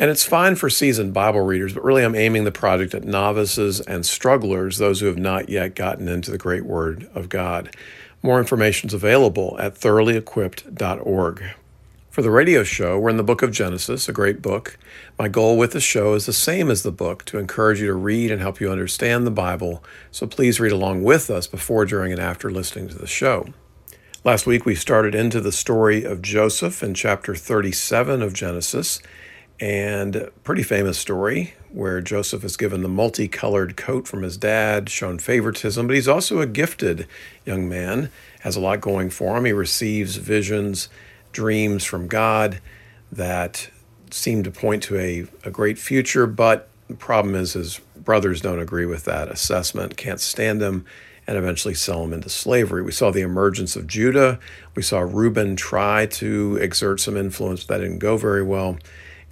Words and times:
And 0.00 0.10
it's 0.10 0.24
fine 0.24 0.56
for 0.56 0.70
seasoned 0.70 1.12
Bible 1.12 1.42
readers, 1.42 1.74
but 1.74 1.84
really 1.84 2.02
I'm 2.02 2.14
aiming 2.14 2.44
the 2.44 2.50
project 2.50 2.94
at 2.94 3.04
novices 3.04 3.82
and 3.82 4.06
strugglers, 4.06 4.78
those 4.78 5.00
who 5.00 5.06
have 5.06 5.18
not 5.18 5.50
yet 5.50 5.74
gotten 5.74 6.08
into 6.08 6.30
the 6.30 6.38
great 6.38 6.64
Word 6.64 7.10
of 7.14 7.28
God. 7.28 7.76
More 8.22 8.38
information 8.38 8.88
is 8.88 8.94
available 8.94 9.58
at 9.60 9.76
thoroughly-equipped.org. 9.76 11.42
For 12.08 12.22
the 12.22 12.30
radio 12.30 12.64
show, 12.64 12.98
we're 12.98 13.10
in 13.10 13.18
the 13.18 13.22
book 13.22 13.42
of 13.42 13.52
Genesis, 13.52 14.08
a 14.08 14.12
great 14.12 14.40
book. 14.40 14.78
My 15.18 15.28
goal 15.28 15.58
with 15.58 15.72
the 15.72 15.80
show 15.80 16.14
is 16.14 16.24
the 16.24 16.32
same 16.32 16.70
as 16.70 16.82
the 16.82 16.90
book 16.90 17.26
to 17.26 17.38
encourage 17.38 17.82
you 17.82 17.88
to 17.88 17.94
read 17.94 18.30
and 18.30 18.40
help 18.40 18.58
you 18.58 18.72
understand 18.72 19.26
the 19.26 19.30
Bible. 19.30 19.84
So 20.10 20.26
please 20.26 20.58
read 20.58 20.72
along 20.72 21.04
with 21.04 21.28
us 21.28 21.46
before, 21.46 21.84
during, 21.84 22.10
and 22.10 22.20
after 22.20 22.50
listening 22.50 22.88
to 22.88 22.98
the 22.98 23.06
show. 23.06 23.48
Last 24.24 24.46
week, 24.46 24.64
we 24.64 24.74
started 24.74 25.14
into 25.14 25.42
the 25.42 25.52
story 25.52 26.04
of 26.04 26.22
Joseph 26.22 26.82
in 26.82 26.94
chapter 26.94 27.34
37 27.34 28.22
of 28.22 28.32
Genesis 28.32 29.00
and 29.60 30.30
pretty 30.42 30.62
famous 30.62 30.98
story 30.98 31.54
where 31.72 32.00
Joseph 32.00 32.42
is 32.42 32.56
given 32.56 32.82
the 32.82 32.88
multicolored 32.88 33.76
coat 33.76 34.08
from 34.08 34.22
his 34.22 34.36
dad, 34.36 34.88
shown 34.88 35.18
favoritism, 35.18 35.86
but 35.86 35.94
he's 35.94 36.08
also 36.08 36.40
a 36.40 36.46
gifted 36.46 37.06
young 37.44 37.68
man, 37.68 38.10
has 38.40 38.56
a 38.56 38.60
lot 38.60 38.80
going 38.80 39.10
for 39.10 39.36
him. 39.36 39.44
He 39.44 39.52
receives 39.52 40.16
visions, 40.16 40.88
dreams 41.32 41.84
from 41.84 42.08
God 42.08 42.60
that 43.12 43.70
seem 44.10 44.42
to 44.42 44.50
point 44.50 44.82
to 44.84 44.98
a, 44.98 45.26
a 45.44 45.50
great 45.50 45.78
future, 45.78 46.26
but 46.26 46.68
the 46.88 46.94
problem 46.94 47.34
is 47.34 47.52
his 47.52 47.80
brothers 47.96 48.40
don't 48.40 48.58
agree 48.58 48.86
with 48.86 49.04
that 49.04 49.28
assessment, 49.28 49.96
can't 49.96 50.20
stand 50.20 50.60
him, 50.60 50.84
and 51.26 51.36
eventually 51.38 51.74
sell 51.74 52.02
him 52.02 52.12
into 52.12 52.28
slavery. 52.28 52.82
We 52.82 52.90
saw 52.90 53.12
the 53.12 53.20
emergence 53.20 53.76
of 53.76 53.86
Judah. 53.86 54.40
We 54.74 54.82
saw 54.82 54.98
Reuben 55.00 55.54
try 55.54 56.06
to 56.06 56.56
exert 56.56 56.98
some 56.98 57.16
influence, 57.16 57.62
but 57.62 57.78
that 57.78 57.84
didn't 57.84 58.00
go 58.00 58.16
very 58.16 58.42
well. 58.42 58.78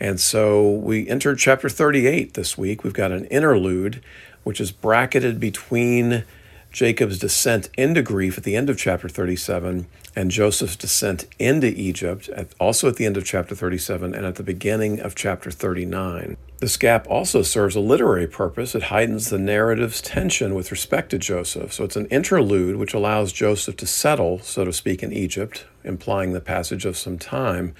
And 0.00 0.20
so 0.20 0.70
we 0.70 1.08
entered 1.08 1.38
chapter 1.38 1.68
38 1.68 2.34
this 2.34 2.56
week. 2.56 2.84
We've 2.84 2.92
got 2.92 3.12
an 3.12 3.24
interlude, 3.26 4.02
which 4.44 4.60
is 4.60 4.70
bracketed 4.70 5.40
between 5.40 6.24
Jacob's 6.70 7.18
descent 7.18 7.70
into 7.76 8.02
grief 8.02 8.38
at 8.38 8.44
the 8.44 8.54
end 8.54 8.70
of 8.70 8.76
chapter 8.78 9.08
37 9.08 9.86
and 10.14 10.30
Joseph's 10.30 10.76
descent 10.76 11.26
into 11.38 11.68
Egypt, 11.68 12.28
at, 12.30 12.48
also 12.58 12.88
at 12.88 12.96
the 12.96 13.06
end 13.06 13.16
of 13.16 13.24
chapter 13.24 13.54
37 13.54 14.14
and 14.14 14.26
at 14.26 14.34
the 14.34 14.42
beginning 14.42 15.00
of 15.00 15.14
chapter 15.14 15.50
39. 15.50 16.36
This 16.58 16.76
gap 16.76 17.06
also 17.08 17.42
serves 17.42 17.76
a 17.76 17.80
literary 17.80 18.26
purpose. 18.26 18.74
It 18.74 18.84
heightens 18.84 19.30
the 19.30 19.38
narrative's 19.38 20.02
tension 20.02 20.54
with 20.54 20.72
respect 20.72 21.10
to 21.10 21.18
Joseph. 21.18 21.72
So 21.72 21.84
it's 21.84 21.96
an 21.96 22.06
interlude 22.06 22.76
which 22.76 22.94
allows 22.94 23.32
Joseph 23.32 23.76
to 23.76 23.86
settle, 23.86 24.40
so 24.40 24.64
to 24.64 24.72
speak, 24.72 25.02
in 25.02 25.12
Egypt, 25.12 25.66
implying 25.84 26.32
the 26.32 26.40
passage 26.40 26.84
of 26.84 26.96
some 26.96 27.18
time. 27.18 27.74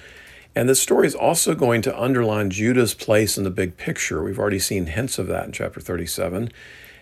And 0.55 0.67
this 0.67 0.81
story 0.81 1.07
is 1.07 1.15
also 1.15 1.55
going 1.55 1.81
to 1.83 2.01
underline 2.01 2.49
Judah's 2.49 2.93
place 2.93 3.37
in 3.37 3.43
the 3.43 3.49
big 3.49 3.77
picture. 3.77 4.23
We've 4.23 4.39
already 4.39 4.59
seen 4.59 4.87
hints 4.87 5.19
of 5.19 5.27
that 5.27 5.45
in 5.45 5.51
chapter 5.51 5.79
37. 5.79 6.51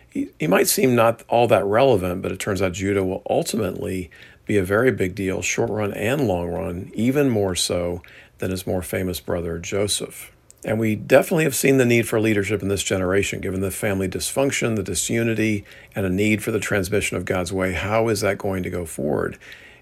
He, 0.09 0.29
he 0.39 0.47
might 0.47 0.67
seem 0.67 0.95
not 0.95 1.23
all 1.27 1.47
that 1.47 1.65
relevant, 1.65 2.21
but 2.21 2.31
it 2.31 2.39
turns 2.39 2.61
out 2.61 2.73
Judah 2.73 3.03
will 3.03 3.23
ultimately 3.29 4.11
be 4.45 4.57
a 4.57 4.63
very 4.63 4.91
big 4.91 5.15
deal, 5.15 5.41
short 5.41 5.69
run 5.69 5.93
and 5.93 6.27
long 6.27 6.47
run, 6.47 6.91
even 6.93 7.29
more 7.29 7.55
so 7.55 8.01
than 8.39 8.51
his 8.51 8.67
more 8.67 8.81
famous 8.81 9.19
brother 9.19 9.59
Joseph. 9.59 10.31
And 10.63 10.79
we 10.79 10.95
definitely 10.95 11.43
have 11.43 11.55
seen 11.55 11.77
the 11.77 11.85
need 11.85 12.07
for 12.07 12.19
leadership 12.19 12.61
in 12.61 12.67
this 12.67 12.83
generation, 12.83 13.39
given 13.39 13.61
the 13.61 13.71
family 13.71 14.07
dysfunction, 14.07 14.75
the 14.75 14.83
disunity, 14.83 15.63
and 15.95 16.05
a 16.05 16.09
need 16.09 16.43
for 16.43 16.51
the 16.51 16.59
transmission 16.59 17.15
of 17.15 17.25
God's 17.25 17.53
way. 17.53 17.73
How 17.73 18.07
is 18.07 18.21
that 18.21 18.37
going 18.37 18.63
to 18.63 18.69
go 18.69 18.85
forward? 18.85 19.37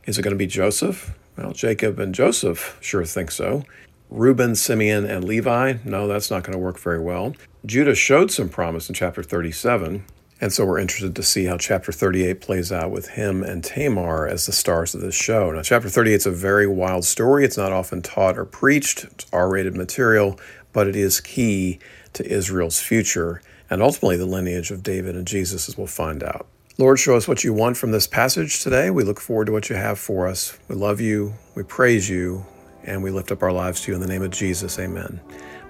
Is 0.06 0.19
it 0.19 0.22
going 0.22 0.34
to 0.34 0.38
be 0.38 0.47
Joseph? 0.47 1.16
Well, 1.38 1.51
Jacob 1.51 2.00
and 2.00 2.16
Joseph 2.16 2.78
sure 2.81 3.06
think 3.06 3.31
so. 3.31 3.63
Reuben, 4.09 4.56
Simeon, 4.56 5.06
and 5.06 5.23
Levi, 5.23 5.75
no, 5.84 6.07
that's 6.07 6.29
not 6.31 6.44
going 6.44 6.53
to 6.53 6.59
work 6.59 6.79
very 6.79 7.00
well. 7.00 7.35
Judah 7.66 7.96
showed 7.96 8.31
some 8.31 8.50
promise 8.50 8.88
in 8.88 8.96
chapter 8.96 9.23
37, 9.23 10.06
and 10.40 10.53
so 10.53 10.66
we're 10.66 10.79
interested 10.79 11.16
to 11.16 11.24
see 11.24 11.45
how 11.45 11.57
chapter 11.57 11.91
38 11.91 12.40
plays 12.40 12.72
out 12.72 12.91
with 12.91 13.09
him 13.09 13.44
and 13.44 13.63
Tamar 13.63 14.28
as 14.28 14.45
the 14.45 14.51
stars 14.51 14.94
of 14.94 15.01
this 15.01 15.16
show. 15.16 15.51
Now, 15.51 15.63
chapter 15.63 15.90
38 15.90 16.13
is 16.13 16.25
a 16.25 16.31
very 16.31 16.68
wild 16.68 17.03
story. 17.03 17.44
It's 17.44 17.57
not 17.57 17.72
often 17.72 18.01
taught 18.01 18.38
or 18.38 18.45
preached, 18.45 19.06
it's 19.06 19.25
R 19.34 19.50
rated 19.50 19.75
material, 19.75 20.40
but 20.72 20.88
it 20.88 20.95
is 20.95 21.19
key 21.19 21.79
to 22.13 22.25
Israel's 22.25 22.79
future 22.79 23.41
and 23.69 23.81
ultimately 23.81 24.18
the 24.18 24.25
lineage 24.25 24.72
of 24.72 24.84
David 24.84 25.16
and 25.16 25.28
Jesus, 25.28 25.68
as 25.68 25.78
we'll 25.78 25.88
find 25.88 26.24
out. 26.24 26.47
Lord, 26.78 27.00
show 27.00 27.16
us 27.16 27.25
what 27.25 27.46
you 27.46 27.53
want 27.53 27.78
from 27.78 27.91
this 27.91 28.06
passage 28.06 28.59
today. 28.59 28.90
We 28.90 29.06
look 29.06 29.22
forward 29.22 29.46
to 29.46 29.53
what 29.53 29.69
you 29.69 29.78
have 29.78 29.97
for 29.97 30.28
us. 30.28 30.59
We 30.68 30.75
love 30.75 31.00
you, 31.00 31.34
we 31.56 31.63
praise 31.63 32.09
you, 32.09 32.46
and 32.84 33.02
we 33.02 33.12
lift 33.12 33.31
up 33.31 33.41
our 33.44 33.53
lives 33.53 33.80
to 33.81 33.91
you 33.91 33.96
in 33.96 34.02
the 34.02 34.08
name 34.08 34.22
of 34.22 34.31
Jesus. 34.31 34.78
Amen. 34.78 35.22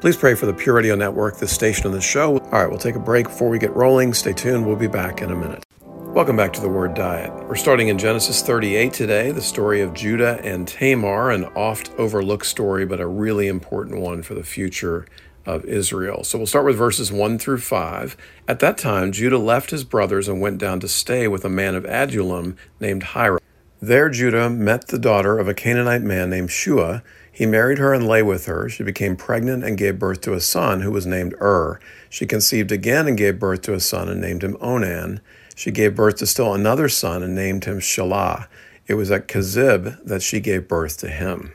Please 0.01 0.17
pray 0.17 0.33
for 0.33 0.47
the 0.47 0.53
Pure 0.53 0.73
Radio 0.73 0.95
Network, 0.95 1.37
the 1.37 1.47
station, 1.47 1.85
and 1.85 1.93
the 1.93 2.01
show. 2.01 2.39
All 2.39 2.49
right, 2.49 2.67
we'll 2.67 2.79
take 2.79 2.95
a 2.95 2.99
break 2.99 3.27
before 3.27 3.49
we 3.49 3.59
get 3.59 3.75
rolling. 3.75 4.15
Stay 4.15 4.33
tuned. 4.33 4.65
We'll 4.65 4.77
be 4.77 4.87
back 4.87 5.21
in 5.21 5.29
a 5.29 5.35
minute. 5.35 5.63
Welcome 5.83 6.37
back 6.37 6.53
to 6.53 6.61
the 6.61 6.69
Word 6.69 6.95
Diet. 6.95 7.31
We're 7.47 7.53
starting 7.53 7.89
in 7.89 7.99
Genesis 7.99 8.41
38 8.41 8.91
today, 8.91 9.31
the 9.31 9.43
story 9.43 9.81
of 9.81 9.93
Judah 9.93 10.41
and 10.43 10.67
Tamar, 10.67 11.29
an 11.29 11.45
oft 11.55 11.91
overlooked 11.99 12.47
story, 12.47 12.83
but 12.83 12.99
a 12.99 13.05
really 13.05 13.47
important 13.47 14.01
one 14.01 14.23
for 14.23 14.33
the 14.33 14.43
future 14.43 15.05
of 15.45 15.65
Israel. 15.65 16.23
So 16.23 16.37
we'll 16.37 16.47
start 16.47 16.65
with 16.65 16.77
verses 16.77 17.11
1 17.11 17.39
through 17.39 17.59
5. 17.59 18.17
At 18.47 18.59
that 18.59 18.77
time, 18.77 19.11
Judah 19.11 19.37
left 19.37 19.71
his 19.71 19.83
brothers 19.83 20.27
and 20.27 20.41
went 20.41 20.57
down 20.57 20.79
to 20.79 20.87
stay 20.87 21.27
with 21.27 21.45
a 21.45 21.49
man 21.49 21.75
of 21.75 21.85
Adullam 21.85 22.57
named 22.79 23.03
Hira. 23.03 23.39
There, 23.81 24.09
Judah 24.09 24.49
met 24.49 24.87
the 24.87 24.97
daughter 24.97 25.37
of 25.37 25.47
a 25.47 25.53
Canaanite 25.53 26.01
man 26.01 26.29
named 26.29 26.49
Shua. 26.49 27.03
He 27.31 27.45
married 27.45 27.77
her 27.77 27.93
and 27.93 28.07
lay 28.07 28.23
with 28.23 28.45
her. 28.45 28.69
She 28.69 28.83
became 28.83 29.15
pregnant 29.15 29.63
and 29.63 29.77
gave 29.77 29.99
birth 29.99 30.21
to 30.21 30.33
a 30.33 30.39
son 30.39 30.81
who 30.81 30.91
was 30.91 31.05
named 31.05 31.35
Ur. 31.41 31.79
She 32.09 32.25
conceived 32.25 32.71
again 32.71 33.07
and 33.07 33.17
gave 33.17 33.39
birth 33.39 33.61
to 33.63 33.73
a 33.73 33.79
son 33.79 34.07
and 34.07 34.21
named 34.21 34.43
him 34.43 34.57
Onan. 34.61 35.19
She 35.53 35.71
gave 35.71 35.95
birth 35.95 36.15
to 36.17 36.27
still 36.27 36.53
another 36.53 36.87
son 36.87 37.21
and 37.21 37.35
named 37.35 37.65
him 37.65 37.79
Shelah. 37.79 38.47
It 38.87 38.93
was 38.93 39.11
at 39.11 39.27
Kezib 39.27 40.03
that 40.05 40.21
she 40.21 40.39
gave 40.39 40.67
birth 40.67 40.97
to 40.99 41.09
him. 41.09 41.51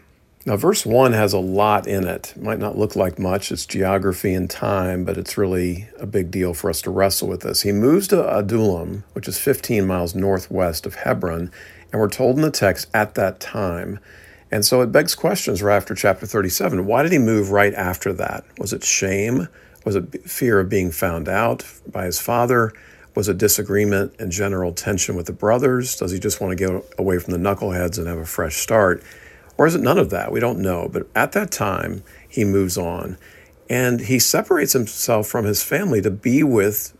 Now, 0.47 0.57
verse 0.57 0.87
1 0.87 1.13
has 1.13 1.35
a 1.35 1.39
lot 1.39 1.87
in 1.87 2.05
it. 2.05 2.33
it. 2.35 2.43
Might 2.43 2.59
not 2.59 2.79
look 2.79 2.97
like 2.97 3.19
much, 3.19 3.53
it's 3.53 3.67
geography 3.67 4.33
and 4.33 4.49
time, 4.49 5.05
but 5.05 5.19
it's 5.19 5.37
really 5.37 5.89
a 5.99 6.07
big 6.07 6.31
deal 6.31 6.55
for 6.55 6.71
us 6.71 6.81
to 6.83 6.91
wrestle 6.91 7.29
with 7.29 7.43
this. 7.43 7.61
He 7.61 7.73
moves 7.73 8.09
to 8.09 8.39
Adullam, 8.39 9.05
which 9.13 9.29
is 9.29 9.39
15 9.39 9.87
miles 9.87 10.15
northwest 10.15 10.87
of 10.87 10.95
Hebron, 10.95 11.51
and 11.93 12.01
we're 12.01 12.09
told 12.09 12.37
in 12.37 12.43
the 12.43 12.51
text 12.51 12.89
at 12.95 13.17
that 13.17 13.39
time. 13.39 13.99
And 14.51 14.65
so 14.65 14.81
it 14.81 14.91
begs 14.91 15.15
questions 15.15 15.63
right 15.63 15.77
after 15.77 15.95
chapter 15.95 16.25
37. 16.25 16.87
Why 16.87 17.03
did 17.03 17.13
he 17.13 17.19
move 17.19 17.51
right 17.51 17.75
after 17.75 18.13
that? 18.15 18.45
Was 18.59 18.73
it 18.73 18.83
shame? 18.83 19.47
Was 19.85 19.95
it 19.95 20.23
fear 20.29 20.59
of 20.59 20.71
being 20.71 20.91
found 20.91 21.29
out 21.29 21.67
by 21.87 22.07
his 22.07 22.19
father? 22.19 22.73
Was 23.15 23.29
it 23.29 23.37
disagreement 23.37 24.15
and 24.19 24.33
general 24.33 24.73
tension 24.73 25.17
with 25.17 25.27
the 25.27 25.33
brothers? 25.33 25.97
Does 25.97 26.13
he 26.13 26.19
just 26.19 26.41
want 26.41 26.57
to 26.57 26.65
get 26.65 26.85
away 26.99 27.19
from 27.19 27.33
the 27.33 27.39
knuckleheads 27.39 27.99
and 27.99 28.07
have 28.07 28.19
a 28.19 28.25
fresh 28.25 28.57
start? 28.57 29.03
Or 29.61 29.67
is 29.67 29.75
it 29.75 29.83
none 29.83 29.99
of 29.99 30.09
that? 30.09 30.33
We 30.33 30.41
don't 30.41 30.61
know. 30.61 30.89
But 30.91 31.07
at 31.15 31.33
that 31.33 31.51
time, 31.51 32.03
he 32.27 32.47
moves 32.47 32.79
on 32.79 33.19
and 33.69 34.01
he 34.01 34.19
separates 34.19 34.73
himself 34.73 35.27
from 35.27 35.45
his 35.45 35.63
family 35.63 36.01
to 36.01 36.11
be 36.11 36.43
with 36.43 36.97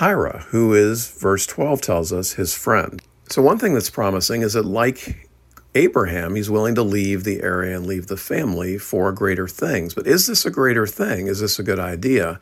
Hira, 0.00 0.40
who 0.48 0.74
is, 0.74 1.08
verse 1.08 1.46
12 1.46 1.80
tells 1.80 2.12
us, 2.12 2.32
his 2.32 2.52
friend. 2.52 3.00
So, 3.30 3.42
one 3.42 3.60
thing 3.60 3.74
that's 3.74 3.90
promising 3.90 4.42
is 4.42 4.54
that, 4.54 4.64
like 4.64 5.30
Abraham, 5.76 6.34
he's 6.34 6.50
willing 6.50 6.74
to 6.74 6.82
leave 6.82 7.22
the 7.22 7.40
area 7.42 7.76
and 7.76 7.86
leave 7.86 8.08
the 8.08 8.16
family 8.16 8.76
for 8.76 9.12
greater 9.12 9.46
things. 9.46 9.94
But 9.94 10.08
is 10.08 10.26
this 10.26 10.44
a 10.44 10.50
greater 10.50 10.88
thing? 10.88 11.28
Is 11.28 11.38
this 11.38 11.60
a 11.60 11.62
good 11.62 11.78
idea? 11.78 12.40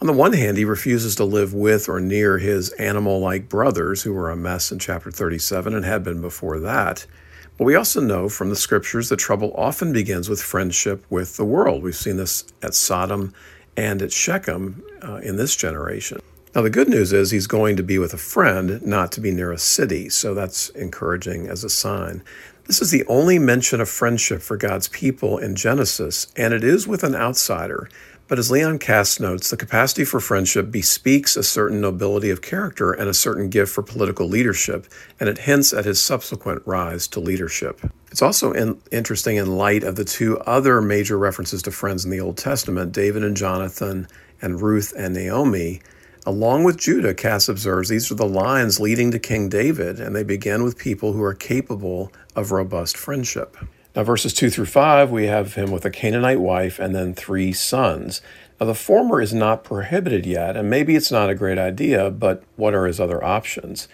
On 0.00 0.06
the 0.06 0.14
one 0.14 0.32
hand, 0.32 0.56
he 0.56 0.64
refuses 0.64 1.14
to 1.16 1.24
live 1.26 1.52
with 1.52 1.90
or 1.90 2.00
near 2.00 2.38
his 2.38 2.70
animal 2.78 3.20
like 3.20 3.50
brothers, 3.50 4.04
who 4.04 4.14
were 4.14 4.30
a 4.30 4.36
mess 4.36 4.72
in 4.72 4.78
chapter 4.78 5.10
37 5.10 5.74
and 5.74 5.84
had 5.84 6.02
been 6.02 6.22
before 6.22 6.58
that. 6.60 7.04
But 7.56 7.64
we 7.64 7.76
also 7.76 8.00
know 8.00 8.28
from 8.28 8.50
the 8.50 8.56
scriptures 8.56 9.08
that 9.08 9.18
trouble 9.18 9.54
often 9.56 9.92
begins 9.92 10.28
with 10.28 10.42
friendship 10.42 11.04
with 11.08 11.36
the 11.36 11.44
world. 11.44 11.82
We've 11.82 11.94
seen 11.94 12.16
this 12.16 12.44
at 12.62 12.74
Sodom 12.74 13.32
and 13.76 14.02
at 14.02 14.12
Shechem 14.12 14.82
uh, 15.02 15.16
in 15.16 15.36
this 15.36 15.54
generation. 15.54 16.20
Now, 16.54 16.62
the 16.62 16.70
good 16.70 16.88
news 16.88 17.12
is 17.12 17.30
he's 17.30 17.48
going 17.48 17.76
to 17.76 17.82
be 17.82 17.98
with 17.98 18.14
a 18.14 18.18
friend, 18.18 18.80
not 18.86 19.10
to 19.12 19.20
be 19.20 19.32
near 19.32 19.50
a 19.50 19.58
city, 19.58 20.08
so 20.08 20.34
that's 20.34 20.68
encouraging 20.70 21.48
as 21.48 21.64
a 21.64 21.68
sign. 21.68 22.22
This 22.66 22.80
is 22.80 22.90
the 22.90 23.04
only 23.06 23.38
mention 23.38 23.80
of 23.80 23.88
friendship 23.88 24.40
for 24.40 24.56
God's 24.56 24.88
people 24.88 25.36
in 25.38 25.56
Genesis, 25.56 26.28
and 26.36 26.54
it 26.54 26.62
is 26.64 26.86
with 26.86 27.02
an 27.02 27.14
outsider. 27.14 27.88
But 28.26 28.38
as 28.38 28.50
Leon 28.50 28.78
Kass 28.78 29.20
notes, 29.20 29.50
the 29.50 29.56
capacity 29.56 30.04
for 30.04 30.18
friendship 30.18 30.70
bespeaks 30.70 31.36
a 31.36 31.42
certain 31.42 31.82
nobility 31.82 32.30
of 32.30 32.40
character 32.40 32.90
and 32.92 33.06
a 33.06 33.14
certain 33.14 33.50
gift 33.50 33.70
for 33.70 33.82
political 33.82 34.26
leadership, 34.26 34.86
and 35.20 35.28
it 35.28 35.38
hints 35.38 35.74
at 35.74 35.84
his 35.84 36.02
subsequent 36.02 36.62
rise 36.64 37.06
to 37.08 37.20
leadership. 37.20 37.80
It's 38.10 38.22
also 38.22 38.52
in, 38.52 38.80
interesting 38.90 39.36
in 39.36 39.58
light 39.58 39.84
of 39.84 39.96
the 39.96 40.06
two 40.06 40.38
other 40.40 40.80
major 40.80 41.18
references 41.18 41.62
to 41.62 41.70
friends 41.70 42.06
in 42.06 42.10
the 42.10 42.20
Old 42.20 42.38
Testament, 42.38 42.92
David 42.92 43.24
and 43.24 43.36
Jonathan, 43.36 44.08
and 44.40 44.62
Ruth 44.62 44.94
and 44.96 45.12
Naomi. 45.12 45.82
Along 46.24 46.64
with 46.64 46.78
Judah, 46.78 47.12
Kass 47.12 47.50
observes 47.50 47.90
these 47.90 48.10
are 48.10 48.14
the 48.14 48.26
lines 48.26 48.80
leading 48.80 49.10
to 49.10 49.18
King 49.18 49.50
David, 49.50 50.00
and 50.00 50.16
they 50.16 50.22
begin 50.22 50.64
with 50.64 50.78
people 50.78 51.12
who 51.12 51.22
are 51.22 51.34
capable 51.34 52.10
of 52.34 52.52
robust 52.52 52.96
friendship. 52.96 53.58
Now, 53.94 54.02
verses 54.02 54.34
2 54.34 54.50
through 54.50 54.66
5, 54.66 55.12
we 55.12 55.26
have 55.26 55.54
him 55.54 55.70
with 55.70 55.84
a 55.84 55.90
Canaanite 55.90 56.40
wife 56.40 56.80
and 56.80 56.94
then 56.94 57.14
three 57.14 57.52
sons. 57.52 58.20
Now, 58.60 58.66
the 58.66 58.74
former 58.74 59.20
is 59.20 59.32
not 59.32 59.62
prohibited 59.62 60.26
yet, 60.26 60.56
and 60.56 60.68
maybe 60.68 60.96
it's 60.96 61.12
not 61.12 61.30
a 61.30 61.34
great 61.34 61.58
idea, 61.58 62.10
but 62.10 62.42
what 62.56 62.74
are 62.74 62.86
his 62.86 62.98
other 62.98 63.22
options? 63.22 63.86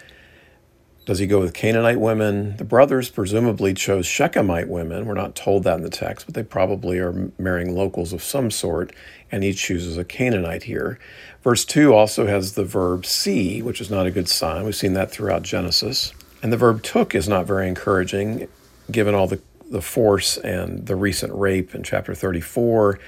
Does 1.05 1.19
he 1.19 1.27
go 1.27 1.39
with 1.39 1.53
Canaanite 1.53 1.99
women? 1.99 2.57
The 2.57 2.63
brothers 2.63 3.09
presumably 3.09 3.75
chose 3.75 4.07
Shechemite 4.07 4.67
women. 4.67 5.05
We're 5.05 5.13
not 5.13 5.35
told 5.35 5.63
that 5.63 5.77
in 5.77 5.83
the 5.83 5.89
text, 5.89 6.25
but 6.25 6.33
they 6.33 6.43
probably 6.43 6.97
are 6.99 7.31
marrying 7.37 7.75
locals 7.75 8.11
of 8.11 8.23
some 8.23 8.49
sort, 8.49 8.93
and 9.31 9.43
he 9.43 9.53
chooses 9.53 9.97
a 9.97 10.03
Canaanite 10.03 10.63
here. 10.63 10.99
Verse 11.43 11.63
2 11.65 11.93
also 11.93 12.25
has 12.25 12.53
the 12.53 12.65
verb 12.65 13.05
see, 13.05 13.61
which 13.61 13.81
is 13.81 13.91
not 13.91 14.07
a 14.07 14.11
good 14.11 14.29
sign. 14.29 14.63
We've 14.63 14.75
seen 14.75 14.93
that 14.93 15.11
throughout 15.11 15.43
Genesis. 15.43 16.13
And 16.41 16.51
the 16.51 16.57
verb 16.57 16.81
took 16.81 17.13
is 17.13 17.27
not 17.27 17.45
very 17.45 17.67
encouraging, 17.67 18.47
given 18.91 19.13
all 19.13 19.27
the 19.27 19.41
the 19.71 19.81
force 19.81 20.37
and 20.37 20.85
the 20.85 20.95
recent 20.95 21.33
rape 21.33 21.73
in 21.73 21.83
chapter 21.83 22.13
34, 22.13 22.99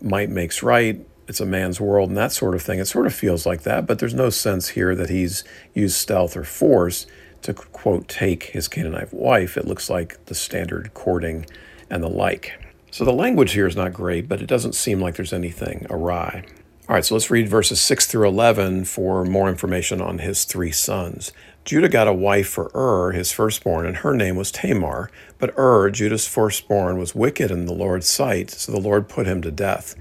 might 0.00 0.30
makes 0.30 0.62
right, 0.62 1.04
it's 1.28 1.40
a 1.40 1.46
man's 1.46 1.80
world, 1.80 2.08
and 2.08 2.18
that 2.18 2.32
sort 2.32 2.54
of 2.54 2.62
thing. 2.62 2.78
It 2.78 2.86
sort 2.86 3.06
of 3.06 3.14
feels 3.14 3.46
like 3.46 3.62
that, 3.62 3.86
but 3.86 3.98
there's 3.98 4.14
no 4.14 4.30
sense 4.30 4.70
here 4.70 4.94
that 4.94 5.10
he's 5.10 5.44
used 5.74 5.96
stealth 5.96 6.36
or 6.36 6.44
force 6.44 7.06
to, 7.42 7.54
quote, 7.54 8.08
take 8.08 8.44
his 8.44 8.68
Canaanite 8.68 9.12
wife. 9.12 9.56
It 9.56 9.66
looks 9.66 9.90
like 9.90 10.24
the 10.26 10.34
standard 10.34 10.94
courting 10.94 11.46
and 11.90 12.02
the 12.02 12.08
like. 12.08 12.52
So 12.90 13.04
the 13.04 13.12
language 13.12 13.52
here 13.52 13.66
is 13.66 13.76
not 13.76 13.92
great, 13.92 14.28
but 14.28 14.40
it 14.40 14.46
doesn't 14.46 14.74
seem 14.74 15.00
like 15.00 15.16
there's 15.16 15.32
anything 15.32 15.86
awry. 15.90 16.44
All 16.88 16.94
right, 16.94 17.04
so 17.04 17.14
let's 17.14 17.30
read 17.30 17.48
verses 17.48 17.80
6 17.80 18.06
through 18.06 18.28
11 18.28 18.84
for 18.84 19.24
more 19.24 19.48
information 19.48 20.00
on 20.00 20.18
his 20.18 20.44
three 20.44 20.70
sons. 20.70 21.32
Judah 21.66 21.88
got 21.88 22.06
a 22.06 22.12
wife 22.12 22.48
for 22.48 22.70
Ur, 22.76 23.10
his 23.10 23.32
firstborn, 23.32 23.86
and 23.86 23.96
her 23.96 24.14
name 24.14 24.36
was 24.36 24.52
Tamar. 24.52 25.10
But 25.40 25.52
Ur, 25.58 25.90
Judah's 25.90 26.28
firstborn, 26.28 26.96
was 26.96 27.12
wicked 27.12 27.50
in 27.50 27.66
the 27.66 27.74
Lord's 27.74 28.06
sight, 28.06 28.50
so 28.50 28.70
the 28.70 28.78
Lord 28.78 29.08
put 29.08 29.26
him 29.26 29.42
to 29.42 29.50
death. 29.50 29.96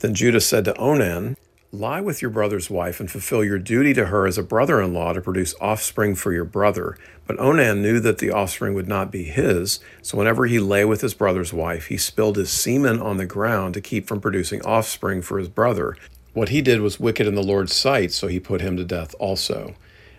Then 0.00 0.14
Judah 0.14 0.42
said 0.42 0.66
to 0.66 0.76
Onan, 0.76 1.38
Lie 1.72 2.02
with 2.02 2.20
your 2.20 2.30
brother's 2.30 2.68
wife 2.68 3.00
and 3.00 3.10
fulfill 3.10 3.42
your 3.42 3.58
duty 3.58 3.94
to 3.94 4.06
her 4.06 4.26
as 4.26 4.36
a 4.36 4.42
brother 4.42 4.82
in 4.82 4.92
law 4.92 5.14
to 5.14 5.22
produce 5.22 5.54
offspring 5.58 6.16
for 6.16 6.34
your 6.34 6.44
brother. 6.44 6.98
But 7.26 7.40
Onan 7.40 7.80
knew 7.80 7.98
that 8.00 8.18
the 8.18 8.30
offspring 8.30 8.74
would 8.74 8.86
not 8.86 9.10
be 9.10 9.24
his, 9.24 9.80
so 10.02 10.18
whenever 10.18 10.44
he 10.44 10.58
lay 10.58 10.84
with 10.84 11.00
his 11.00 11.14
brother's 11.14 11.52
wife, 11.52 11.86
he 11.86 11.96
spilled 11.96 12.36
his 12.36 12.50
semen 12.50 13.00
on 13.00 13.16
the 13.16 13.24
ground 13.24 13.72
to 13.72 13.80
keep 13.80 14.06
from 14.06 14.20
producing 14.20 14.62
offspring 14.66 15.22
for 15.22 15.38
his 15.38 15.48
brother. 15.48 15.96
What 16.34 16.50
he 16.50 16.60
did 16.60 16.82
was 16.82 17.00
wicked 17.00 17.26
in 17.26 17.34
the 17.34 17.42
Lord's 17.42 17.74
sight, 17.74 18.12
so 18.12 18.26
he 18.26 18.38
put 18.38 18.60
him 18.60 18.76
to 18.76 18.84
death 18.84 19.14
also. 19.18 19.74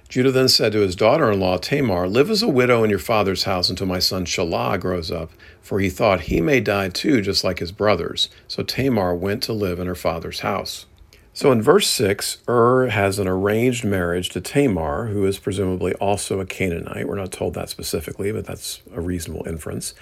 Judah 0.09 0.31
then 0.31 0.47
said 0.47 0.71
to 0.71 0.79
his 0.79 0.95
daughter 0.95 1.31
in 1.31 1.39
law 1.39 1.57
Tamar, 1.57 2.07
Live 2.07 2.29
as 2.29 2.41
a 2.41 2.47
widow 2.47 2.83
in 2.83 2.89
your 2.89 2.97
father's 2.97 3.43
house 3.43 3.69
until 3.69 3.87
my 3.87 3.99
son 3.99 4.25
Shelah 4.25 4.79
grows 4.79 5.11
up, 5.11 5.31
for 5.61 5.79
he 5.79 5.89
thought 5.89 6.21
he 6.21 6.39
may 6.39 6.61
die 6.61 6.87
too, 6.87 7.21
just 7.21 7.43
like 7.43 7.59
his 7.59 7.73
brothers. 7.73 8.29
So 8.47 8.63
Tamar 8.63 9.13
went 9.13 9.43
to 9.43 9.53
live 9.53 9.79
in 9.79 9.87
her 9.87 9.95
father's 9.95 10.39
house. 10.39 10.85
So 11.33 11.51
in 11.51 11.61
verse 11.61 11.87
6, 11.89 12.37
Ur 12.47 12.87
has 12.87 13.19
an 13.19 13.27
arranged 13.27 13.83
marriage 13.83 14.29
to 14.29 14.41
Tamar, 14.41 15.07
who 15.07 15.25
is 15.25 15.37
presumably 15.39 15.93
also 15.95 16.39
a 16.39 16.45
Canaanite. 16.45 17.07
We're 17.07 17.15
not 17.15 17.31
told 17.33 17.53
that 17.55 17.69
specifically, 17.69 18.31
but 18.31 18.45
that's 18.45 18.81
a 18.93 19.01
reasonable 19.01 19.45
inference. 19.45 19.93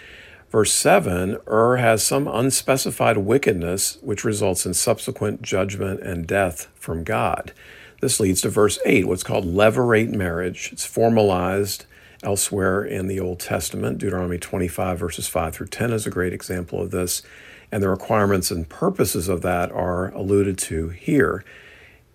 Verse 0.49 0.71
7, 0.71 1.37
Ur 1.47 1.77
has 1.77 2.05
some 2.05 2.27
unspecified 2.27 3.17
wickedness, 3.17 3.97
which 4.01 4.23
results 4.23 4.65
in 4.65 4.73
subsequent 4.75 5.41
judgment 5.41 5.99
and 6.01 6.27
death 6.27 6.67
from 6.75 7.03
God. 7.03 7.51
This 8.05 8.19
leads 8.19 8.41
to 8.41 8.49
verse 8.49 8.77
8, 8.85 9.07
what's 9.07 9.23
called 9.23 9.45
levirate 9.45 10.11
marriage. 10.11 10.69
It's 10.71 10.85
formalized 10.85 11.87
elsewhere 12.21 12.83
in 12.83 13.07
the 13.07 13.19
Old 13.19 13.39
Testament. 13.39 13.97
Deuteronomy 13.97 14.37
25, 14.37 14.99
verses 14.99 15.27
5 15.27 15.55
through 15.55 15.69
10 15.69 15.91
is 15.91 16.05
a 16.05 16.11
great 16.11 16.31
example 16.31 16.79
of 16.79 16.91
this. 16.91 17.23
And 17.71 17.81
the 17.81 17.89
requirements 17.89 18.51
and 18.51 18.69
purposes 18.69 19.27
of 19.27 19.41
that 19.41 19.71
are 19.71 20.11
alluded 20.11 20.59
to 20.59 20.89
here. 20.89 21.43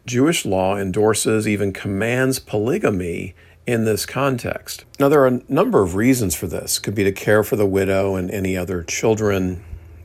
Jewish 0.07 0.47
law 0.47 0.77
endorses, 0.77 1.49
even 1.49 1.73
commands 1.73 2.39
polygamy 2.39 3.35
in 3.67 3.85
this 3.85 4.07
context. 4.07 4.85
Now, 5.01 5.09
there 5.09 5.23
are 5.23 5.27
a 5.27 5.43
number 5.49 5.83
of 5.83 5.97
reasons 5.97 6.37
for 6.37 6.47
this. 6.47 6.79
It 6.79 6.83
could 6.83 6.95
be 6.95 7.03
to 7.03 7.11
care 7.11 7.43
for 7.43 7.57
the 7.57 7.67
widow 7.67 8.15
and 8.15 8.31
any 8.31 8.57
other 8.57 8.85
children, 8.85 9.65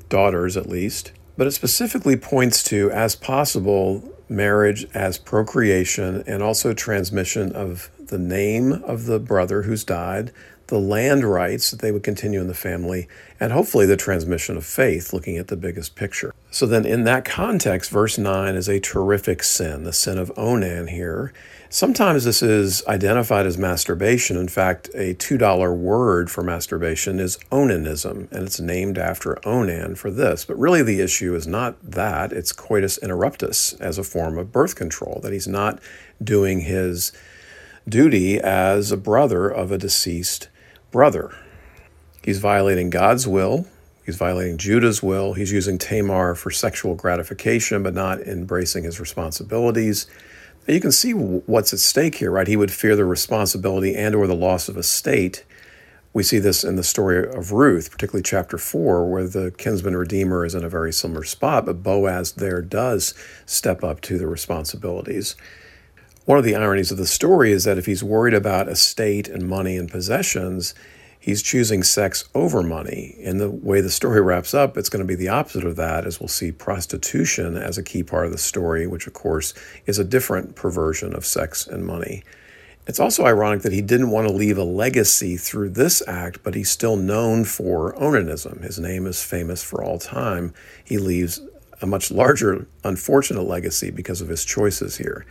daughters 0.09 0.57
at 0.57 0.67
least. 0.67 1.11
But 1.37 1.45
it 1.45 1.51
specifically 1.51 2.15
points 2.15 2.63
to, 2.63 2.89
as 2.89 3.15
possible, 3.15 4.14
marriage 4.29 4.85
as 4.93 5.17
procreation 5.17 6.23
and 6.27 6.41
also 6.41 6.73
transmission 6.73 7.51
of 7.53 7.89
the 7.97 8.17
name 8.17 8.71
of 8.71 9.05
the 9.05 9.19
brother 9.19 9.63
who's 9.63 9.83
died, 9.83 10.31
the 10.67 10.79
land 10.79 11.23
rights 11.23 11.71
that 11.71 11.79
they 11.79 11.91
would 11.91 12.03
continue 12.03 12.41
in 12.41 12.47
the 12.47 12.53
family, 12.53 13.07
and 13.39 13.51
hopefully 13.51 13.85
the 13.85 13.97
transmission 13.97 14.57
of 14.57 14.65
faith, 14.65 15.13
looking 15.13 15.37
at 15.37 15.47
the 15.47 15.55
biggest 15.55 15.95
picture. 15.95 16.33
So, 16.49 16.65
then 16.65 16.85
in 16.85 17.03
that 17.03 17.25
context, 17.25 17.91
verse 17.91 18.17
9 18.17 18.55
is 18.55 18.67
a 18.67 18.79
terrific 18.79 19.43
sin, 19.43 19.83
the 19.83 19.93
sin 19.93 20.17
of 20.17 20.31
Onan 20.37 20.87
here. 20.87 21.33
Sometimes 21.69 22.23
this 22.23 22.41
is 22.43 22.85
identified 22.87 23.45
as 23.45 23.57
masturbation. 23.57 24.37
In 24.37 24.47
fact, 24.47 24.89
a 24.93 25.15
$2 25.15 25.75
word 25.75 26.29
for 26.29 26.43
masturbation 26.43 27.19
is 27.19 27.37
onanism, 27.51 28.31
and 28.31 28.43
it's 28.45 28.59
named 28.59 28.97
after 28.97 29.45
Onan 29.45 29.95
for 29.95 30.11
this. 30.11 30.45
But 30.45 30.59
really, 30.59 30.83
the 30.83 31.01
issue 31.01 31.35
is 31.35 31.47
not 31.47 31.81
that, 31.81 32.31
it's 32.31 32.51
coitus 32.51 32.99
interruptus 32.99 33.79
as 33.81 33.97
a 33.97 34.03
form 34.03 34.37
of 34.37 34.51
birth 34.51 34.75
control, 34.75 35.19
that 35.23 35.33
he's 35.33 35.47
not 35.47 35.81
doing 36.23 36.61
his 36.61 37.11
duty 37.89 38.39
as 38.39 38.91
a 38.91 38.97
brother 38.97 39.49
of 39.49 39.71
a 39.71 39.77
deceased 39.77 40.49
brother. 40.91 41.35
He's 42.23 42.39
violating 42.39 42.89
God's 42.89 43.27
will. 43.27 43.67
He's 44.05 44.17
violating 44.17 44.57
Judah's 44.57 45.01
will. 45.01 45.33
He's 45.33 45.51
using 45.51 45.79
Tamar 45.79 46.35
for 46.35 46.51
sexual 46.51 46.93
gratification, 46.95 47.81
but 47.81 47.95
not 47.95 48.21
embracing 48.21 48.83
his 48.83 48.99
responsibilities. 48.99 50.05
You 50.67 50.81
can 50.81 50.91
see 50.91 51.11
what's 51.11 51.73
at 51.73 51.79
stake 51.79 52.15
here, 52.15 52.31
right? 52.31 52.47
He 52.47 52.55
would 52.55 52.71
fear 52.71 52.95
the 52.95 53.05
responsibility 53.05 53.95
and 53.95 54.15
or 54.15 54.25
the 54.25 54.35
loss 54.35 54.67
of 54.67 54.77
a 54.77 54.83
state. 54.83 55.45
We 56.11 56.23
see 56.23 56.39
this 56.39 56.63
in 56.63 56.75
the 56.75 56.83
story 56.83 57.19
of 57.19 57.51
Ruth, 57.51 57.91
particularly 57.91 58.23
chapter 58.23 58.57
4, 58.57 59.05
where 59.05 59.27
the 59.27 59.51
kinsman 59.51 59.95
redeemer 59.95 60.43
is 60.43 60.55
in 60.55 60.63
a 60.63 60.69
very 60.69 60.91
similar 60.91 61.23
spot, 61.23 61.67
but 61.67 61.83
Boaz 61.83 62.31
there 62.31 62.63
does 62.63 63.13
step 63.45 63.83
up 63.83 64.01
to 64.01 64.17
the 64.17 64.25
responsibilities. 64.25 65.35
One 66.25 66.39
of 66.39 66.43
the 66.43 66.55
ironies 66.55 66.91
of 66.91 66.97
the 66.97 67.05
story 67.05 67.51
is 67.51 67.65
that 67.65 67.77
if 67.77 67.85
he's 67.85 68.03
worried 68.03 68.33
about 68.33 68.67
estate 68.67 69.27
and 69.27 69.47
money 69.47 69.77
and 69.77 69.91
possessions, 69.91 70.73
he's 71.25 71.41
choosing 71.41 71.81
sex 71.81 72.23
over 72.35 72.61
money. 72.61 73.15
And 73.23 73.39
the 73.39 73.49
way 73.49 73.81
the 73.81 73.89
story 73.89 74.21
wraps 74.21 74.53
up, 74.53 74.77
it's 74.77 74.89
going 74.89 75.01
to 75.01 75.07
be 75.07 75.15
the 75.15 75.29
opposite 75.29 75.65
of 75.65 75.75
that, 75.75 76.05
as 76.05 76.19
we'll 76.19 76.27
see 76.27 76.51
prostitution 76.51 77.57
as 77.57 77.79
a 77.79 77.83
key 77.83 78.03
part 78.03 78.27
of 78.27 78.31
the 78.31 78.37
story, 78.37 78.85
which, 78.85 79.07
of 79.07 79.13
course, 79.13 79.55
is 79.87 79.97
a 79.97 80.03
different 80.03 80.55
perversion 80.55 81.15
of 81.15 81.25
sex 81.25 81.65
and 81.65 81.83
money. 81.83 82.23
It's 82.85 82.99
also 82.99 83.25
ironic 83.25 83.63
that 83.63 83.71
he 83.71 83.81
didn't 83.81 84.11
want 84.11 84.27
to 84.27 84.33
leave 84.35 84.59
a 84.59 84.63
legacy 84.63 85.35
through 85.35 85.71
this 85.71 86.07
act, 86.07 86.43
but 86.43 86.53
he's 86.53 86.69
still 86.69 86.95
known 86.95 87.43
for 87.43 87.95
onanism. 87.95 88.61
His 88.61 88.77
name 88.77 89.07
is 89.07 89.23
famous 89.23 89.63
for 89.63 89.83
all 89.83 89.97
time. 89.97 90.53
He 90.83 90.99
leaves 90.99 91.41
a 91.81 91.87
much 91.87 92.11
larger, 92.11 92.67
unfortunate 92.83 93.41
legacy 93.41 93.89
because 93.89 94.21
of 94.21 94.27
his 94.27 94.45
choices 94.45 94.97
here. 94.97 95.25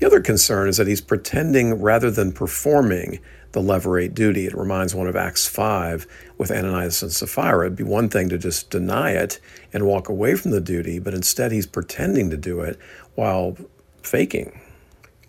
The 0.00 0.06
other 0.06 0.20
concern 0.20 0.68
is 0.68 0.76
that 0.76 0.86
he's 0.86 1.00
pretending 1.00 1.80
rather 1.80 2.10
than 2.10 2.32
performing 2.32 3.20
the 3.52 3.60
levirate 3.60 4.14
duty. 4.14 4.46
It 4.46 4.56
reminds 4.56 4.94
one 4.94 5.06
of 5.06 5.16
Acts 5.16 5.46
5 5.46 6.06
with 6.38 6.50
Ananias 6.50 7.02
and 7.02 7.12
Sapphira. 7.12 7.66
It'd 7.66 7.76
be 7.76 7.84
one 7.84 8.08
thing 8.08 8.28
to 8.28 8.38
just 8.38 8.70
deny 8.70 9.12
it 9.12 9.40
and 9.72 9.86
walk 9.86 10.08
away 10.08 10.34
from 10.34 10.50
the 10.50 10.60
duty, 10.60 10.98
but 10.98 11.14
instead 11.14 11.52
he's 11.52 11.66
pretending 11.66 12.30
to 12.30 12.36
do 12.36 12.60
it 12.60 12.78
while 13.14 13.56
faking. 14.02 14.58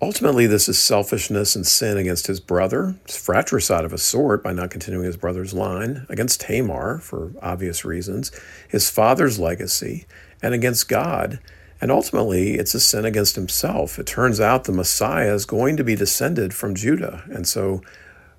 Ultimately, 0.01 0.47
this 0.47 0.67
is 0.67 0.79
selfishness 0.79 1.55
and 1.55 1.65
sin 1.65 1.97
against 1.97 2.25
his 2.25 2.39
brother. 2.39 2.95
It's 3.05 3.23
fratricide 3.23 3.85
of 3.85 3.93
a 3.93 3.99
sort 3.99 4.43
by 4.43 4.51
not 4.51 4.71
continuing 4.71 5.05
his 5.05 5.17
brother's 5.17 5.53
line, 5.53 6.07
against 6.09 6.41
Tamar 6.41 6.97
for 6.97 7.31
obvious 7.41 7.85
reasons, 7.85 8.31
his 8.67 8.89
father's 8.89 9.37
legacy, 9.37 10.07
and 10.41 10.55
against 10.55 10.89
God 10.89 11.39
and 11.81 11.91
ultimately, 11.91 12.53
it's 12.53 12.75
a 12.75 12.79
sin 12.79 13.05
against 13.05 13.35
himself. 13.35 13.97
It 13.97 14.05
turns 14.05 14.39
out 14.39 14.65
the 14.65 14.71
Messiah 14.71 15.33
is 15.33 15.45
going 15.45 15.77
to 15.77 15.83
be 15.83 15.95
descended 15.95 16.53
from 16.53 16.75
Judah. 16.75 17.23
And 17.31 17.47
so 17.47 17.81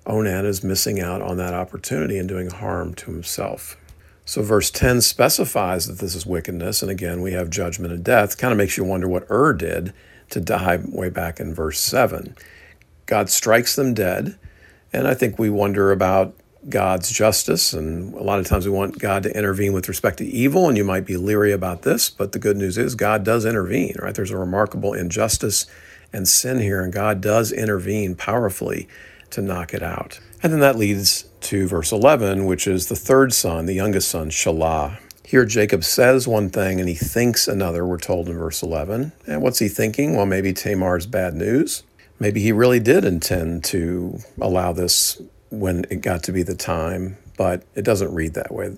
Onan 0.05 0.45
is 0.45 0.63
missing 0.63 0.99
out 0.99 1.21
on 1.21 1.37
that 1.37 1.53
opportunity 1.53 2.17
and 2.17 2.27
doing 2.27 2.49
harm 2.49 2.93
to 2.95 3.11
himself. 3.11 3.77
So, 4.25 4.41
verse 4.41 4.71
10 4.71 5.01
specifies 5.01 5.87
that 5.87 5.99
this 5.99 6.15
is 6.15 6.25
wickedness. 6.25 6.81
And 6.81 6.89
again, 6.89 7.21
we 7.21 7.33
have 7.33 7.49
judgment 7.49 7.93
and 7.93 8.03
death. 8.03 8.37
Kind 8.37 8.51
of 8.51 8.57
makes 8.57 8.77
you 8.77 8.83
wonder 8.83 9.07
what 9.07 9.29
Ur 9.29 9.53
did 9.53 9.93
to 10.29 10.39
die 10.39 10.79
way 10.87 11.09
back 11.09 11.39
in 11.39 11.53
verse 11.53 11.79
7. 11.79 12.35
God 13.05 13.29
strikes 13.29 13.75
them 13.75 13.93
dead. 13.93 14.37
And 14.93 15.07
I 15.07 15.13
think 15.13 15.37
we 15.37 15.49
wonder 15.49 15.91
about 15.91 16.35
God's 16.69 17.11
justice. 17.11 17.73
And 17.73 18.13
a 18.13 18.23
lot 18.23 18.39
of 18.39 18.45
times 18.45 18.65
we 18.65 18.71
want 18.71 18.99
God 18.99 19.23
to 19.23 19.37
intervene 19.37 19.73
with 19.73 19.89
respect 19.89 20.19
to 20.19 20.25
evil. 20.25 20.69
And 20.69 20.77
you 20.77 20.85
might 20.85 21.05
be 21.05 21.17
leery 21.17 21.51
about 21.51 21.81
this. 21.81 22.09
But 22.09 22.31
the 22.31 22.39
good 22.39 22.55
news 22.55 22.77
is 22.77 22.95
God 22.95 23.25
does 23.25 23.45
intervene, 23.45 23.95
right? 23.99 24.15
There's 24.15 24.31
a 24.31 24.37
remarkable 24.37 24.93
injustice 24.93 25.65
and 26.13 26.27
sin 26.27 26.59
here. 26.59 26.81
And 26.81 26.93
God 26.93 27.19
does 27.19 27.51
intervene 27.51 28.15
powerfully 28.15 28.87
to 29.33 29.41
knock 29.41 29.73
it 29.73 29.83
out. 29.83 30.19
And 30.41 30.51
then 30.51 30.59
that 30.61 30.77
leads 30.77 31.25
to 31.41 31.67
verse 31.67 31.91
11, 31.91 32.45
which 32.45 32.67
is 32.67 32.87
the 32.87 32.95
third 32.95 33.33
son, 33.33 33.65
the 33.65 33.73
youngest 33.73 34.09
son, 34.09 34.29
Shelah. 34.29 34.97
Here, 35.25 35.45
Jacob 35.45 35.83
says 35.83 36.27
one 36.27 36.49
thing 36.49 36.79
and 36.79 36.87
he 36.87 36.95
thinks 36.95 37.47
another, 37.47 37.85
we're 37.85 37.97
told 37.97 38.29
in 38.29 38.37
verse 38.37 38.61
11. 38.61 39.11
And 39.27 39.41
what's 39.41 39.59
he 39.59 39.67
thinking? 39.67 40.15
Well, 40.15 40.25
maybe 40.25 40.53
Tamar's 40.53 41.05
bad 41.05 41.33
news. 41.33 41.83
Maybe 42.19 42.41
he 42.41 42.51
really 42.51 42.79
did 42.79 43.05
intend 43.05 43.63
to 43.65 44.19
allow 44.39 44.73
this 44.73 45.21
when 45.49 45.85
it 45.89 46.01
got 46.01 46.23
to 46.23 46.31
be 46.31 46.43
the 46.43 46.55
time, 46.55 47.17
but 47.37 47.63
it 47.75 47.83
doesn't 47.83 48.13
read 48.13 48.33
that 48.33 48.53
way 48.53 48.77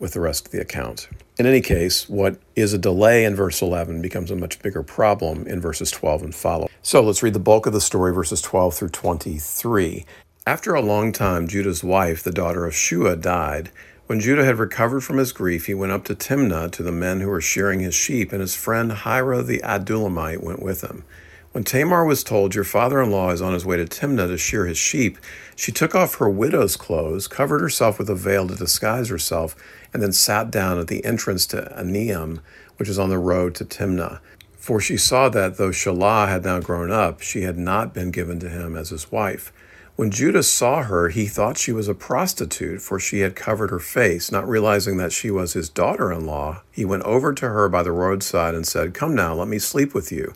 with 0.00 0.14
the 0.14 0.20
rest 0.20 0.46
of 0.46 0.52
the 0.52 0.60
account. 0.60 1.08
In 1.38 1.46
any 1.46 1.60
case, 1.60 2.08
what 2.08 2.40
is 2.56 2.72
a 2.72 2.78
delay 2.78 3.24
in 3.24 3.36
verse 3.36 3.62
11 3.62 4.02
becomes 4.02 4.30
a 4.30 4.36
much 4.36 4.60
bigger 4.60 4.82
problem 4.82 5.46
in 5.46 5.60
verses 5.60 5.90
12 5.92 6.22
and 6.22 6.34
follow. 6.34 6.68
So 6.82 7.02
let's 7.02 7.22
read 7.22 7.34
the 7.34 7.38
bulk 7.38 7.66
of 7.66 7.72
the 7.72 7.80
story, 7.80 8.12
verses 8.12 8.42
12 8.42 8.74
through 8.74 8.88
23. 8.88 10.04
After 10.46 10.74
a 10.74 10.82
long 10.82 11.12
time, 11.12 11.46
Judah's 11.46 11.84
wife, 11.84 12.22
the 12.22 12.32
daughter 12.32 12.66
of 12.66 12.74
Shua, 12.74 13.14
died. 13.14 13.70
When 14.06 14.18
Judah 14.18 14.44
had 14.44 14.58
recovered 14.58 15.02
from 15.02 15.18
his 15.18 15.32
grief, 15.32 15.66
he 15.66 15.74
went 15.74 15.92
up 15.92 16.04
to 16.06 16.16
Timnah 16.16 16.72
to 16.72 16.82
the 16.82 16.90
men 16.90 17.20
who 17.20 17.28
were 17.28 17.40
shearing 17.40 17.80
his 17.80 17.94
sheep, 17.94 18.32
and 18.32 18.40
his 18.40 18.56
friend 18.56 18.90
Hira 18.90 19.42
the 19.42 19.60
Adullamite 19.60 20.42
went 20.42 20.60
with 20.60 20.80
him. 20.80 21.04
When 21.52 21.64
Tamar 21.64 22.04
was 22.04 22.22
told, 22.22 22.54
Your 22.54 22.62
father 22.62 23.02
in 23.02 23.10
law 23.10 23.30
is 23.30 23.42
on 23.42 23.54
his 23.54 23.66
way 23.66 23.76
to 23.76 23.84
Timnah 23.84 24.28
to 24.28 24.38
shear 24.38 24.66
his 24.66 24.78
sheep, 24.78 25.18
she 25.56 25.72
took 25.72 25.96
off 25.96 26.14
her 26.16 26.30
widow's 26.30 26.76
clothes, 26.76 27.26
covered 27.26 27.60
herself 27.60 27.98
with 27.98 28.08
a 28.08 28.14
veil 28.14 28.46
to 28.46 28.54
disguise 28.54 29.08
herself, 29.08 29.56
and 29.92 30.00
then 30.00 30.12
sat 30.12 30.52
down 30.52 30.78
at 30.78 30.86
the 30.86 31.04
entrance 31.04 31.46
to 31.46 31.74
Enaim, 31.76 32.38
which 32.76 32.88
is 32.88 33.00
on 33.00 33.10
the 33.10 33.18
road 33.18 33.56
to 33.56 33.64
Timnah. 33.64 34.20
For 34.58 34.80
she 34.80 34.96
saw 34.96 35.28
that, 35.30 35.56
though 35.56 35.70
Shelah 35.70 36.28
had 36.28 36.44
now 36.44 36.60
grown 36.60 36.92
up, 36.92 37.20
she 37.20 37.42
had 37.42 37.58
not 37.58 37.92
been 37.92 38.12
given 38.12 38.38
to 38.40 38.48
him 38.48 38.76
as 38.76 38.90
his 38.90 39.10
wife. 39.10 39.52
When 39.96 40.12
Judah 40.12 40.44
saw 40.44 40.84
her, 40.84 41.08
he 41.08 41.26
thought 41.26 41.58
she 41.58 41.72
was 41.72 41.88
a 41.88 41.94
prostitute, 41.94 42.80
for 42.80 43.00
she 43.00 43.20
had 43.20 43.34
covered 43.34 43.70
her 43.70 43.80
face. 43.80 44.30
Not 44.30 44.48
realizing 44.48 44.98
that 44.98 45.12
she 45.12 45.32
was 45.32 45.54
his 45.54 45.68
daughter 45.68 46.12
in 46.12 46.26
law, 46.26 46.62
he 46.70 46.84
went 46.84 47.02
over 47.02 47.32
to 47.34 47.48
her 47.48 47.68
by 47.68 47.82
the 47.82 47.90
roadside 47.90 48.54
and 48.54 48.66
said, 48.66 48.94
Come 48.94 49.16
now, 49.16 49.34
let 49.34 49.48
me 49.48 49.58
sleep 49.58 49.94
with 49.94 50.12
you. 50.12 50.32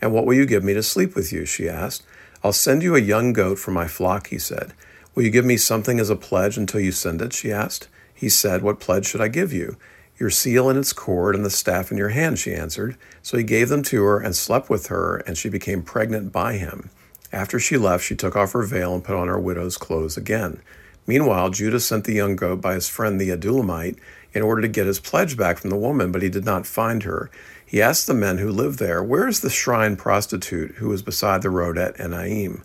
And 0.00 0.12
what 0.12 0.26
will 0.26 0.34
you 0.34 0.46
give 0.46 0.64
me 0.64 0.74
to 0.74 0.82
sleep 0.82 1.14
with 1.14 1.32
you? 1.32 1.44
she 1.44 1.68
asked. 1.68 2.02
I'll 2.42 2.52
send 2.52 2.82
you 2.82 2.96
a 2.96 3.00
young 3.00 3.32
goat 3.32 3.58
for 3.58 3.70
my 3.70 3.86
flock, 3.86 4.28
he 4.28 4.38
said. 4.38 4.72
Will 5.14 5.24
you 5.24 5.30
give 5.30 5.44
me 5.44 5.56
something 5.56 6.00
as 6.00 6.08
a 6.08 6.16
pledge 6.16 6.56
until 6.56 6.80
you 6.80 6.92
send 6.92 7.20
it? 7.20 7.32
she 7.32 7.52
asked. 7.52 7.88
He 8.14 8.28
said, 8.28 8.62
What 8.62 8.80
pledge 8.80 9.06
should 9.06 9.20
I 9.20 9.28
give 9.28 9.52
you? 9.52 9.76
Your 10.18 10.30
seal 10.30 10.68
and 10.68 10.78
its 10.78 10.92
cord 10.92 11.34
and 11.34 11.44
the 11.44 11.50
staff 11.50 11.90
in 11.90 11.96
your 11.96 12.10
hand, 12.10 12.38
she 12.38 12.54
answered. 12.54 12.96
So 13.22 13.36
he 13.36 13.44
gave 13.44 13.68
them 13.68 13.82
to 13.84 14.02
her 14.04 14.20
and 14.20 14.36
slept 14.36 14.68
with 14.68 14.88
her, 14.88 15.18
and 15.26 15.36
she 15.36 15.48
became 15.48 15.82
pregnant 15.82 16.30
by 16.30 16.54
him. 16.54 16.90
After 17.32 17.58
she 17.58 17.76
left, 17.76 18.04
she 18.04 18.16
took 18.16 18.36
off 18.36 18.52
her 18.52 18.62
veil 18.62 18.94
and 18.94 19.04
put 19.04 19.16
on 19.16 19.28
her 19.28 19.38
widow's 19.38 19.78
clothes 19.78 20.16
again. 20.16 20.60
Meanwhile, 21.06 21.50
Judah 21.50 21.80
sent 21.80 22.04
the 22.04 22.12
young 22.12 22.36
goat 22.36 22.60
by 22.60 22.74
his 22.74 22.88
friend 22.88 23.20
the 23.20 23.30
Adullamite 23.30 23.98
in 24.32 24.42
order 24.42 24.62
to 24.62 24.68
get 24.68 24.86
his 24.86 25.00
pledge 25.00 25.36
back 25.36 25.58
from 25.58 25.70
the 25.70 25.76
woman, 25.76 26.12
but 26.12 26.22
he 26.22 26.28
did 26.28 26.44
not 26.44 26.66
find 26.66 27.02
her. 27.02 27.30
He 27.70 27.80
asked 27.80 28.08
the 28.08 28.14
men 28.14 28.38
who 28.38 28.50
lived 28.50 28.80
there, 28.80 29.00
Where 29.00 29.28
is 29.28 29.42
the 29.42 29.48
shrine 29.48 29.94
prostitute 29.94 30.72
who 30.78 30.88
was 30.88 31.02
beside 31.02 31.42
the 31.42 31.50
road 31.50 31.78
at 31.78 31.96
Enaim? 31.98 32.64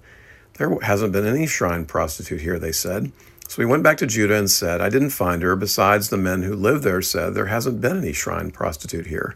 There 0.57 0.79
hasn't 0.79 1.13
been 1.13 1.27
any 1.27 1.45
shrine 1.45 1.85
prostitute 1.85 2.41
here, 2.41 2.57
they 2.57 2.71
said. 2.71 3.11
So 3.47 3.61
he 3.61 3.67
went 3.67 3.83
back 3.83 3.97
to 3.97 4.07
Judah 4.07 4.35
and 4.35 4.49
said, 4.49 4.81
I 4.81 4.89
didn't 4.89 5.11
find 5.11 5.43
her. 5.43 5.55
Besides, 5.55 6.09
the 6.09 6.17
men 6.17 6.41
who 6.41 6.55
live 6.55 6.81
there 6.81 7.03
said, 7.03 7.35
There 7.35 7.45
hasn't 7.45 7.81
been 7.81 7.97
any 7.97 8.13
shrine 8.13 8.49
prostitute 8.49 9.05
here. 9.05 9.35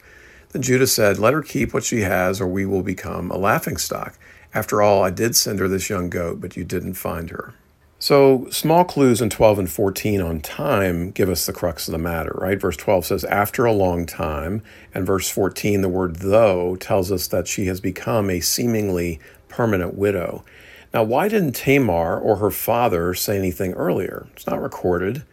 Then 0.54 0.64
Judah 0.64 0.88
said, 0.88 1.20
Let 1.20 1.36
her 1.36 1.44
keep 1.44 1.72
what 1.72 1.84
she 1.84 2.02
has, 2.02 2.42
or 2.42 2.48
we 2.48 2.66
will 2.66 2.82
become 2.82 3.30
a 3.30 3.38
laughingstock. 3.38 4.18
After 4.56 4.82
all, 4.82 5.04
I 5.04 5.12
did 5.12 5.36
send 5.36 5.60
her 5.60 5.68
this 5.68 5.88
young 5.88 6.10
goat, 6.10 6.42
but 6.42 6.58
you 6.58 6.64
didn't 6.64 6.96
find 6.96 7.30
her. 7.30 7.54
So, 8.01 8.48
small 8.50 8.86
clues 8.86 9.22
in 9.22 9.29
12 9.29 9.60
and 9.60 9.70
14 9.70 10.22
on 10.22 10.39
time 10.39 11.12
give 11.12 11.27
us 11.27 11.46
the 11.46 11.51
crux 11.51 11.86
of 11.89 11.91
the 11.91 11.98
matter, 11.98 12.34
right? 12.36 12.60
Verse 12.60 12.77
12 12.77 13.06
says, 13.06 13.24
after 13.25 13.65
a 13.65 13.74
long 13.74 14.06
time. 14.06 14.62
And 14.94 15.06
verse 15.06 15.29
14, 15.29 15.82
the 15.82 15.89
word 15.89 16.18
though, 16.18 16.77
tells 16.77 17.12
us 17.12 17.27
that 17.27 17.46
she 17.46 17.65
has 17.65 17.82
become 17.82 18.29
a 18.29 18.39
seemingly 18.39 19.20
permanent 19.50 19.96
widow. 19.96 20.46
Now, 20.94 21.03
why 21.03 21.27
didn't 21.27 21.58
Tamar 21.58 22.18
or 22.18 22.38
her 22.38 22.51
father 22.51 23.13
say 23.13 23.38
anything 23.38 23.74
earlier? 23.74 24.27
It's 24.34 24.48
not 24.48 24.62
recorded. 24.62 25.24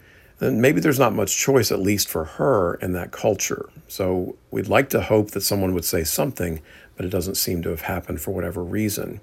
And 0.40 0.60
maybe 0.60 0.80
there's 0.80 0.98
not 0.98 1.14
much 1.14 1.38
choice, 1.38 1.70
at 1.70 1.78
least 1.78 2.08
for 2.08 2.24
her, 2.24 2.74
in 2.74 2.92
that 2.92 3.12
culture. 3.12 3.70
So, 3.86 4.34
we'd 4.50 4.66
like 4.66 4.90
to 4.90 5.02
hope 5.02 5.30
that 5.30 5.42
someone 5.42 5.72
would 5.72 5.84
say 5.84 6.02
something, 6.02 6.60
but 6.96 7.06
it 7.06 7.10
doesn't 7.10 7.36
seem 7.36 7.62
to 7.62 7.70
have 7.70 7.82
happened 7.82 8.20
for 8.20 8.34
whatever 8.34 8.64
reason. 8.64 9.20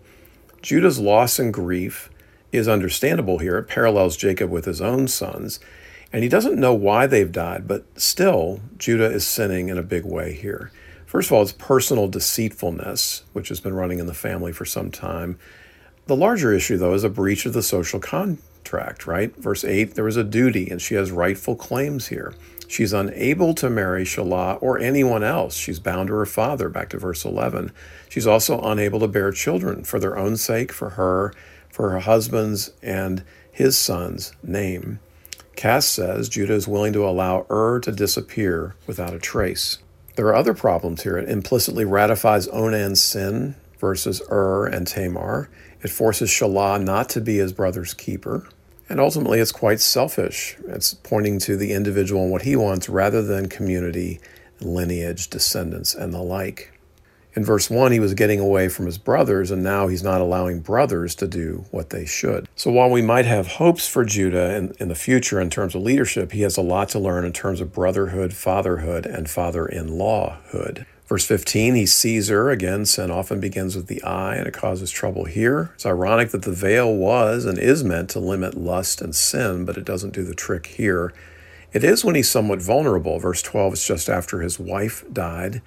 Judah's 0.61 0.97
loss 0.97 1.39
and 1.39 1.53
grief 1.53 2.09
is 2.57 2.67
understandable 2.67 3.39
here. 3.39 3.57
It 3.57 3.67
parallels 3.67 4.17
Jacob 4.17 4.49
with 4.49 4.65
his 4.65 4.81
own 4.81 5.07
sons, 5.07 5.59
and 6.11 6.23
he 6.23 6.29
doesn't 6.29 6.59
know 6.59 6.73
why 6.73 7.07
they've 7.07 7.31
died, 7.31 7.67
but 7.67 7.85
still, 7.99 8.61
Judah 8.77 9.11
is 9.11 9.25
sinning 9.25 9.69
in 9.69 9.77
a 9.77 9.83
big 9.83 10.05
way 10.05 10.33
here. 10.33 10.71
First 11.05 11.29
of 11.29 11.33
all, 11.33 11.43
it's 11.43 11.51
personal 11.51 12.07
deceitfulness, 12.07 13.23
which 13.33 13.49
has 13.49 13.59
been 13.59 13.75
running 13.75 13.99
in 13.99 14.07
the 14.07 14.13
family 14.13 14.51
for 14.51 14.65
some 14.65 14.91
time. 14.91 15.37
The 16.07 16.15
larger 16.15 16.51
issue, 16.51 16.77
though, 16.77 16.93
is 16.93 17.03
a 17.03 17.09
breach 17.09 17.45
of 17.45 17.53
the 17.53 17.61
social 17.61 17.99
contract, 17.99 19.07
right? 19.07 19.35
Verse 19.35 19.63
8 19.63 19.95
there 19.95 20.03
was 20.03 20.17
a 20.17 20.23
duty, 20.23 20.69
and 20.69 20.81
she 20.81 20.95
has 20.95 21.11
rightful 21.11 21.55
claims 21.55 22.07
here. 22.07 22.33
She's 22.67 22.93
unable 22.93 23.53
to 23.55 23.69
marry 23.69 24.03
Shelah 24.03 24.57
or 24.61 24.79
anyone 24.79 25.23
else. 25.23 25.55
She's 25.55 25.79
bound 25.79 26.07
to 26.07 26.15
her 26.15 26.25
father, 26.25 26.69
back 26.69 26.89
to 26.89 26.97
verse 26.97 27.23
11. 27.23 27.71
She's 28.09 28.25
also 28.25 28.59
unable 28.61 28.99
to 29.01 29.07
bear 29.07 29.31
children 29.31 29.83
for 29.83 29.99
their 29.99 30.17
own 30.17 30.37
sake, 30.37 30.71
for 30.71 30.91
her, 30.91 31.33
for 31.73 31.89
her 31.89 32.01
husband's, 32.01 32.71
and 32.83 33.23
his 33.51 33.75
son's 33.75 34.31
name. 34.43 34.99
Kass 35.55 35.87
says 35.87 36.29
Judah 36.29 36.53
is 36.53 36.67
willing 36.67 36.93
to 36.93 37.07
allow 37.07 37.47
Ur 37.49 37.79
to 37.79 37.91
disappear 37.91 38.75
without 38.85 39.13
a 39.13 39.19
trace. 39.19 39.79
There 40.15 40.27
are 40.27 40.35
other 40.35 40.53
problems 40.53 41.01
here. 41.01 41.17
It 41.17 41.27
implicitly 41.27 41.83
ratifies 41.83 42.47
Onan's 42.47 43.01
sin 43.01 43.55
versus 43.79 44.21
Ur 44.31 44.67
and 44.67 44.85
Tamar. 44.85 45.49
It 45.81 45.89
forces 45.89 46.29
Shelah 46.29 46.81
not 46.83 47.09
to 47.09 47.21
be 47.21 47.37
his 47.37 47.53
brother's 47.53 47.95
keeper. 47.95 48.47
And 48.87 48.99
ultimately, 48.99 49.39
it's 49.39 49.51
quite 49.51 49.79
selfish. 49.79 50.55
It's 50.67 50.93
pointing 50.93 51.39
to 51.39 51.57
the 51.57 51.73
individual 51.73 52.21
and 52.21 52.31
what 52.31 52.43
he 52.43 52.55
wants 52.55 52.87
rather 52.87 53.23
than 53.23 53.49
community, 53.49 54.19
lineage, 54.59 55.29
descendants, 55.29 55.95
and 55.95 56.13
the 56.13 56.21
like. 56.21 56.71
In 57.35 57.43
verse 57.43 57.69
1, 57.69 57.91
he 57.91 57.99
was 57.99 58.13
getting 58.13 58.39
away 58.39 58.69
from 58.69 58.85
his 58.85 58.99
brothers, 58.99 59.49
and 59.49 59.63
now 59.63 59.87
he's 59.87 60.03
not 60.03 60.21
allowing 60.21 60.59
brothers 60.59 61.15
to 61.15 61.27
do 61.27 61.65
what 61.71 61.89
they 61.89 62.05
should. 62.05 62.47
So 62.55 62.71
while 62.71 62.91
we 62.91 63.01
might 63.01 63.25
have 63.25 63.53
hopes 63.53 63.87
for 63.87 64.05
Judah 64.05 64.55
in, 64.55 64.73
in 64.79 64.87
the 64.87 64.95
future 64.95 65.41
in 65.41 65.49
terms 65.49 65.73
of 65.73 65.81
leadership, 65.81 66.31
he 66.31 66.41
has 66.41 66.57
a 66.57 66.61
lot 66.61 66.89
to 66.89 66.99
learn 66.99 67.25
in 67.25 67.33
terms 67.33 67.59
of 67.59 67.73
brotherhood, 67.73 68.33
fatherhood, 68.33 69.07
and 69.07 69.29
father 69.29 69.65
in 69.65 69.87
lawhood. 69.87 70.85
Verse 71.07 71.25
15, 71.25 71.75
he 71.75 71.85
sees 71.85 72.29
her. 72.29 72.49
Again, 72.49 72.85
sin 72.85 73.11
often 73.11 73.39
begins 73.39 73.75
with 73.75 73.87
the 73.87 74.01
eye 74.03 74.35
and 74.35 74.47
it 74.47 74.53
causes 74.53 74.89
trouble 74.89 75.25
here. 75.25 75.71
It's 75.75 75.85
ironic 75.85 76.29
that 76.31 76.43
the 76.43 76.53
veil 76.53 76.95
was 76.95 77.45
and 77.45 77.59
is 77.59 77.83
meant 77.83 78.09
to 78.11 78.19
limit 78.19 78.55
lust 78.55 79.01
and 79.01 79.13
sin, 79.13 79.65
but 79.65 79.77
it 79.77 79.85
doesn't 79.85 80.13
do 80.13 80.23
the 80.23 80.33
trick 80.33 80.67
here. 80.67 81.13
It 81.73 81.83
is 81.83 82.05
when 82.05 82.15
he's 82.15 82.29
somewhat 82.29 82.61
vulnerable. 82.61 83.19
Verse 83.19 83.41
12 83.41 83.73
is 83.73 83.85
just 83.85 84.07
after 84.07 84.41
his 84.41 84.59
wife 84.59 85.03
died. 85.11 85.61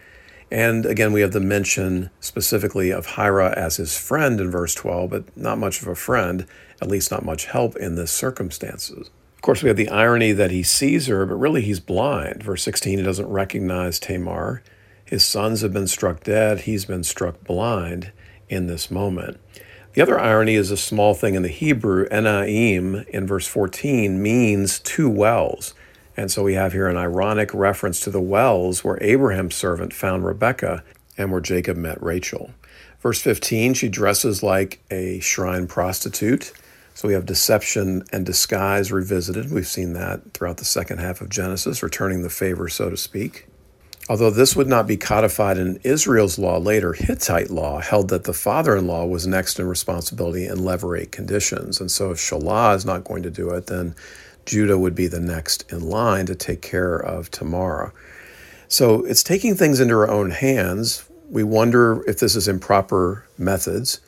And 0.51 0.87
again, 0.87 1.13
we 1.13 1.23
have 1.23 1.33
the 1.33 1.41
mention 1.41 2.11
specifically 2.21 2.91
of 2.91 3.07
Hira 3.07 3.53
as 3.57 3.77
his 3.77 3.99
friend 3.99 4.41
in 4.41 4.51
verse 4.51 4.75
12, 4.75 5.11
but 5.11 5.37
not 5.37 5.59
much 5.59 5.83
of 5.83 5.89
a 5.89 5.95
friend, 5.95 6.47
at 6.81 6.89
least 6.89 7.11
not 7.11 7.25
much 7.25 7.47
help 7.47 7.77
in 7.77 7.97
this 7.97 8.13
circumstances. 8.13 9.11
Of 9.35 9.43
course, 9.43 9.63
we 9.63 9.69
have 9.69 9.77
the 9.77 9.89
irony 9.89 10.33
that 10.33 10.51
he 10.51 10.63
sees 10.63 11.07
her, 11.09 11.27
but 11.27 11.35
really 11.35 11.63
he's 11.63 11.81
blind. 11.81 12.43
Verse 12.43 12.63
16, 12.63 12.99
he 12.99 13.05
doesn't 13.05 13.29
recognize 13.29 13.99
Tamar. 13.99 14.63
His 15.05 15.25
sons 15.25 15.61
have 15.63 15.73
been 15.73 15.87
struck 15.87 16.25
dead. 16.25 16.61
He's 16.61 16.85
been 16.85 17.05
struck 17.05 17.43
blind 17.45 18.13
in 18.49 18.67
this 18.67 18.91
moment. 18.91 19.41
The 19.95 20.03
other 20.03 20.19
irony 20.19 20.55
is 20.55 20.71
a 20.71 20.77
small 20.77 21.15
thing 21.15 21.35
in 21.35 21.43
the 21.43 21.49
Hebrew. 21.49 22.09
Enaim 22.09 23.07
in 23.09 23.27
verse 23.27 23.47
14 23.47 24.23
means 24.23 24.79
two 24.79 25.09
wells. 25.09 25.75
And 26.17 26.31
so 26.31 26.43
we 26.43 26.55
have 26.55 26.73
here 26.73 26.89
an 26.89 26.97
ironic 26.97 27.53
reference 27.53 28.01
to 28.01 28.11
the 28.11 28.21
wells 28.21 28.83
where 28.83 29.03
Abraham's 29.03 29.55
servant 29.55 29.93
found 29.93 30.25
Rebekah 30.25 30.83
and 31.19 31.31
where 31.31 31.41
Jacob 31.41 31.77
met 31.77 32.03
Rachel. 32.03 32.51
Verse 33.01 33.21
15, 33.21 33.75
she 33.75 33.89
dresses 33.89 34.43
like 34.43 34.81
a 34.91 35.21
shrine 35.21 35.67
prostitute. 35.67 36.53
So 36.95 37.09
we 37.09 37.15
have 37.15 37.27
deception 37.27 38.05
and 38.11 38.25
disguise 38.25 38.91
revisited. 38.91 39.53
We've 39.53 39.67
seen 39.67 39.93
that 39.93 40.33
throughout 40.33 40.57
the 40.57 40.65
second 40.65 40.99
half 40.99 41.21
of 41.21 41.29
Genesis, 41.29 41.83
returning 41.83 42.23
the 42.23 42.31
favor, 42.31 42.71
so 42.71 42.89
to 42.89 42.97
speak. 42.97 43.47
Although 44.09 44.31
this 44.31 44.57
would 44.57 44.69
not 44.69 44.87
be 44.87 44.97
codified 44.97 45.59
in 45.59 45.81
Israel's 45.83 46.39
law 46.39 46.59
later, 46.59 46.93
Hittite 46.95 47.51
law 47.51 47.81
held 47.81 48.09
that 48.09 48.25
the 48.25 48.33
father 48.33 48.77
in 48.77 48.87
law 48.87 49.05
was 49.05 49.27
next 49.27 49.59
in 49.59 49.67
responsibility 49.67 50.47
in 50.47 50.59
levirate 50.59 51.11
conditions. 51.11 51.81
And 51.81 51.91
so 51.91 52.13
if 52.13 52.19
Shelah 52.19 52.77
is 52.77 52.87
not 52.87 53.05
going 53.05 53.25
to 53.25 53.31
do 53.31 53.51
it, 53.51 53.67
then 53.67 53.95
Judah 54.47 54.79
would 54.79 54.95
be 54.95 55.09
the 55.09 55.21
next 55.21 55.71
in 55.71 55.89
line 55.91 56.27
to 56.27 56.35
take 56.35 56.63
care 56.63 56.97
of 56.97 57.31
Tamar. 57.31 57.93
So 58.69 59.05
it's 59.05 59.23
taking 59.23 59.55
things 59.55 59.81
into 59.81 59.95
our 59.95 60.09
own 60.09 60.31
hands. 60.31 61.09
We 61.29 61.43
wonder 61.43 62.03
if 62.09 62.19
this 62.19 62.35
is 62.35 62.49
improper 62.49 63.27
methods. 63.37 64.01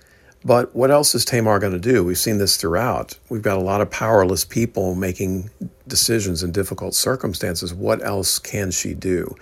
But 0.44 0.74
what 0.74 0.90
else 0.90 1.14
is 1.14 1.24
Tamar 1.24 1.58
going 1.58 1.72
to 1.72 1.78
do? 1.78 2.04
We've 2.04 2.18
seen 2.18 2.38
this 2.38 2.56
throughout. 2.56 3.18
We've 3.28 3.42
got 3.42 3.58
a 3.58 3.62
lot 3.62 3.80
of 3.80 3.90
powerless 3.90 4.44
people 4.44 4.94
making 4.94 5.50
decisions 5.88 6.42
in 6.42 6.52
difficult 6.52 6.94
circumstances. 6.94 7.74
What 7.74 8.02
else 8.04 8.38
can 8.38 8.70
she 8.70 8.94
do? 8.94 9.34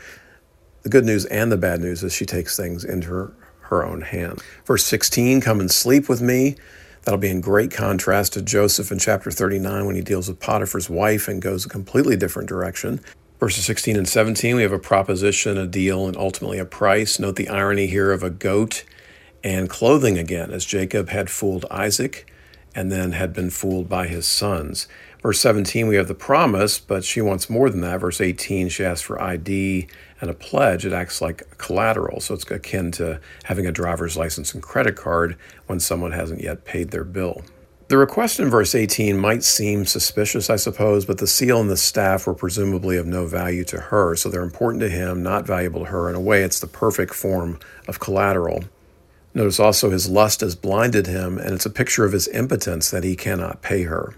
The 0.82 0.88
good 0.88 1.04
news 1.04 1.26
and 1.26 1.52
the 1.52 1.56
bad 1.58 1.80
news 1.80 2.02
is 2.02 2.14
she 2.14 2.24
takes 2.24 2.56
things 2.56 2.84
into 2.84 3.08
her, 3.08 3.32
her 3.60 3.84
own 3.84 4.00
hands. 4.00 4.42
Verse 4.64 4.86
16 4.86 5.42
Come 5.42 5.60
and 5.60 5.70
sleep 5.70 6.08
with 6.08 6.22
me. 6.22 6.56
That'll 7.06 7.18
be 7.18 7.30
in 7.30 7.40
great 7.40 7.70
contrast 7.70 8.32
to 8.32 8.42
Joseph 8.42 8.90
in 8.90 8.98
chapter 8.98 9.30
39 9.30 9.86
when 9.86 9.94
he 9.94 10.02
deals 10.02 10.28
with 10.28 10.40
Potiphar's 10.40 10.90
wife 10.90 11.28
and 11.28 11.40
goes 11.40 11.64
a 11.64 11.68
completely 11.68 12.16
different 12.16 12.48
direction. 12.48 13.00
Verses 13.38 13.64
16 13.64 13.94
and 13.96 14.08
17, 14.08 14.56
we 14.56 14.62
have 14.62 14.72
a 14.72 14.78
proposition, 14.80 15.56
a 15.56 15.68
deal, 15.68 16.08
and 16.08 16.16
ultimately 16.16 16.58
a 16.58 16.64
price. 16.64 17.20
Note 17.20 17.36
the 17.36 17.48
irony 17.48 17.86
here 17.86 18.10
of 18.10 18.24
a 18.24 18.30
goat 18.30 18.82
and 19.44 19.70
clothing 19.70 20.18
again, 20.18 20.50
as 20.50 20.64
Jacob 20.64 21.10
had 21.10 21.30
fooled 21.30 21.64
Isaac 21.70 22.28
and 22.74 22.90
then 22.90 23.12
had 23.12 23.32
been 23.32 23.50
fooled 23.50 23.88
by 23.88 24.08
his 24.08 24.26
sons. 24.26 24.88
Verse 25.26 25.40
17, 25.40 25.88
we 25.88 25.96
have 25.96 26.06
the 26.06 26.14
promise, 26.14 26.78
but 26.78 27.02
she 27.02 27.20
wants 27.20 27.50
more 27.50 27.68
than 27.68 27.80
that. 27.80 27.98
Verse 27.98 28.20
18, 28.20 28.68
she 28.68 28.84
asks 28.84 29.02
for 29.02 29.20
ID 29.20 29.88
and 30.20 30.30
a 30.30 30.34
pledge. 30.34 30.86
It 30.86 30.92
acts 30.92 31.20
like 31.20 31.58
collateral, 31.58 32.20
so 32.20 32.34
it's 32.34 32.48
akin 32.48 32.92
to 32.92 33.20
having 33.42 33.66
a 33.66 33.72
driver's 33.72 34.16
license 34.16 34.54
and 34.54 34.62
credit 34.62 34.94
card 34.94 35.36
when 35.66 35.80
someone 35.80 36.12
hasn't 36.12 36.42
yet 36.42 36.64
paid 36.64 36.92
their 36.92 37.02
bill. 37.02 37.42
The 37.88 37.96
request 37.96 38.38
in 38.38 38.48
verse 38.48 38.72
18 38.72 39.18
might 39.18 39.42
seem 39.42 39.84
suspicious, 39.84 40.48
I 40.48 40.54
suppose, 40.54 41.04
but 41.04 41.18
the 41.18 41.26
seal 41.26 41.60
and 41.60 41.68
the 41.68 41.76
staff 41.76 42.28
were 42.28 42.32
presumably 42.32 42.96
of 42.96 43.08
no 43.08 43.26
value 43.26 43.64
to 43.64 43.80
her, 43.80 44.14
so 44.14 44.28
they're 44.28 44.44
important 44.44 44.80
to 44.82 44.88
him, 44.88 45.24
not 45.24 45.44
valuable 45.44 45.80
to 45.80 45.86
her. 45.86 46.08
In 46.08 46.14
a 46.14 46.20
way, 46.20 46.44
it's 46.44 46.60
the 46.60 46.68
perfect 46.68 47.14
form 47.14 47.58
of 47.88 47.98
collateral. 47.98 48.62
Notice 49.34 49.58
also 49.58 49.90
his 49.90 50.08
lust 50.08 50.40
has 50.42 50.54
blinded 50.54 51.08
him, 51.08 51.36
and 51.36 51.50
it's 51.50 51.66
a 51.66 51.70
picture 51.70 52.04
of 52.04 52.12
his 52.12 52.28
impotence 52.28 52.92
that 52.92 53.02
he 53.02 53.16
cannot 53.16 53.60
pay 53.60 53.82
her. 53.82 54.14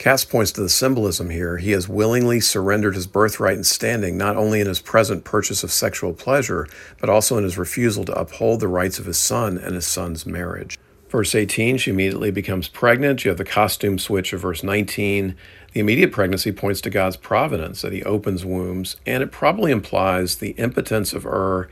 Kass 0.00 0.24
points 0.24 0.50
to 0.52 0.62
the 0.62 0.70
symbolism 0.70 1.28
here. 1.28 1.58
He 1.58 1.72
has 1.72 1.86
willingly 1.86 2.40
surrendered 2.40 2.94
his 2.94 3.06
birthright 3.06 3.56
and 3.56 3.66
standing, 3.66 4.16
not 4.16 4.34
only 4.34 4.62
in 4.62 4.66
his 4.66 4.80
present 4.80 5.24
purchase 5.24 5.62
of 5.62 5.70
sexual 5.70 6.14
pleasure, 6.14 6.66
but 6.98 7.10
also 7.10 7.36
in 7.36 7.44
his 7.44 7.58
refusal 7.58 8.06
to 8.06 8.18
uphold 8.18 8.60
the 8.60 8.66
rights 8.66 8.98
of 8.98 9.04
his 9.04 9.18
son 9.18 9.58
and 9.58 9.74
his 9.74 9.86
son's 9.86 10.24
marriage. 10.24 10.78
Verse 11.10 11.34
18, 11.34 11.76
she 11.76 11.90
immediately 11.90 12.30
becomes 12.30 12.66
pregnant. 12.66 13.26
You 13.26 13.28
have 13.28 13.36
the 13.36 13.44
costume 13.44 13.98
switch 13.98 14.32
of 14.32 14.40
verse 14.40 14.62
19. 14.62 15.36
The 15.74 15.80
immediate 15.80 16.12
pregnancy 16.12 16.50
points 16.50 16.80
to 16.80 16.88
God's 16.88 17.18
providence, 17.18 17.82
that 17.82 17.92
he 17.92 18.02
opens 18.04 18.42
wombs, 18.42 18.96
and 19.04 19.22
it 19.22 19.30
probably 19.30 19.70
implies 19.70 20.36
the 20.36 20.52
impotence 20.52 21.12
of 21.12 21.26
Ur 21.26 21.68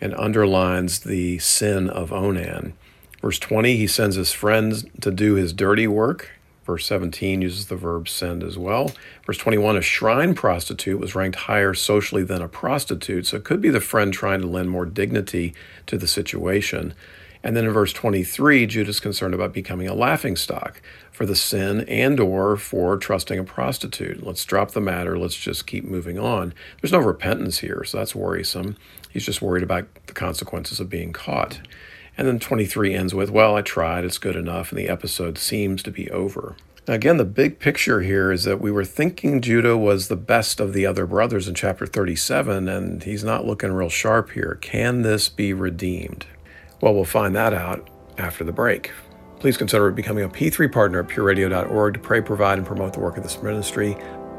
and 0.00 0.14
underlines 0.14 1.00
the 1.00 1.38
sin 1.40 1.90
of 1.90 2.14
Onan. 2.14 2.72
Verse 3.20 3.38
20, 3.38 3.76
he 3.76 3.86
sends 3.86 4.16
his 4.16 4.32
friends 4.32 4.86
to 5.02 5.10
do 5.10 5.34
his 5.34 5.52
dirty 5.52 5.86
work. 5.86 6.39
Verse 6.70 6.86
17 6.86 7.42
uses 7.42 7.66
the 7.66 7.74
verb 7.74 8.08
send 8.08 8.44
as 8.44 8.56
well. 8.56 8.92
Verse 9.26 9.38
21, 9.38 9.76
a 9.76 9.82
shrine 9.82 10.34
prostitute 10.34 11.00
was 11.00 11.16
ranked 11.16 11.38
higher 11.38 11.74
socially 11.74 12.22
than 12.22 12.42
a 12.42 12.46
prostitute, 12.46 13.26
so 13.26 13.38
it 13.38 13.44
could 13.44 13.60
be 13.60 13.70
the 13.70 13.80
friend 13.80 14.12
trying 14.14 14.40
to 14.40 14.46
lend 14.46 14.70
more 14.70 14.86
dignity 14.86 15.52
to 15.86 15.98
the 15.98 16.06
situation. 16.06 16.94
And 17.42 17.56
then 17.56 17.64
in 17.64 17.72
verse 17.72 17.92
23, 17.92 18.66
Judah's 18.66 19.00
concerned 19.00 19.34
about 19.34 19.52
becoming 19.52 19.88
a 19.88 19.94
laughing 19.94 20.36
stock 20.36 20.80
for 21.10 21.26
the 21.26 21.34
sin 21.34 21.80
and 21.88 22.20
or 22.20 22.56
for 22.56 22.96
trusting 22.96 23.40
a 23.40 23.42
prostitute. 23.42 24.24
Let's 24.24 24.44
drop 24.44 24.70
the 24.70 24.80
matter. 24.80 25.18
Let's 25.18 25.34
just 25.34 25.66
keep 25.66 25.84
moving 25.84 26.20
on. 26.20 26.54
There's 26.80 26.92
no 26.92 27.00
repentance 27.00 27.58
here, 27.58 27.82
so 27.82 27.98
that's 27.98 28.14
worrisome. 28.14 28.76
He's 29.10 29.26
just 29.26 29.42
worried 29.42 29.64
about 29.64 29.88
the 30.06 30.12
consequences 30.12 30.78
of 30.78 30.88
being 30.88 31.12
caught. 31.12 31.58
And 32.20 32.28
then 32.28 32.38
23 32.38 32.94
ends 32.94 33.14
with, 33.14 33.30
well, 33.30 33.56
I 33.56 33.62
tried, 33.62 34.04
it's 34.04 34.18
good 34.18 34.36
enough, 34.36 34.72
and 34.72 34.78
the 34.78 34.90
episode 34.90 35.38
seems 35.38 35.82
to 35.84 35.90
be 35.90 36.10
over. 36.10 36.54
Again, 36.86 37.16
the 37.16 37.24
big 37.24 37.58
picture 37.58 38.02
here 38.02 38.30
is 38.30 38.44
that 38.44 38.60
we 38.60 38.70
were 38.70 38.84
thinking 38.84 39.40
Judah 39.40 39.74
was 39.74 40.08
the 40.08 40.16
best 40.16 40.60
of 40.60 40.74
the 40.74 40.84
other 40.84 41.06
brothers 41.06 41.48
in 41.48 41.54
chapter 41.54 41.86
37, 41.86 42.68
and 42.68 43.02
he's 43.04 43.24
not 43.24 43.46
looking 43.46 43.72
real 43.72 43.88
sharp 43.88 44.32
here. 44.32 44.58
Can 44.60 45.00
this 45.00 45.30
be 45.30 45.54
redeemed? 45.54 46.26
Well, 46.82 46.92
we'll 46.92 47.06
find 47.06 47.34
that 47.36 47.54
out 47.54 47.88
after 48.18 48.44
the 48.44 48.52
break. 48.52 48.90
Please 49.38 49.56
consider 49.56 49.90
becoming 49.90 50.24
a 50.24 50.28
P3 50.28 50.70
partner 50.70 51.00
at 51.00 51.08
pureradio.org 51.08 51.94
to 51.94 52.00
pray, 52.00 52.20
provide, 52.20 52.58
and 52.58 52.66
promote 52.66 52.92
the 52.92 53.00
work 53.00 53.16
of 53.16 53.22
this 53.22 53.42
ministry. 53.42 53.96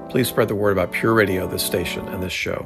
Please 0.08 0.28
spread 0.28 0.50
the 0.50 0.56
word 0.56 0.74
about 0.74 0.92
Pure 0.92 1.16
Radio, 1.16 1.48
this 1.48 1.64
station, 1.64 2.08
and 2.10 2.22
this 2.22 2.32
show. 2.32 2.64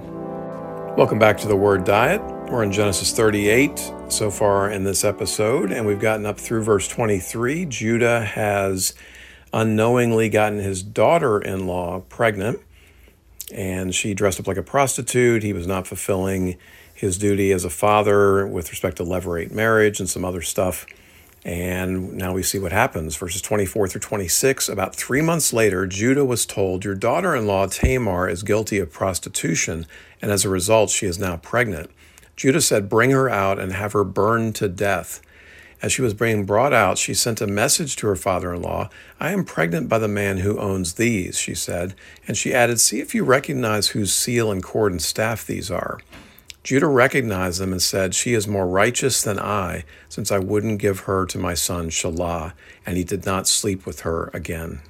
Welcome 0.97 1.19
back 1.19 1.37
to 1.37 1.47
the 1.47 1.55
Word 1.55 1.85
Diet. 1.85 2.34
We're 2.49 2.61
in 2.61 2.71
Genesis 2.71 3.11
38 3.11 3.91
so 4.07 4.29
far 4.29 4.69
in 4.69 4.83
this 4.83 5.03
episode, 5.03 5.71
and 5.71 5.85
we've 5.85 5.99
gotten 5.99 6.27
up 6.27 6.39
through 6.39 6.61
verse 6.61 6.87
23. 6.87 7.65
Judah 7.65 8.23
has 8.23 8.93
unknowingly 9.51 10.29
gotten 10.29 10.59
his 10.59 10.83
daughter 10.83 11.39
in 11.39 11.65
law 11.65 12.01
pregnant, 12.01 12.59
and 13.51 13.95
she 13.95 14.13
dressed 14.13 14.39
up 14.39 14.47
like 14.47 14.57
a 14.57 14.63
prostitute. 14.63 15.41
He 15.41 15.53
was 15.53 15.65
not 15.65 15.87
fulfilling 15.87 16.57
his 16.93 17.17
duty 17.17 17.51
as 17.51 17.65
a 17.65 17.69
father 17.69 18.45
with 18.45 18.69
respect 18.69 18.97
to 18.97 19.03
levirate 19.03 19.51
marriage 19.51 19.99
and 19.99 20.07
some 20.07 20.23
other 20.23 20.43
stuff. 20.43 20.85
And 21.43 22.13
now 22.13 22.31
we 22.31 22.43
see 22.43 22.59
what 22.59 22.71
happens. 22.71 23.15
Verses 23.15 23.41
24 23.41 23.87
through 23.87 24.01
26. 24.01 24.69
About 24.69 24.95
three 24.95 25.21
months 25.21 25.51
later, 25.51 25.87
Judah 25.87 26.25
was 26.25 26.45
told, 26.45 26.85
Your 26.85 26.95
daughter 26.95 27.35
in 27.35 27.47
law 27.47 27.65
Tamar 27.65 28.29
is 28.29 28.43
guilty 28.43 28.77
of 28.77 28.91
prostitution, 28.91 29.87
and 30.21 30.31
as 30.31 30.45
a 30.45 30.49
result, 30.49 30.91
she 30.91 31.07
is 31.07 31.17
now 31.17 31.37
pregnant. 31.37 31.89
Judah 32.35 32.61
said, 32.61 32.89
Bring 32.89 33.11
her 33.11 33.29
out 33.29 33.59
and 33.59 33.73
have 33.73 33.93
her 33.93 34.03
burned 34.03 34.55
to 34.55 34.67
death. 34.67 35.21
As 35.81 35.91
she 35.91 36.01
was 36.01 36.13
being 36.13 36.45
brought 36.45 36.73
out, 36.73 36.97
she 36.97 37.13
sent 37.13 37.41
a 37.41 37.47
message 37.47 37.95
to 37.97 38.07
her 38.07 38.15
father 38.15 38.53
in 38.53 38.61
law. 38.61 38.89
I 39.19 39.31
am 39.31 39.43
pregnant 39.43 39.89
by 39.89 39.99
the 39.99 40.07
man 40.07 40.39
who 40.39 40.59
owns 40.59 40.93
these, 40.93 41.37
she 41.37 41.53
said. 41.53 41.95
And 42.27 42.37
she 42.37 42.53
added, 42.53 42.79
See 42.79 42.99
if 42.99 43.13
you 43.13 43.23
recognize 43.23 43.89
whose 43.89 44.13
seal 44.13 44.51
and 44.51 44.63
cord 44.63 44.93
and 44.93 45.01
staff 45.01 45.45
these 45.45 45.69
are. 45.69 45.99
Judah 46.63 46.87
recognized 46.87 47.61
them 47.61 47.71
and 47.71 47.81
said, 47.81 48.15
She 48.15 48.33
is 48.33 48.47
more 48.47 48.67
righteous 48.67 49.21
than 49.21 49.37
I, 49.37 49.83
since 50.09 50.31
I 50.31 50.39
wouldn't 50.39 50.79
give 50.79 51.01
her 51.01 51.27
to 51.27 51.37
my 51.37 51.53
son 51.53 51.91
Shelah, 51.91 52.53
and 52.85 52.97
he 52.97 53.03
did 53.03 53.23
not 53.23 53.47
sleep 53.47 53.85
with 53.85 53.99
her 53.99 54.31
again. 54.33 54.81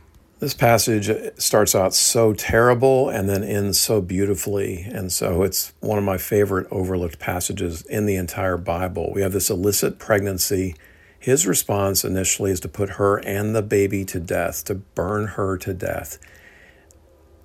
This 0.46 0.54
passage 0.54 1.10
starts 1.40 1.74
out 1.74 1.96
so 1.96 2.32
terrible 2.32 3.10
and 3.10 3.28
then 3.28 3.44
ends 3.44 3.82
so 3.82 4.00
beautifully. 4.00 4.84
And 4.84 5.12
so 5.12 5.42
it's 5.42 5.74
one 5.80 5.98
of 5.98 6.04
my 6.04 6.20
favorite 6.20 6.68
overlooked 6.70 7.18
passages 7.18 7.82
in 7.88 8.06
the 8.06 8.16
entire 8.16 8.56
Bible. 8.56 9.12
We 9.12 9.24
have 9.24 9.32
this 9.32 9.50
illicit 9.50 9.98
pregnancy. 9.98 10.76
His 11.18 11.48
response 11.48 12.06
initially 12.06 12.52
is 12.52 12.60
to 12.60 12.68
put 12.68 12.92
her 12.92 13.18
and 13.26 13.56
the 13.56 13.64
baby 13.64 14.06
to 14.06 14.20
death, 14.20 14.64
to 14.66 14.76
burn 14.76 15.30
her 15.30 15.58
to 15.58 15.74
death. 15.74 16.20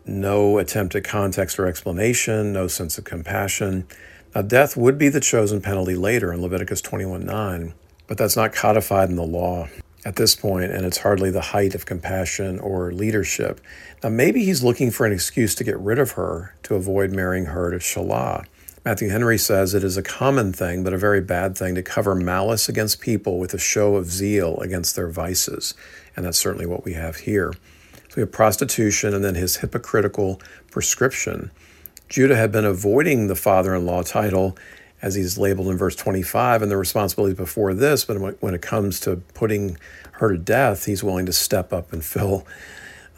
No 0.05 0.59
attempt 0.59 0.95
at 0.95 1.03
context 1.03 1.59
or 1.59 1.67
explanation, 1.67 2.53
no 2.53 2.67
sense 2.67 2.99
of 2.99 3.05
compassion. 3.05 3.87
Now, 4.35 4.43
death 4.43 4.77
would 4.77 4.99
be 4.99 5.09
the 5.09 5.21
chosen 5.21 5.63
penalty 5.63 5.95
later 5.95 6.35
in 6.35 6.43
Leviticus 6.43 6.83
21 6.83 7.25
9, 7.25 7.73
but 8.07 8.19
that's 8.19 8.37
not 8.37 8.53
codified 8.53 9.09
in 9.09 9.17
the 9.17 9.23
law 9.23 9.69
at 10.05 10.17
this 10.17 10.35
point, 10.35 10.73
and 10.73 10.87
it's 10.87 10.99
hardly 10.99 11.31
the 11.31 11.41
height 11.41 11.75
of 11.75 11.87
compassion 11.87 12.59
or 12.59 12.93
leadership. 12.93 13.61
Now, 14.03 14.09
maybe 14.09 14.45
he's 14.45 14.63
looking 14.63 14.91
for 14.91 15.07
an 15.07 15.13
excuse 15.13 15.55
to 15.57 15.65
get 15.65 15.79
rid 15.79 15.99
of 15.99 16.13
her 16.13 16.55
to 16.65 16.75
avoid 16.75 17.13
marrying 17.13 17.47
her 17.47 17.71
to 17.71 17.79
Shelah. 17.79 18.47
Matthew 18.83 19.11
Henry 19.11 19.37
says 19.37 19.75
it 19.75 19.85
is 19.85 19.99
a 19.99 20.03
common 20.03 20.55
thing, 20.55 20.83
but 20.83 20.95
a 20.95 20.99
very 20.99 21.21
bad 21.21 21.57
thing, 21.57 21.75
to 21.75 21.83
cover 21.83 22.15
malice 22.15 22.67
against 22.67 23.03
people 23.03 23.39
with 23.39 23.53
a 23.53 23.59
show 23.59 23.97
of 23.97 24.11
zeal 24.11 24.59
against 24.61 24.97
their 24.97 25.11
vices. 25.11 25.75
And 26.17 26.25
that's 26.25 26.39
certainly 26.39 26.65
what 26.65 26.85
we 26.85 26.95
have 26.95 27.17
here. 27.17 27.53
So 28.09 28.17
we 28.17 28.21
have 28.23 28.33
prostitution 28.33 29.13
and 29.15 29.23
then 29.23 29.35
his 29.35 29.57
hypocritical 29.57 30.41
prescription. 30.71 31.51
Judah 32.09 32.37
had 32.37 32.51
been 32.51 32.65
avoiding 32.65 33.27
the 33.27 33.37
father 33.37 33.75
in 33.75 33.85
law 33.85 34.03
title 34.03 34.57
as 35.03 35.15
he's 35.15 35.39
labeled 35.39 35.69
in 35.69 35.77
verse 35.77 35.97
25 35.97 36.63
and 36.63 36.71
the 36.71 36.77
responsibilities 36.77 37.37
before 37.37 37.73
this, 37.75 38.05
but 38.05 38.19
when 38.43 38.55
it 38.55 38.63
comes 38.63 39.01
to 39.01 39.17
putting 39.35 39.79
her 40.13 40.33
to 40.33 40.39
death, 40.39 40.85
he's 40.85 41.03
willing 41.03 41.27
to 41.27 41.33
step 41.33 41.73
up 41.73 41.93
and 41.93 42.05
fill 42.05 42.47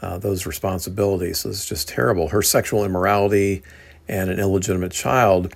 uh, 0.01 0.17
those 0.17 0.45
responsibilities. 0.45 1.39
So 1.39 1.49
it's 1.49 1.65
just 1.65 1.87
terrible. 1.89 2.29
Her 2.29 2.41
sexual 2.41 2.85
immorality 2.85 3.63
and 4.07 4.29
an 4.29 4.39
illegitimate 4.39 4.91
child 4.91 5.53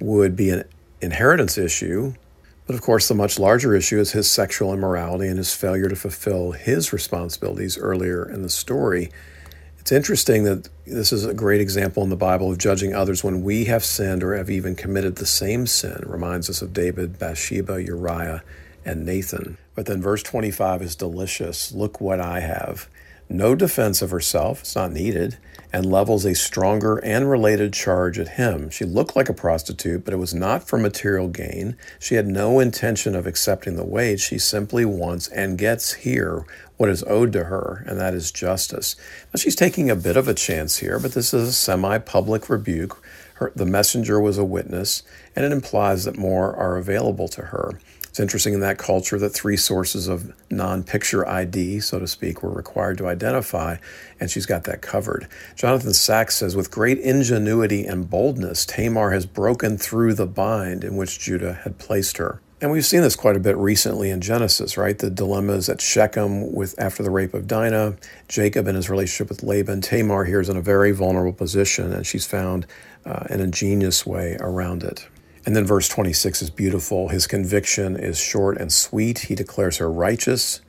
would 0.00 0.36
be 0.36 0.50
an 0.50 0.64
inheritance 1.02 1.56
issue, 1.58 2.14
But 2.66 2.74
of 2.76 2.82
course, 2.82 3.08
the 3.08 3.14
much 3.14 3.38
larger 3.38 3.74
issue 3.74 3.98
is 3.98 4.12
his 4.12 4.30
sexual 4.30 4.72
immorality 4.72 5.26
and 5.28 5.38
his 5.38 5.54
failure 5.54 5.88
to 5.88 5.96
fulfill 5.96 6.52
his 6.52 6.92
responsibilities 6.92 7.76
earlier 7.76 8.28
in 8.30 8.42
the 8.42 8.48
story. 8.48 9.10
It's 9.90 9.96
interesting 9.96 10.44
that 10.44 10.68
this 10.86 11.12
is 11.12 11.24
a 11.24 11.34
great 11.34 11.60
example 11.60 12.04
in 12.04 12.10
the 12.10 12.16
Bible 12.16 12.52
of 12.52 12.58
judging 12.58 12.94
others 12.94 13.24
when 13.24 13.42
we 13.42 13.64
have 13.64 13.84
sinned 13.84 14.22
or 14.22 14.36
have 14.36 14.48
even 14.48 14.76
committed 14.76 15.16
the 15.16 15.26
same 15.26 15.66
sin. 15.66 16.04
Reminds 16.06 16.48
us 16.48 16.62
of 16.62 16.72
David, 16.72 17.18
Bathsheba, 17.18 17.82
Uriah, 17.82 18.44
and 18.84 19.04
Nathan. 19.04 19.58
But 19.74 19.86
then 19.86 20.00
verse 20.00 20.22
25 20.22 20.82
is 20.82 20.94
delicious. 20.94 21.72
Look 21.72 22.00
what 22.00 22.20
I 22.20 22.38
have. 22.38 22.88
No 23.28 23.56
defense 23.56 24.00
of 24.00 24.12
herself, 24.12 24.60
it's 24.60 24.76
not 24.76 24.92
needed, 24.92 25.38
and 25.72 25.90
levels 25.90 26.24
a 26.24 26.34
stronger 26.34 26.98
and 26.98 27.30
related 27.30 27.72
charge 27.72 28.18
at 28.18 28.30
him. 28.30 28.70
She 28.70 28.84
looked 28.84 29.14
like 29.14 29.28
a 29.28 29.34
prostitute, 29.34 30.04
but 30.04 30.14
it 30.14 30.18
was 30.18 30.34
not 30.34 30.66
for 30.66 30.78
material 30.78 31.28
gain. 31.28 31.76
She 31.98 32.16
had 32.16 32.26
no 32.26 32.60
intention 32.60 33.14
of 33.14 33.26
accepting 33.26 33.76
the 33.76 33.84
wage. 33.84 34.20
She 34.20 34.38
simply 34.38 34.84
wants 34.84 35.28
and 35.28 35.58
gets 35.58 35.92
here 35.92 36.44
what 36.76 36.88
is 36.88 37.04
owed 37.04 37.32
to 37.34 37.44
her, 37.44 37.84
and 37.86 38.00
that 38.00 38.14
is 38.14 38.32
justice. 38.32 38.96
Now, 39.32 39.38
she's 39.38 39.54
taking 39.54 39.90
a 39.90 39.96
bit 39.96 40.16
of 40.16 40.28
a 40.28 40.34
chance 40.34 40.78
here, 40.78 40.98
but 40.98 41.12
this 41.12 41.34
is 41.34 41.48
a 41.48 41.52
semi 41.52 41.98
public 41.98 42.48
rebuke. 42.48 43.02
Her, 43.34 43.52
the 43.54 43.66
messenger 43.66 44.18
was 44.18 44.38
a 44.38 44.44
witness, 44.44 45.02
and 45.36 45.44
it 45.44 45.52
implies 45.52 46.04
that 46.04 46.16
more 46.16 46.54
are 46.56 46.76
available 46.76 47.28
to 47.28 47.42
her. 47.42 47.78
It's 48.10 48.18
interesting 48.18 48.54
in 48.54 48.60
that 48.60 48.76
culture 48.76 49.20
that 49.20 49.30
three 49.30 49.56
sources 49.56 50.08
of 50.08 50.34
non 50.50 50.82
picture 50.82 51.26
ID, 51.28 51.78
so 51.78 52.00
to 52.00 52.08
speak, 52.08 52.42
were 52.42 52.50
required 52.50 52.98
to 52.98 53.06
identify, 53.06 53.76
and 54.18 54.28
she's 54.28 54.46
got 54.46 54.64
that 54.64 54.82
covered. 54.82 55.28
Jonathan 55.54 55.94
Sacks 55.94 56.34
says, 56.34 56.56
with 56.56 56.72
great 56.72 56.98
ingenuity 56.98 57.86
and 57.86 58.10
boldness, 58.10 58.66
Tamar 58.66 59.12
has 59.12 59.26
broken 59.26 59.78
through 59.78 60.14
the 60.14 60.26
bind 60.26 60.82
in 60.82 60.96
which 60.96 61.20
Judah 61.20 61.60
had 61.62 61.78
placed 61.78 62.16
her. 62.16 62.40
And 62.60 62.72
we've 62.72 62.84
seen 62.84 63.02
this 63.02 63.14
quite 63.14 63.36
a 63.36 63.40
bit 63.40 63.56
recently 63.56 64.10
in 64.10 64.20
Genesis, 64.20 64.76
right? 64.76 64.98
The 64.98 65.08
dilemmas 65.08 65.68
at 65.68 65.80
Shechem 65.80 66.52
with 66.52 66.74
after 66.80 67.04
the 67.04 67.10
rape 67.10 67.32
of 67.32 67.46
Dinah, 67.46 67.96
Jacob 68.26 68.66
and 68.66 68.74
his 68.74 68.90
relationship 68.90 69.28
with 69.28 69.44
Laban. 69.44 69.82
Tamar 69.82 70.24
here 70.24 70.40
is 70.40 70.48
in 70.48 70.56
a 70.56 70.62
very 70.62 70.90
vulnerable 70.90 71.32
position, 71.32 71.92
and 71.92 72.04
she's 72.04 72.26
found 72.26 72.66
uh, 73.06 73.22
an 73.30 73.38
ingenious 73.38 74.04
way 74.04 74.36
around 74.40 74.82
it. 74.82 75.06
And 75.46 75.56
then 75.56 75.66
verse 75.66 75.88
26 75.88 76.42
is 76.42 76.50
beautiful. 76.50 77.08
His 77.08 77.26
conviction 77.26 77.96
is 77.96 78.18
short 78.18 78.58
and 78.58 78.72
sweet. 78.72 79.20
He 79.20 79.34
declares 79.34 79.78
her 79.78 79.90
righteous. 79.90 80.60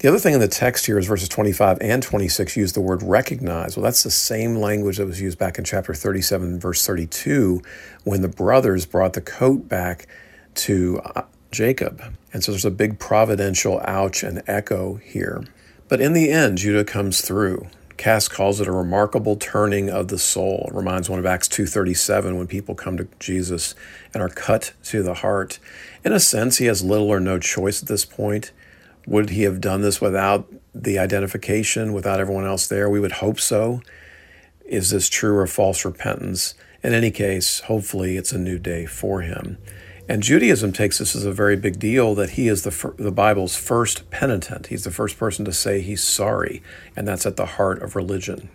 The 0.00 0.08
other 0.08 0.18
thing 0.18 0.34
in 0.34 0.40
the 0.40 0.48
text 0.48 0.86
here 0.86 0.98
is 0.98 1.06
verses 1.06 1.28
25 1.28 1.78
and 1.80 2.02
26 2.02 2.56
use 2.56 2.72
the 2.72 2.80
word 2.80 3.02
recognize. 3.04 3.76
Well, 3.76 3.84
that's 3.84 4.02
the 4.02 4.10
same 4.10 4.56
language 4.56 4.96
that 4.96 5.06
was 5.06 5.20
used 5.20 5.38
back 5.38 5.58
in 5.58 5.64
chapter 5.64 5.94
37, 5.94 6.58
verse 6.58 6.84
32, 6.84 7.62
when 8.02 8.20
the 8.20 8.28
brothers 8.28 8.84
brought 8.84 9.12
the 9.12 9.20
coat 9.20 9.68
back 9.68 10.08
to 10.54 11.00
uh, 11.04 11.22
Jacob. 11.52 12.02
And 12.32 12.42
so 12.42 12.50
there's 12.50 12.64
a 12.64 12.70
big 12.70 12.98
providential 12.98 13.80
ouch 13.84 14.24
and 14.24 14.42
echo 14.48 14.96
here. 14.96 15.44
But 15.88 16.00
in 16.00 16.14
the 16.14 16.30
end, 16.30 16.58
Judah 16.58 16.84
comes 16.84 17.20
through. 17.20 17.68
Kass 18.02 18.26
calls 18.26 18.60
it 18.60 18.66
a 18.66 18.72
remarkable 18.72 19.36
turning 19.36 19.88
of 19.88 20.08
the 20.08 20.18
soul. 20.18 20.66
It 20.66 20.74
reminds 20.74 21.08
one 21.08 21.20
of 21.20 21.24
Acts 21.24 21.46
2:37 21.46 22.36
when 22.36 22.48
people 22.48 22.74
come 22.74 22.96
to 22.96 23.06
Jesus 23.20 23.76
and 24.12 24.20
are 24.20 24.28
cut 24.28 24.72
to 24.86 25.04
the 25.04 25.14
heart. 25.14 25.60
In 26.04 26.12
a 26.12 26.18
sense, 26.18 26.58
he 26.58 26.66
has 26.66 26.82
little 26.82 27.08
or 27.10 27.20
no 27.20 27.38
choice 27.38 27.80
at 27.80 27.86
this 27.86 28.04
point. 28.04 28.50
Would 29.06 29.30
he 29.30 29.44
have 29.44 29.60
done 29.60 29.82
this 29.82 30.00
without 30.00 30.52
the 30.74 30.98
identification, 30.98 31.92
without 31.92 32.18
everyone 32.18 32.44
else 32.44 32.66
there? 32.66 32.90
We 32.90 32.98
would 32.98 33.12
hope 33.12 33.38
so. 33.38 33.82
Is 34.66 34.90
this 34.90 35.08
true 35.08 35.38
or 35.38 35.46
false 35.46 35.84
repentance? 35.84 36.54
In 36.82 36.94
any 36.94 37.12
case, 37.12 37.60
hopefully 37.60 38.16
it's 38.16 38.32
a 38.32 38.36
new 38.36 38.58
day 38.58 38.84
for 38.84 39.20
him. 39.20 39.58
And 40.08 40.22
Judaism 40.22 40.72
takes 40.72 40.98
this 40.98 41.14
as 41.14 41.24
a 41.24 41.32
very 41.32 41.56
big 41.56 41.78
deal 41.78 42.14
that 42.16 42.30
he 42.30 42.48
is 42.48 42.64
the, 42.64 42.94
the 42.98 43.12
Bible's 43.12 43.56
first 43.56 44.10
penitent. 44.10 44.66
He's 44.66 44.84
the 44.84 44.90
first 44.90 45.16
person 45.16 45.44
to 45.44 45.52
say 45.52 45.80
he's 45.80 46.02
sorry, 46.02 46.62
and 46.96 47.06
that's 47.06 47.24
at 47.24 47.36
the 47.36 47.46
heart 47.46 47.82
of 47.82 47.94
religion. 47.94 48.50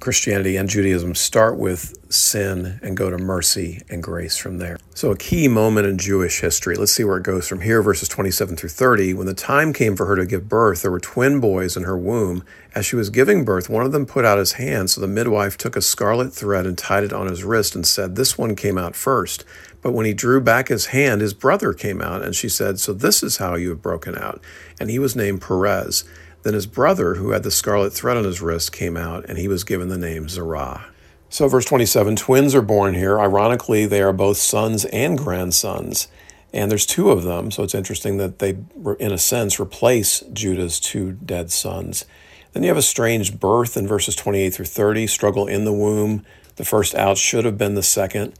Christianity 0.00 0.56
and 0.56 0.68
Judaism 0.68 1.14
start 1.14 1.58
with 1.58 1.96
sin 2.12 2.78
and 2.82 2.96
go 2.96 3.10
to 3.10 3.18
mercy 3.18 3.82
and 3.90 4.02
grace 4.02 4.36
from 4.36 4.58
there. 4.58 4.78
So, 4.94 5.10
a 5.10 5.16
key 5.16 5.48
moment 5.48 5.86
in 5.86 5.98
Jewish 5.98 6.40
history. 6.40 6.76
Let's 6.76 6.92
see 6.92 7.04
where 7.04 7.18
it 7.18 7.24
goes 7.24 7.48
from 7.48 7.60
here, 7.60 7.82
verses 7.82 8.08
27 8.08 8.56
through 8.56 8.68
30. 8.68 9.14
When 9.14 9.26
the 9.26 9.34
time 9.34 9.72
came 9.72 9.96
for 9.96 10.06
her 10.06 10.16
to 10.16 10.26
give 10.26 10.48
birth, 10.48 10.82
there 10.82 10.90
were 10.90 11.00
twin 11.00 11.40
boys 11.40 11.76
in 11.76 11.84
her 11.84 11.96
womb. 11.96 12.44
As 12.74 12.86
she 12.86 12.96
was 12.96 13.10
giving 13.10 13.44
birth, 13.44 13.68
one 13.68 13.84
of 13.84 13.92
them 13.92 14.06
put 14.06 14.24
out 14.24 14.38
his 14.38 14.52
hand. 14.52 14.90
So 14.90 15.00
the 15.00 15.08
midwife 15.08 15.56
took 15.56 15.76
a 15.76 15.82
scarlet 15.82 16.32
thread 16.32 16.66
and 16.66 16.78
tied 16.78 17.04
it 17.04 17.12
on 17.12 17.28
his 17.28 17.44
wrist 17.44 17.74
and 17.74 17.86
said, 17.86 18.14
This 18.14 18.38
one 18.38 18.54
came 18.54 18.78
out 18.78 18.94
first. 18.94 19.44
But 19.80 19.92
when 19.92 20.06
he 20.06 20.14
drew 20.14 20.40
back 20.40 20.68
his 20.68 20.86
hand, 20.86 21.20
his 21.20 21.34
brother 21.34 21.72
came 21.72 22.02
out, 22.02 22.22
and 22.22 22.34
she 22.34 22.48
said, 22.48 22.80
So 22.80 22.92
this 22.92 23.22
is 23.22 23.36
how 23.36 23.54
you 23.54 23.70
have 23.70 23.82
broken 23.82 24.16
out. 24.16 24.40
And 24.80 24.90
he 24.90 24.98
was 24.98 25.14
named 25.14 25.42
Perez. 25.42 26.04
Then 26.42 26.54
his 26.54 26.66
brother, 26.66 27.14
who 27.14 27.30
had 27.30 27.42
the 27.42 27.50
scarlet 27.50 27.92
thread 27.92 28.16
on 28.16 28.24
his 28.24 28.40
wrist, 28.40 28.72
came 28.72 28.96
out, 28.96 29.24
and 29.28 29.38
he 29.38 29.48
was 29.48 29.64
given 29.64 29.88
the 29.88 29.98
name 29.98 30.28
Zerah. 30.28 30.86
So, 31.30 31.46
verse 31.46 31.66
27 31.66 32.16
twins 32.16 32.54
are 32.54 32.62
born 32.62 32.94
here. 32.94 33.20
Ironically, 33.20 33.86
they 33.86 34.00
are 34.00 34.12
both 34.12 34.38
sons 34.38 34.84
and 34.86 35.18
grandsons. 35.18 36.08
And 36.54 36.70
there's 36.70 36.86
two 36.86 37.10
of 37.10 37.24
them, 37.24 37.50
so 37.50 37.62
it's 37.62 37.74
interesting 37.74 38.16
that 38.16 38.38
they, 38.38 38.56
in 38.98 39.12
a 39.12 39.18
sense, 39.18 39.60
replace 39.60 40.20
Judah's 40.32 40.80
two 40.80 41.12
dead 41.12 41.50
sons. 41.50 42.06
Then 42.52 42.62
you 42.62 42.70
have 42.70 42.78
a 42.78 42.82
strange 42.82 43.38
birth 43.38 43.76
in 43.76 43.86
verses 43.86 44.16
28 44.16 44.54
through 44.54 44.64
30, 44.64 45.06
struggle 45.06 45.46
in 45.46 45.64
the 45.64 45.72
womb. 45.72 46.24
The 46.56 46.64
first 46.64 46.94
out 46.94 47.18
should 47.18 47.44
have 47.44 47.58
been 47.58 47.74
the 47.74 47.82
second 47.82 48.32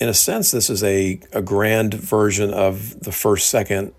in 0.00 0.08
a 0.08 0.14
sense, 0.14 0.50
this 0.50 0.70
is 0.70 0.82
a, 0.84 1.20
a 1.32 1.42
grand 1.42 1.94
version 1.94 2.52
of 2.52 3.00
the 3.00 3.12
first 3.12 3.48
second 3.48 3.92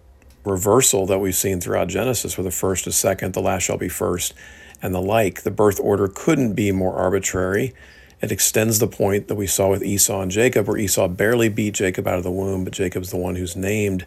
reversal 0.45 1.05
that 1.07 1.19
we've 1.19 1.35
seen 1.35 1.59
throughout 1.59 1.89
Genesis, 1.89 2.37
where 2.37 2.43
the 2.43 2.51
first 2.51 2.87
is 2.87 2.95
second, 2.95 3.33
the 3.33 3.41
last 3.41 3.63
shall 3.63 3.77
be 3.77 3.89
first, 3.89 4.33
and 4.81 4.95
the 4.95 5.01
like. 5.01 5.43
The 5.43 5.51
birth 5.51 5.79
order 5.79 6.07
couldn't 6.07 6.53
be 6.53 6.71
more 6.71 6.95
arbitrary. 6.95 7.73
It 8.21 8.31
extends 8.31 8.79
the 8.79 8.87
point 8.87 9.27
that 9.27 9.35
we 9.35 9.47
saw 9.47 9.69
with 9.69 9.83
Esau 9.83 10.21
and 10.21 10.31
Jacob, 10.31 10.67
where 10.67 10.77
Esau 10.77 11.07
barely 11.07 11.49
beat 11.49 11.73
Jacob 11.73 12.07
out 12.07 12.17
of 12.17 12.23
the 12.23 12.31
womb, 12.31 12.63
but 12.63 12.73
Jacob's 12.73 13.11
the 13.11 13.17
one 13.17 13.35
who's 13.35 13.55
named 13.55 14.05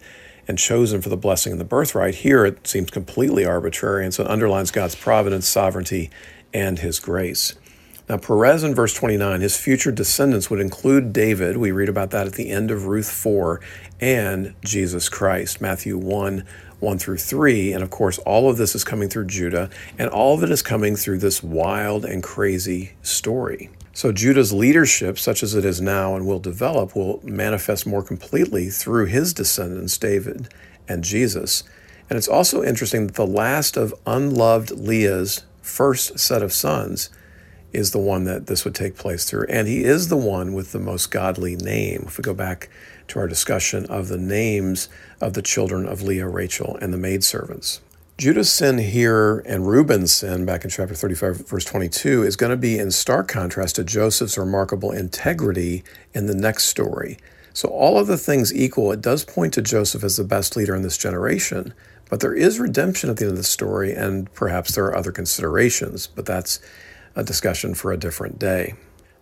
and 0.48 0.58
chosen 0.58 1.00
for 1.00 1.08
the 1.08 1.16
blessing 1.16 1.52
and 1.52 1.60
the 1.60 1.64
birthright. 1.64 2.16
Here 2.16 2.44
it 2.44 2.66
seems 2.66 2.90
completely 2.90 3.44
arbitrary, 3.44 4.04
and 4.04 4.12
so 4.12 4.24
it 4.24 4.30
underlines 4.30 4.70
God's 4.70 4.94
providence, 4.94 5.46
sovereignty, 5.46 6.10
and 6.52 6.78
his 6.78 7.00
grace. 7.00 7.54
Now, 8.12 8.18
Perez 8.18 8.62
in 8.62 8.74
verse 8.74 8.92
29, 8.92 9.40
his 9.40 9.56
future 9.56 9.90
descendants 9.90 10.50
would 10.50 10.60
include 10.60 11.14
David. 11.14 11.56
We 11.56 11.70
read 11.70 11.88
about 11.88 12.10
that 12.10 12.26
at 12.26 12.34
the 12.34 12.50
end 12.50 12.70
of 12.70 12.84
Ruth 12.84 13.10
4 13.10 13.58
and 14.02 14.52
Jesus 14.62 15.08
Christ, 15.08 15.62
Matthew 15.62 15.96
1 15.96 16.44
1 16.80 16.98
through 16.98 17.16
3. 17.16 17.72
And 17.72 17.82
of 17.82 17.88
course, 17.88 18.18
all 18.18 18.50
of 18.50 18.58
this 18.58 18.74
is 18.74 18.84
coming 18.84 19.08
through 19.08 19.28
Judah, 19.28 19.70
and 19.98 20.10
all 20.10 20.34
of 20.34 20.42
it 20.42 20.50
is 20.50 20.60
coming 20.60 20.94
through 20.94 21.20
this 21.20 21.42
wild 21.42 22.04
and 22.04 22.22
crazy 22.22 22.92
story. 23.00 23.70
So, 23.94 24.12
Judah's 24.12 24.52
leadership, 24.52 25.18
such 25.18 25.42
as 25.42 25.54
it 25.54 25.64
is 25.64 25.80
now 25.80 26.14
and 26.14 26.26
will 26.26 26.38
develop, 26.38 26.94
will 26.94 27.18
manifest 27.24 27.86
more 27.86 28.02
completely 28.02 28.68
through 28.68 29.06
his 29.06 29.32
descendants, 29.32 29.96
David 29.96 30.52
and 30.86 31.02
Jesus. 31.02 31.64
And 32.10 32.18
it's 32.18 32.28
also 32.28 32.62
interesting 32.62 33.06
that 33.06 33.14
the 33.14 33.26
last 33.26 33.78
of 33.78 33.94
unloved 34.04 34.70
Leah's 34.72 35.46
first 35.62 36.18
set 36.18 36.42
of 36.42 36.52
sons 36.52 37.08
is 37.72 37.90
the 37.90 37.98
one 37.98 38.24
that 38.24 38.46
this 38.46 38.64
would 38.64 38.74
take 38.74 38.96
place 38.96 39.24
through. 39.24 39.46
And 39.48 39.66
he 39.66 39.84
is 39.84 40.08
the 40.08 40.16
one 40.16 40.52
with 40.52 40.72
the 40.72 40.78
most 40.78 41.10
godly 41.10 41.56
name. 41.56 42.04
If 42.06 42.18
we 42.18 42.22
go 42.22 42.34
back 42.34 42.68
to 43.08 43.18
our 43.18 43.28
discussion 43.28 43.86
of 43.86 44.08
the 44.08 44.18
names 44.18 44.88
of 45.20 45.34
the 45.34 45.42
children 45.42 45.86
of 45.86 46.02
Leah, 46.02 46.28
Rachel, 46.28 46.76
and 46.80 46.92
the 46.92 46.98
maidservants. 46.98 47.80
Judah's 48.18 48.52
sin 48.52 48.78
here 48.78 49.40
and 49.40 49.66
Reuben's 49.66 50.14
sin 50.14 50.44
back 50.44 50.64
in 50.64 50.70
chapter 50.70 50.94
35, 50.94 51.48
verse 51.48 51.64
22, 51.64 52.22
is 52.22 52.36
going 52.36 52.50
to 52.50 52.56
be 52.56 52.78
in 52.78 52.90
stark 52.90 53.26
contrast 53.26 53.76
to 53.76 53.84
Joseph's 53.84 54.38
remarkable 54.38 54.92
integrity 54.92 55.82
in 56.14 56.26
the 56.26 56.34
next 56.34 56.64
story. 56.64 57.18
So, 57.54 57.68
all 57.68 57.98
of 57.98 58.06
the 58.06 58.16
things 58.16 58.54
equal, 58.54 58.92
it 58.92 59.00
does 59.00 59.24
point 59.24 59.54
to 59.54 59.62
Joseph 59.62 60.04
as 60.04 60.16
the 60.16 60.24
best 60.24 60.56
leader 60.56 60.74
in 60.74 60.82
this 60.82 60.96
generation, 60.96 61.74
but 62.08 62.20
there 62.20 62.34
is 62.34 62.60
redemption 62.60 63.10
at 63.10 63.16
the 63.16 63.24
end 63.24 63.32
of 63.32 63.38
the 63.38 63.44
story, 63.44 63.92
and 63.92 64.32
perhaps 64.34 64.74
there 64.74 64.84
are 64.84 64.96
other 64.96 65.12
considerations, 65.12 66.06
but 66.06 66.24
that's 66.24 66.60
a 67.14 67.24
discussion 67.24 67.74
for 67.74 67.92
a 67.92 67.96
different 67.96 68.38
day. 68.38 68.74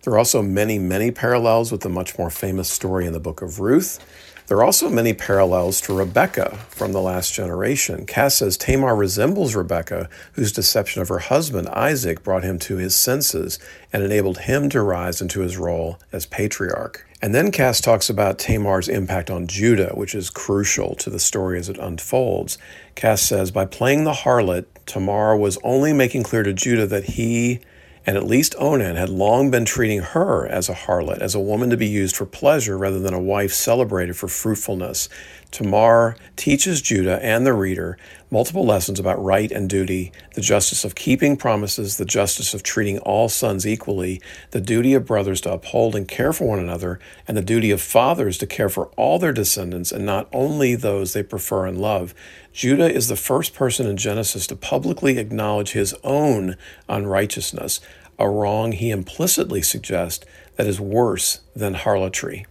There 0.03 0.13
are 0.13 0.17
also 0.17 0.41
many, 0.41 0.79
many 0.79 1.11
parallels 1.11 1.71
with 1.71 1.81
the 1.81 1.89
much 1.89 2.17
more 2.17 2.31
famous 2.31 2.69
story 2.69 3.05
in 3.05 3.13
the 3.13 3.19
book 3.19 3.41
of 3.41 3.59
Ruth. 3.59 3.99
There 4.47 4.57
are 4.57 4.63
also 4.63 4.89
many 4.89 5.13
parallels 5.13 5.79
to 5.81 5.93
Rebecca 5.93 6.57
from 6.69 6.91
the 6.91 7.01
last 7.01 7.33
generation. 7.33 8.05
Kass 8.05 8.35
says 8.35 8.57
Tamar 8.57 8.95
resembles 8.95 9.55
Rebecca, 9.55 10.09
whose 10.33 10.51
deception 10.51 11.01
of 11.01 11.07
her 11.07 11.19
husband, 11.19 11.69
Isaac, 11.69 12.23
brought 12.23 12.43
him 12.43 12.59
to 12.59 12.77
his 12.77 12.95
senses 12.95 13.59
and 13.93 14.03
enabled 14.03 14.39
him 14.39 14.67
to 14.69 14.81
rise 14.81 15.21
into 15.21 15.41
his 15.41 15.55
role 15.55 15.99
as 16.11 16.25
patriarch. 16.25 17.07
And 17.21 17.35
then 17.35 17.51
Kass 17.51 17.79
talks 17.79 18.09
about 18.09 18.39
Tamar's 18.39 18.89
impact 18.89 19.29
on 19.29 19.45
Judah, 19.45 19.91
which 19.93 20.15
is 20.15 20.31
crucial 20.31 20.95
to 20.95 21.09
the 21.11 21.19
story 21.19 21.59
as 21.59 21.69
it 21.69 21.77
unfolds. 21.77 22.57
Kass 22.95 23.21
says, 23.21 23.51
By 23.51 23.65
playing 23.65 24.03
the 24.03 24.11
harlot, 24.11 24.65
Tamar 24.87 25.37
was 25.37 25.59
only 25.63 25.93
making 25.93 26.23
clear 26.23 26.41
to 26.41 26.51
Judah 26.51 26.87
that 26.87 27.03
he 27.03 27.61
And 28.05 28.17
at 28.17 28.25
least 28.25 28.55
Onan 28.57 28.95
had 28.95 29.09
long 29.09 29.51
been 29.51 29.65
treating 29.65 30.01
her 30.01 30.47
as 30.47 30.69
a 30.69 30.73
harlot, 30.73 31.19
as 31.19 31.35
a 31.35 31.39
woman 31.39 31.69
to 31.69 31.77
be 31.77 31.87
used 31.87 32.15
for 32.15 32.25
pleasure 32.25 32.77
rather 32.77 32.99
than 32.99 33.13
a 33.13 33.19
wife 33.19 33.53
celebrated 33.53 34.17
for 34.17 34.27
fruitfulness. 34.27 35.07
Tamar 35.51 36.15
teaches 36.37 36.81
Judah 36.81 37.23
and 37.23 37.45
the 37.45 37.53
reader 37.53 37.97
multiple 38.31 38.65
lessons 38.65 38.97
about 38.97 39.21
right 39.21 39.51
and 39.51 39.69
duty, 39.69 40.13
the 40.35 40.41
justice 40.41 40.85
of 40.85 40.95
keeping 40.95 41.35
promises, 41.35 41.97
the 41.97 42.05
justice 42.05 42.53
of 42.53 42.63
treating 42.63 42.97
all 42.99 43.27
sons 43.27 43.67
equally, 43.67 44.21
the 44.51 44.61
duty 44.61 44.93
of 44.93 45.05
brothers 45.05 45.41
to 45.41 45.51
uphold 45.51 45.95
and 45.95 46.07
care 46.07 46.31
for 46.31 46.47
one 46.47 46.59
another, 46.59 46.97
and 47.27 47.35
the 47.35 47.41
duty 47.41 47.69
of 47.71 47.81
fathers 47.81 48.37
to 48.37 48.47
care 48.47 48.69
for 48.69 48.87
all 48.95 49.19
their 49.19 49.33
descendants 49.33 49.91
and 49.91 50.05
not 50.05 50.29
only 50.31 50.75
those 50.75 51.11
they 51.11 51.21
prefer 51.21 51.65
and 51.65 51.77
love. 51.77 52.13
Judah 52.53 52.89
is 52.89 53.09
the 53.09 53.17
first 53.17 53.53
person 53.53 53.85
in 53.85 53.97
Genesis 53.97 54.47
to 54.47 54.55
publicly 54.55 55.17
acknowledge 55.17 55.71
his 55.71 55.93
own 56.03 56.55
unrighteousness, 56.87 57.81
a 58.17 58.29
wrong 58.29 58.71
he 58.71 58.91
implicitly 58.91 59.61
suggests 59.61 60.25
that 60.55 60.67
is 60.67 60.79
worse 60.79 61.41
than 61.53 61.73
harlotry. 61.73 62.45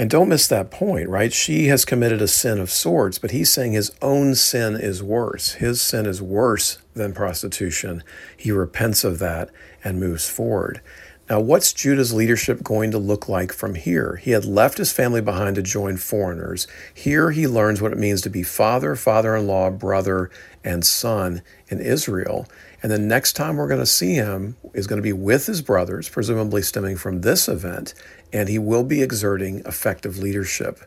And 0.00 0.08
don't 0.08 0.30
miss 0.30 0.46
that 0.46 0.70
point, 0.70 1.10
right? 1.10 1.30
She 1.30 1.66
has 1.66 1.84
committed 1.84 2.22
a 2.22 2.26
sin 2.26 2.58
of 2.58 2.70
sorts, 2.70 3.18
but 3.18 3.32
he's 3.32 3.52
saying 3.52 3.74
his 3.74 3.92
own 4.00 4.34
sin 4.34 4.74
is 4.74 5.02
worse. 5.02 5.52
His 5.52 5.82
sin 5.82 6.06
is 6.06 6.22
worse 6.22 6.78
than 6.94 7.12
prostitution. 7.12 8.02
He 8.34 8.50
repents 8.50 9.04
of 9.04 9.18
that 9.18 9.50
and 9.84 10.00
moves 10.00 10.26
forward. 10.26 10.80
Now, 11.28 11.38
what's 11.38 11.74
Judah's 11.74 12.14
leadership 12.14 12.62
going 12.62 12.90
to 12.92 12.98
look 12.98 13.28
like 13.28 13.52
from 13.52 13.74
here? 13.74 14.16
He 14.16 14.30
had 14.30 14.46
left 14.46 14.78
his 14.78 14.90
family 14.90 15.20
behind 15.20 15.56
to 15.56 15.62
join 15.62 15.98
foreigners. 15.98 16.66
Here 16.94 17.30
he 17.30 17.46
learns 17.46 17.82
what 17.82 17.92
it 17.92 17.98
means 17.98 18.22
to 18.22 18.30
be 18.30 18.42
father, 18.42 18.96
father 18.96 19.36
in 19.36 19.46
law, 19.46 19.68
brother, 19.68 20.30
and 20.64 20.84
son 20.84 21.42
in 21.68 21.78
Israel. 21.78 22.48
And 22.82 22.90
the 22.90 22.98
next 22.98 23.34
time 23.34 23.56
we're 23.56 23.68
going 23.68 23.80
to 23.80 23.86
see 23.86 24.14
him 24.14 24.56
is 24.72 24.86
going 24.86 24.96
to 24.96 25.02
be 25.02 25.12
with 25.12 25.46
his 25.46 25.60
brothers, 25.62 26.08
presumably 26.08 26.62
stemming 26.62 26.96
from 26.96 27.20
this 27.20 27.46
event, 27.48 27.94
and 28.32 28.48
he 28.48 28.58
will 28.58 28.84
be 28.84 29.02
exerting 29.02 29.60
effective 29.66 30.18
leadership. 30.18 30.80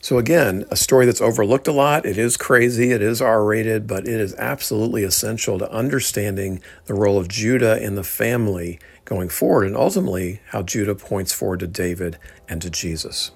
So, 0.00 0.18
again, 0.18 0.64
a 0.70 0.76
story 0.76 1.06
that's 1.06 1.20
overlooked 1.20 1.66
a 1.66 1.72
lot. 1.72 2.06
It 2.06 2.18
is 2.18 2.36
crazy, 2.36 2.92
it 2.92 3.02
is 3.02 3.20
R 3.20 3.44
rated, 3.44 3.86
but 3.86 4.06
it 4.06 4.20
is 4.20 4.34
absolutely 4.36 5.02
essential 5.02 5.58
to 5.58 5.70
understanding 5.72 6.62
the 6.86 6.94
role 6.94 7.18
of 7.18 7.28
Judah 7.28 7.82
in 7.82 7.96
the 7.96 8.04
family 8.04 8.78
going 9.04 9.28
forward, 9.28 9.66
and 9.66 9.76
ultimately 9.76 10.40
how 10.48 10.62
Judah 10.62 10.94
points 10.94 11.32
forward 11.32 11.60
to 11.60 11.66
David 11.66 12.18
and 12.48 12.62
to 12.62 12.70
Jesus. 12.70 13.32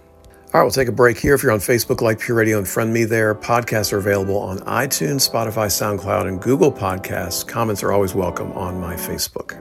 All 0.55 0.61
right, 0.61 0.65
we'll 0.65 0.71
take 0.71 0.89
a 0.89 0.93
break 0.93 1.19
here. 1.19 1.35
If 1.35 1.43
you're 1.43 1.51
on 1.51 1.61
Facebook, 1.61 2.03
like 2.03 2.21
Pure 2.21 2.37
Radio 2.37 2.59
and 2.59 2.69
friend 2.69 2.93
me 2.93 3.05
there. 3.05 3.35
Podcasts 3.35 3.91
are 3.93 3.97
available 3.97 4.37
on 4.37 4.59
iTunes, 4.61 5.29
Spotify, 5.29 5.67
SoundCloud, 5.67 6.29
and 6.29 6.43
Google 6.43 6.71
Podcasts. 6.71 7.47
Comments 7.47 7.83
are 7.83 7.91
always 7.91 8.15
welcome 8.15 8.53
on 8.53 8.79
my 8.79 8.95
Facebook. 8.95 9.59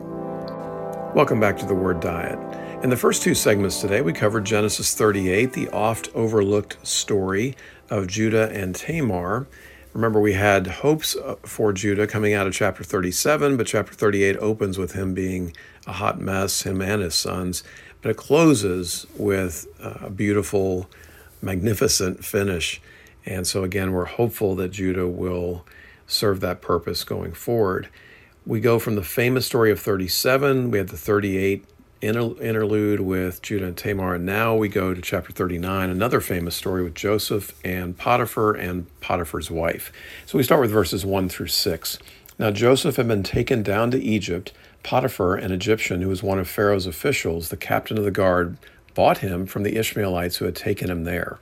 Welcome 1.16 1.40
back 1.40 1.58
to 1.60 1.66
the 1.66 1.74
Word 1.74 2.02
Diet. 2.02 2.38
In 2.84 2.90
the 2.90 2.98
first 2.98 3.22
two 3.22 3.36
segments 3.36 3.80
today, 3.80 4.02
we 4.02 4.12
covered 4.12 4.44
Genesis 4.44 4.96
38, 4.96 5.54
the 5.54 5.70
oft 5.70 6.10
overlooked 6.16 6.84
story 6.86 7.56
of 7.92 8.08
Judah 8.08 8.50
and 8.50 8.74
Tamar. 8.74 9.46
Remember, 9.94 10.20
we 10.20 10.34
had 10.34 10.66
hopes 10.66 11.16
uh, 11.16 11.36
for 11.44 11.74
Judah 11.74 12.08
coming 12.08 12.34
out 12.34 12.48
of 12.48 12.54
chapter 12.54 12.84
37, 12.84 13.56
but 13.56 13.68
chapter 13.68 13.94
38 13.94 14.36
opens 14.38 14.80
with 14.80 14.94
him 14.94 15.14
being 15.14 15.56
a 15.86 15.92
hot 15.92 16.20
mess, 16.20 16.64
him 16.64 16.82
and 16.82 17.04
his 17.04 17.14
sons. 17.14 17.64
But 18.02 18.10
it 18.10 18.18
closes 18.18 19.06
with 19.16 19.68
a 19.80 20.10
beautiful, 20.10 20.90
magnificent 21.40 22.26
finish. 22.26 22.82
And 23.28 23.46
so, 23.46 23.64
again, 23.64 23.92
we're 23.92 24.06
hopeful 24.06 24.56
that 24.56 24.70
Judah 24.70 25.08
will 25.08 25.68
serve 26.08 26.40
that 26.40 26.64
purpose 26.64 27.04
going 27.04 27.34
forward. 27.34 27.90
We 28.44 28.60
go 28.60 28.80
from 28.80 28.96
the 28.96 29.04
famous 29.04 29.46
story 29.46 29.70
of 29.70 29.80
37, 29.80 30.72
we 30.72 30.80
had 30.80 30.88
the 30.88 30.98
38 30.98 31.64
interlude 32.02 33.00
with 33.00 33.42
Judah 33.42 33.68
and 33.68 33.78
Tamar, 33.78 34.16
and 34.16 34.26
now 34.26 34.56
we 34.56 34.68
go 34.68 34.94
to 34.94 35.02
chapter 35.02 35.32
39, 35.32 35.90
another 35.90 36.20
famous 36.20 36.56
story 36.56 36.84
with 36.84 36.96
Joseph 36.96 37.54
and 37.64 37.98
Potiphar 37.98 38.54
and 38.54 38.88
Potiphar's 39.02 39.52
wife. 39.52 39.92
So 40.26 40.38
we 40.38 40.44
start 40.44 40.62
with 40.62 40.72
verses 40.72 41.06
1 41.06 41.30
through 41.30 41.48
6. 41.48 42.00
Now 42.40 42.52
Joseph 42.52 42.96
had 42.96 43.08
been 43.08 43.24
taken 43.24 43.62
down 43.62 43.92
to 43.92 44.02
Egypt 44.02 44.52
Potiphar, 44.84 45.36
an 45.36 45.52
Egyptian 45.52 46.02
who 46.02 46.10
was 46.10 46.24
one 46.24 46.40
of 46.40 46.50
Pharaoh's 46.50 46.88
officials, 46.88 47.50
the 47.50 47.58
captain 47.58 47.98
of 47.98 48.04
the 48.04 48.12
guard, 48.12 48.58
bought 48.94 49.20
him 49.20 49.46
from 49.46 49.64
the 49.64 49.78
Ishmaelites 49.78 50.38
who 50.38 50.46
had 50.46 50.56
taken 50.56 50.90
him 50.90 51.04
there. 51.04 51.40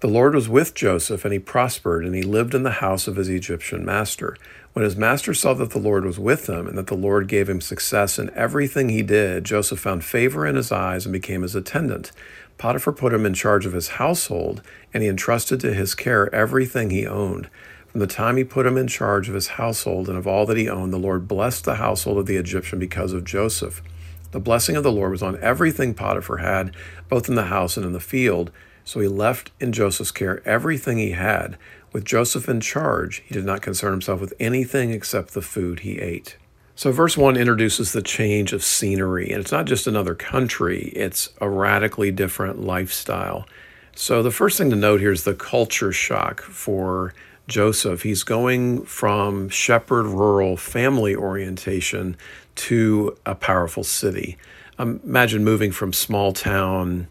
The 0.00 0.08
Lord 0.08 0.34
was 0.34 0.48
with 0.48 0.74
Joseph, 0.74 1.26
and 1.26 1.32
he 1.32 1.38
prospered, 1.38 2.06
and 2.06 2.14
he 2.14 2.22
lived 2.22 2.54
in 2.54 2.62
the 2.62 2.70
house 2.70 3.06
of 3.06 3.16
his 3.16 3.28
Egyptian 3.28 3.84
master. 3.84 4.34
When 4.72 4.82
his 4.82 4.96
master 4.96 5.34
saw 5.34 5.52
that 5.52 5.72
the 5.72 5.78
Lord 5.78 6.06
was 6.06 6.18
with 6.18 6.48
him, 6.48 6.66
and 6.66 6.78
that 6.78 6.86
the 6.86 6.94
Lord 6.94 7.28
gave 7.28 7.50
him 7.50 7.60
success 7.60 8.18
in 8.18 8.30
everything 8.30 8.88
he 8.88 9.02
did, 9.02 9.44
Joseph 9.44 9.78
found 9.78 10.02
favor 10.02 10.46
in 10.46 10.56
his 10.56 10.72
eyes 10.72 11.04
and 11.04 11.12
became 11.12 11.42
his 11.42 11.54
attendant. 11.54 12.12
Potiphar 12.56 12.94
put 12.94 13.12
him 13.12 13.26
in 13.26 13.34
charge 13.34 13.66
of 13.66 13.74
his 13.74 13.88
household, 13.88 14.62
and 14.94 15.02
he 15.02 15.08
entrusted 15.08 15.60
to 15.60 15.74
his 15.74 15.94
care 15.94 16.34
everything 16.34 16.88
he 16.88 17.06
owned. 17.06 17.50
From 17.88 18.00
the 18.00 18.06
time 18.06 18.38
he 18.38 18.44
put 18.44 18.64
him 18.64 18.78
in 18.78 18.86
charge 18.86 19.28
of 19.28 19.34
his 19.34 19.48
household 19.48 20.08
and 20.08 20.16
of 20.16 20.26
all 20.26 20.46
that 20.46 20.56
he 20.56 20.68
owned, 20.68 20.94
the 20.94 20.98
Lord 20.98 21.28
blessed 21.28 21.66
the 21.66 21.74
household 21.74 22.16
of 22.16 22.24
the 22.24 22.36
Egyptian 22.36 22.78
because 22.78 23.12
of 23.12 23.24
Joseph. 23.24 23.82
The 24.30 24.40
blessing 24.40 24.76
of 24.76 24.82
the 24.82 24.92
Lord 24.92 25.10
was 25.10 25.22
on 25.22 25.38
everything 25.42 25.92
Potiphar 25.92 26.38
had, 26.38 26.74
both 27.10 27.28
in 27.28 27.34
the 27.34 27.46
house 27.46 27.76
and 27.76 27.84
in 27.84 27.92
the 27.92 28.00
field. 28.00 28.50
So 28.90 28.98
he 28.98 29.06
left 29.06 29.52
in 29.60 29.70
Joseph's 29.70 30.10
care 30.10 30.42
everything 30.44 30.98
he 30.98 31.12
had. 31.12 31.56
With 31.92 32.04
Joseph 32.04 32.48
in 32.48 32.60
charge, 32.60 33.22
he 33.24 33.32
did 33.32 33.44
not 33.44 33.62
concern 33.62 33.92
himself 33.92 34.20
with 34.20 34.34
anything 34.40 34.90
except 34.90 35.32
the 35.32 35.42
food 35.42 35.80
he 35.80 36.00
ate. 36.00 36.36
So, 36.74 36.90
verse 36.90 37.16
1 37.16 37.36
introduces 37.36 37.92
the 37.92 38.02
change 38.02 38.52
of 38.52 38.64
scenery, 38.64 39.30
and 39.30 39.40
it's 39.40 39.52
not 39.52 39.66
just 39.66 39.86
another 39.86 40.16
country, 40.16 40.88
it's 40.96 41.28
a 41.40 41.48
radically 41.48 42.10
different 42.10 42.62
lifestyle. 42.62 43.46
So, 43.94 44.24
the 44.24 44.32
first 44.32 44.58
thing 44.58 44.70
to 44.70 44.76
note 44.76 44.98
here 44.98 45.12
is 45.12 45.22
the 45.22 45.34
culture 45.34 45.92
shock 45.92 46.40
for 46.40 47.14
Joseph. 47.46 48.02
He's 48.02 48.24
going 48.24 48.82
from 48.86 49.50
shepherd 49.50 50.06
rural 50.06 50.56
family 50.56 51.14
orientation 51.14 52.16
to 52.56 53.16
a 53.24 53.36
powerful 53.36 53.84
city. 53.84 54.36
Imagine 54.80 55.44
moving 55.44 55.70
from 55.70 55.92
small 55.92 56.32
town, 56.32 57.06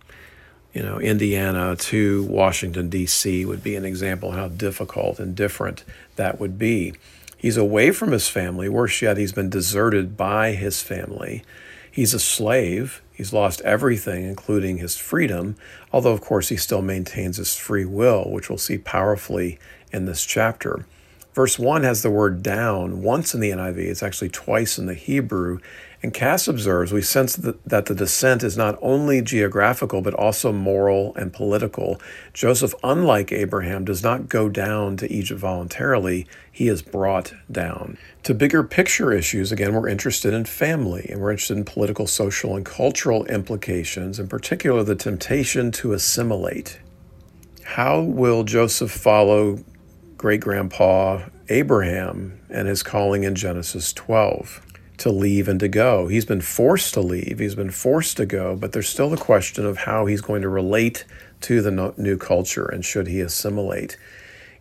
you 0.74 0.84
know, 0.84 1.00
Indiana 1.00 1.76
to 1.76 2.24
Washington, 2.24 2.90
D.C. 2.90 3.46
would 3.46 3.64
be 3.64 3.76
an 3.76 3.86
example 3.86 4.32
how 4.32 4.48
difficult 4.48 5.20
and 5.20 5.36
different 5.36 5.84
that 6.16 6.40
would 6.40 6.60
be. 6.60 6.94
He's 7.38 7.58
away 7.58 7.92
from 7.92 8.12
his 8.12 8.28
family. 8.28 8.70
Worse 8.70 9.02
yet, 9.02 9.18
he's 9.18 9.32
been 9.32 9.50
deserted 9.50 10.18
by 10.18 10.52
his 10.52 10.82
family. 10.84 11.44
He's 11.90 12.14
a 12.14 12.20
slave. 12.20 13.02
He's 13.14 13.34
lost 13.34 13.62
everything, 13.62 14.26
including 14.26 14.78
his 14.78 14.96
freedom, 14.96 15.56
although, 15.92 16.14
of 16.14 16.22
course, 16.22 16.50
he 16.50 16.58
still 16.58 16.82
maintains 16.82 17.38
his 17.38 17.58
free 17.58 17.86
will, 17.86 18.30
which 18.30 18.50
we'll 18.50 18.58
see 18.58 18.78
powerfully 18.78 19.60
in 19.92 20.06
this 20.06 20.26
chapter. 20.26 20.86
Verse 21.34 21.60
1 21.60 21.84
has 21.84 22.02
the 22.02 22.10
word 22.10 22.42
down 22.44 23.02
once 23.02 23.34
in 23.34 23.40
the 23.40 23.52
NIV, 23.52 23.78
it's 23.78 24.04
actually 24.04 24.30
twice 24.30 24.78
in 24.78 24.86
the 24.86 24.94
Hebrew. 24.94 25.60
And 26.02 26.14
Kass 26.14 26.48
observes, 26.48 26.94
we 26.94 27.02
sense 27.02 27.36
that, 27.36 27.66
the 27.66 27.96
descent 27.96 28.42
is 28.42 28.56
not 28.56 28.80
only 28.82 29.22
geographical, 29.22 30.02
but 30.02 30.14
also 30.14 30.54
moral 30.54 31.14
and 31.16 31.34
political. 31.34 32.00
Joseph, 32.34 32.74
unlike 32.84 33.34
Abraham, 33.34 33.84
does 33.84 34.02
not 34.02 34.30
go 34.30 34.48
down 34.48 34.96
to 34.98 35.12
Egypt 35.12 35.42
voluntarily, 35.42 36.26
he 36.50 36.70
is 36.70 36.82
brought 36.82 37.34
down. 37.52 37.98
To 38.24 38.34
bigger 38.34 38.64
picture 38.64 39.12
issues, 39.12 39.52
again, 39.52 39.74
we're 39.74 39.90
interested 39.90 40.34
in 40.34 40.46
family 40.46 41.06
and 41.10 41.20
we're 41.20 41.32
interested 41.32 41.58
in 41.58 41.66
political, 41.66 42.08
social, 42.08 42.56
and 42.56 42.66
cultural 42.66 43.26
implications, 43.26 44.20
in 44.20 44.30
particular, 44.30 44.84
the 44.84 44.96
temptation 44.96 45.70
to 45.74 45.92
assimilate. 45.92 46.80
How 47.64 48.00
will 48.00 48.46
Joseph 48.46 48.92
follow 48.92 49.66
great 50.16 50.40
grandpa 50.40 51.24
Abraham 51.50 52.40
and 52.50 52.70
his 52.70 52.84
calling 52.84 53.26
in 53.26 53.36
Genesis 53.36 53.92
12 53.92 54.66
to 55.00 55.12
leave 55.12 55.48
and 55.48 55.60
to 55.60 55.68
go. 55.68 56.08
He's 56.08 56.26
been 56.26 56.42
forced 56.42 56.94
to 56.94 57.02
leave, 57.02 57.40
he's 57.40 57.56
been 57.56 57.72
forced 57.72 58.18
to 58.18 58.26
go, 58.26 58.56
but 58.56 58.72
there's 58.72 58.90
still 58.90 59.10
the 59.10 59.18
question 59.18 59.66
of 59.66 59.80
how 59.80 60.06
he's 60.06 60.22
going 60.22 60.42
to 60.42 60.50
relate 60.50 61.06
to 61.42 61.62
the 61.62 61.94
new 61.98 62.18
culture 62.18 62.66
and 62.66 62.84
should 62.84 63.08
he 63.08 63.22
assimilate. 63.22 63.98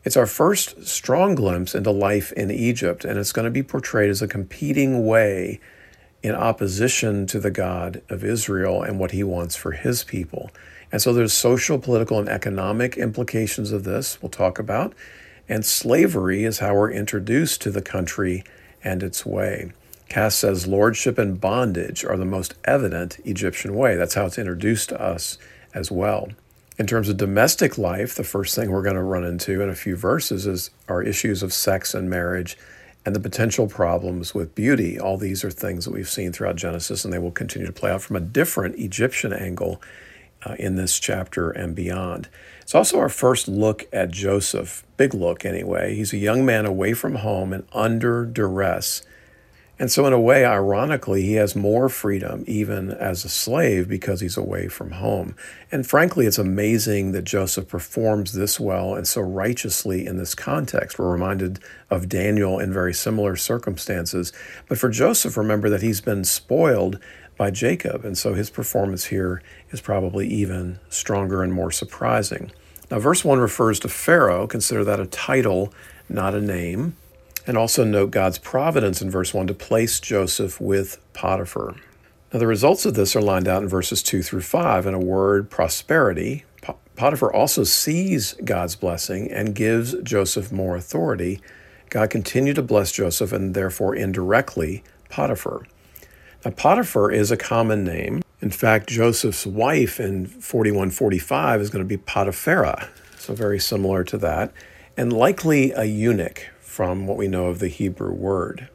It's 0.04 0.16
our 0.16 0.26
first 0.26 0.86
strong 0.86 1.34
glimpse 1.34 1.74
into 1.74 1.90
life 1.90 2.32
in 2.32 2.50
Egypt, 2.50 3.04
and 3.04 3.18
it's 3.18 3.32
going 3.32 3.44
to 3.44 3.50
be 3.50 3.62
portrayed 3.62 4.10
as 4.10 4.22
a 4.22 4.28
competing 4.28 5.04
way 5.06 5.60
in 6.22 6.34
opposition 6.34 7.26
to 7.26 7.38
the 7.38 7.50
God 7.50 8.02
of 8.08 8.24
Israel 8.24 8.82
and 8.82 8.98
what 8.98 9.10
he 9.10 9.22
wants 9.22 9.56
for 9.56 9.72
his 9.72 10.04
people. 10.04 10.50
And 10.90 11.02
so 11.02 11.12
there's 11.12 11.32
social, 11.32 11.78
political, 11.78 12.18
and 12.18 12.28
economic 12.28 12.96
implications 12.96 13.72
of 13.72 13.84
this 13.84 14.22
we'll 14.22 14.30
talk 14.30 14.58
about. 14.58 14.94
And 15.48 15.64
slavery 15.64 16.44
is 16.44 16.58
how 16.58 16.74
we're 16.74 16.92
introduced 16.92 17.60
to 17.62 17.70
the 17.70 17.82
country 17.82 18.44
and 18.82 19.02
its 19.02 19.26
way. 19.26 19.72
Kass 20.08 20.36
says 20.36 20.66
lordship 20.66 21.18
and 21.18 21.40
bondage 21.40 22.04
are 22.04 22.16
the 22.16 22.24
most 22.24 22.54
evident 22.64 23.18
Egyptian 23.24 23.74
way. 23.74 23.96
That's 23.96 24.14
how 24.14 24.26
it's 24.26 24.38
introduced 24.38 24.88
to 24.88 25.00
us 25.00 25.38
as 25.74 25.90
well. 25.90 26.28
In 26.78 26.86
terms 26.86 27.08
of 27.08 27.16
domestic 27.16 27.76
life, 27.76 28.14
the 28.14 28.24
first 28.24 28.54
thing 28.54 28.70
we're 28.70 28.82
going 28.82 28.94
to 28.94 29.02
run 29.02 29.24
into 29.24 29.60
in 29.60 29.68
a 29.68 29.74
few 29.74 29.96
verses 29.96 30.46
is 30.46 30.70
our 30.88 31.02
issues 31.02 31.42
of 31.42 31.52
sex 31.52 31.92
and 31.92 32.08
marriage 32.08 32.56
and 33.04 33.14
the 33.14 33.20
potential 33.20 33.66
problems 33.66 34.34
with 34.34 34.54
beauty. 34.54 34.98
All 34.98 35.16
these 35.16 35.44
are 35.44 35.50
things 35.50 35.84
that 35.84 35.92
we've 35.92 36.08
seen 36.08 36.32
throughout 36.32 36.56
Genesis, 36.56 37.04
and 37.04 37.12
they 37.12 37.18
will 37.18 37.32
continue 37.32 37.66
to 37.66 37.72
play 37.72 37.90
out 37.90 38.02
from 38.02 38.16
a 38.16 38.20
different 38.20 38.78
Egyptian 38.78 39.32
angle 39.32 39.82
uh, 40.46 40.54
in 40.58 40.76
this 40.76 40.98
chapter 40.98 41.50
and 41.50 41.74
beyond. 41.74 42.28
It's 42.62 42.74
also 42.74 42.98
our 42.98 43.08
first 43.08 43.48
look 43.48 43.86
at 43.92 44.10
Joseph, 44.10 44.84
big 44.96 45.14
look 45.14 45.44
anyway. 45.44 45.94
He's 45.94 46.12
a 46.12 46.18
young 46.18 46.46
man 46.46 46.64
away 46.64 46.94
from 46.94 47.16
home 47.16 47.52
and 47.52 47.66
under 47.72 48.24
duress 48.24 49.02
and 49.78 49.92
so, 49.92 50.06
in 50.06 50.12
a 50.12 50.20
way, 50.20 50.44
ironically, 50.44 51.22
he 51.22 51.34
has 51.34 51.54
more 51.54 51.88
freedom 51.88 52.42
even 52.48 52.90
as 52.90 53.24
a 53.24 53.28
slave 53.28 53.88
because 53.88 54.20
he's 54.20 54.36
away 54.36 54.66
from 54.66 54.90
home. 54.90 55.36
And 55.70 55.86
frankly, 55.86 56.26
it's 56.26 56.38
amazing 56.38 57.12
that 57.12 57.22
Joseph 57.22 57.68
performs 57.68 58.32
this 58.32 58.58
well 58.58 58.94
and 58.94 59.06
so 59.06 59.20
righteously 59.20 60.04
in 60.04 60.16
this 60.16 60.34
context. 60.34 60.98
We're 60.98 61.12
reminded 61.12 61.60
of 61.90 62.08
Daniel 62.08 62.58
in 62.58 62.72
very 62.72 62.92
similar 62.92 63.36
circumstances. 63.36 64.32
But 64.68 64.78
for 64.78 64.88
Joseph, 64.88 65.36
remember 65.36 65.70
that 65.70 65.82
he's 65.82 66.00
been 66.00 66.24
spoiled 66.24 66.98
by 67.36 67.52
Jacob. 67.52 68.04
And 68.04 68.18
so 68.18 68.34
his 68.34 68.50
performance 68.50 69.04
here 69.04 69.40
is 69.70 69.80
probably 69.80 70.26
even 70.26 70.80
stronger 70.88 71.42
and 71.42 71.52
more 71.52 71.70
surprising. 71.70 72.50
Now, 72.90 72.98
verse 72.98 73.24
1 73.24 73.38
refers 73.38 73.78
to 73.80 73.88
Pharaoh. 73.88 74.48
Consider 74.48 74.82
that 74.84 74.98
a 74.98 75.06
title, 75.06 75.72
not 76.08 76.34
a 76.34 76.40
name. 76.40 76.96
And 77.48 77.56
also 77.56 77.82
note 77.82 78.10
God's 78.10 78.36
providence 78.36 79.00
in 79.00 79.10
verse 79.10 79.32
1 79.32 79.46
to 79.46 79.54
place 79.54 80.00
Joseph 80.00 80.60
with 80.60 80.98
Potiphar. 81.14 81.76
Now, 82.30 82.40
the 82.40 82.46
results 82.46 82.84
of 82.84 82.92
this 82.92 83.16
are 83.16 83.22
lined 83.22 83.48
out 83.48 83.62
in 83.62 83.70
verses 83.70 84.02
2 84.02 84.22
through 84.22 84.42
5 84.42 84.86
in 84.86 84.92
a 84.92 84.98
word 84.98 85.48
prosperity. 85.48 86.44
Potiphar 86.94 87.32
also 87.32 87.64
sees 87.64 88.34
God's 88.44 88.76
blessing 88.76 89.32
and 89.32 89.54
gives 89.54 89.94
Joseph 90.02 90.52
more 90.52 90.76
authority. 90.76 91.40
God 91.88 92.10
continued 92.10 92.56
to 92.56 92.62
bless 92.62 92.92
Joseph 92.92 93.32
and 93.32 93.54
therefore 93.54 93.94
indirectly 93.96 94.84
Potiphar. 95.08 95.62
Now, 96.44 96.50
Potiphar 96.50 97.10
is 97.10 97.30
a 97.30 97.36
common 97.38 97.82
name. 97.82 98.22
In 98.42 98.50
fact, 98.50 98.90
Joseph's 98.90 99.46
wife 99.46 99.98
in 99.98 100.26
4145 100.26 101.62
is 101.62 101.70
going 101.70 101.82
to 101.82 101.88
be 101.88 101.96
Potiphera, 101.96 102.88
so 103.16 103.32
very 103.32 103.58
similar 103.58 104.04
to 104.04 104.18
that, 104.18 104.52
and 104.98 105.14
likely 105.14 105.72
a 105.72 105.84
eunuch 105.84 106.48
from 106.78 107.08
what 107.08 107.16
we 107.16 107.26
know 107.26 107.46
of 107.46 107.58
the 107.58 107.66
Hebrew 107.66 108.12
word. 108.12 108.68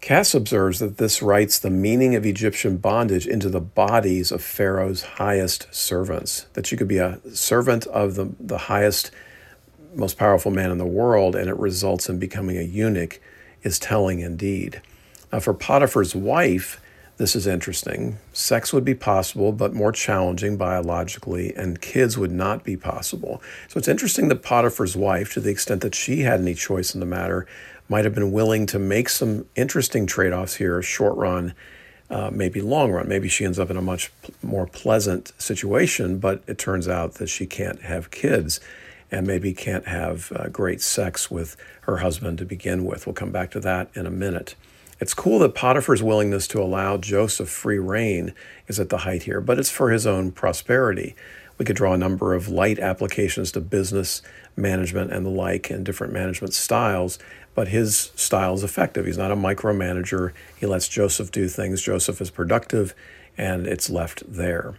Kass 0.00 0.32
observes 0.32 0.78
that 0.78 0.98
this 0.98 1.20
writes 1.20 1.58
the 1.58 1.70
meaning 1.70 2.14
of 2.14 2.24
Egyptian 2.24 2.76
bondage 2.76 3.26
into 3.26 3.48
the 3.48 3.60
bodies 3.60 4.30
of 4.30 4.44
Pharaoh's 4.44 5.02
highest 5.02 5.66
servants, 5.74 6.46
that 6.52 6.70
you 6.70 6.78
could 6.78 6.86
be 6.86 6.98
a 6.98 7.18
servant 7.34 7.84
of 7.88 8.14
the, 8.14 8.30
the 8.38 8.58
highest, 8.58 9.10
most 9.96 10.16
powerful 10.16 10.52
man 10.52 10.70
in 10.70 10.78
the 10.78 10.86
world, 10.86 11.34
and 11.34 11.48
it 11.48 11.56
results 11.56 12.08
in 12.08 12.20
becoming 12.20 12.56
a 12.56 12.62
eunuch, 12.62 13.20
is 13.64 13.80
telling 13.80 14.20
indeed. 14.20 14.80
Now, 15.32 15.40
for 15.40 15.52
Potiphar's 15.52 16.14
wife, 16.14 16.80
this 17.18 17.34
is 17.34 17.46
interesting. 17.46 18.18
Sex 18.32 18.72
would 18.72 18.84
be 18.84 18.94
possible, 18.94 19.52
but 19.52 19.74
more 19.74 19.92
challenging 19.92 20.56
biologically, 20.56 21.54
and 21.54 21.80
kids 21.80 22.16
would 22.16 22.30
not 22.30 22.64
be 22.64 22.76
possible. 22.76 23.42
So 23.66 23.78
it's 23.78 23.88
interesting 23.88 24.28
that 24.28 24.42
Potiphar's 24.42 24.96
wife, 24.96 25.32
to 25.34 25.40
the 25.40 25.50
extent 25.50 25.82
that 25.82 25.96
she 25.96 26.20
had 26.20 26.40
any 26.40 26.54
choice 26.54 26.94
in 26.94 27.00
the 27.00 27.06
matter, 27.06 27.46
might 27.88 28.04
have 28.04 28.14
been 28.14 28.30
willing 28.30 28.66
to 28.66 28.78
make 28.78 29.08
some 29.08 29.46
interesting 29.56 30.06
trade 30.06 30.32
offs 30.32 30.54
here, 30.54 30.80
short 30.80 31.16
run, 31.16 31.54
uh, 32.08 32.30
maybe 32.32 32.60
long 32.60 32.92
run. 32.92 33.08
Maybe 33.08 33.28
she 33.28 33.44
ends 33.44 33.58
up 33.58 33.68
in 33.68 33.76
a 33.76 33.82
much 33.82 34.12
more 34.42 34.66
pleasant 34.66 35.32
situation, 35.38 36.18
but 36.18 36.42
it 36.46 36.56
turns 36.56 36.86
out 36.86 37.14
that 37.14 37.28
she 37.28 37.46
can't 37.46 37.82
have 37.82 38.10
kids 38.10 38.60
and 39.10 39.26
maybe 39.26 39.52
can't 39.52 39.88
have 39.88 40.30
uh, 40.36 40.48
great 40.48 40.80
sex 40.80 41.30
with 41.30 41.56
her 41.82 41.98
husband 41.98 42.38
to 42.38 42.44
begin 42.44 42.84
with. 42.84 43.06
We'll 43.06 43.14
come 43.14 43.32
back 43.32 43.50
to 43.52 43.60
that 43.60 43.90
in 43.94 44.06
a 44.06 44.10
minute. 44.10 44.54
It's 45.00 45.14
cool 45.14 45.38
that 45.40 45.54
Potiphar's 45.54 46.02
willingness 46.02 46.48
to 46.48 46.60
allow 46.60 46.96
Joseph 46.96 47.48
free 47.48 47.78
rein 47.78 48.34
is 48.66 48.80
at 48.80 48.88
the 48.88 48.98
height 48.98 49.24
here, 49.24 49.40
but 49.40 49.58
it's 49.58 49.70
for 49.70 49.90
his 49.90 50.06
own 50.06 50.32
prosperity. 50.32 51.14
We 51.56 51.64
could 51.64 51.76
draw 51.76 51.92
a 51.92 51.98
number 51.98 52.34
of 52.34 52.48
light 52.48 52.78
applications 52.78 53.52
to 53.52 53.60
business 53.60 54.22
management 54.56 55.12
and 55.12 55.24
the 55.24 55.30
like 55.30 55.70
and 55.70 55.84
different 55.84 56.12
management 56.12 56.54
styles, 56.54 57.18
but 57.54 57.68
his 57.68 58.12
style 58.14 58.54
is 58.54 58.64
effective. 58.64 59.06
He's 59.06 59.18
not 59.18 59.32
a 59.32 59.36
micromanager. 59.36 60.32
He 60.58 60.66
lets 60.66 60.88
Joseph 60.88 61.30
do 61.30 61.48
things. 61.48 61.82
Joseph 61.82 62.20
is 62.20 62.30
productive, 62.30 62.94
and 63.36 63.66
it's 63.66 63.90
left 63.90 64.22
there. 64.26 64.76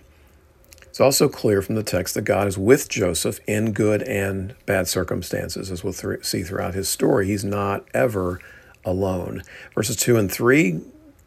It's 0.83 0.99
also 0.99 1.29
clear 1.29 1.61
from 1.61 1.75
the 1.75 1.83
text 1.83 2.15
that 2.15 2.23
God 2.23 2.47
is 2.47 2.57
with 2.57 2.89
Joseph 2.89 3.39
in 3.47 3.71
good 3.71 4.01
and 4.03 4.55
bad 4.65 4.87
circumstances, 4.87 5.71
as 5.71 5.83
we'll 5.83 5.93
th- 5.93 6.25
see 6.25 6.43
throughout 6.43 6.73
his 6.73 6.89
story. 6.89 7.27
He's 7.27 7.45
not 7.45 7.85
ever 7.93 8.41
alone. 8.85 9.43
Verses 9.75 9.95
2 9.95 10.17
and 10.17 10.31
3, 10.31 10.81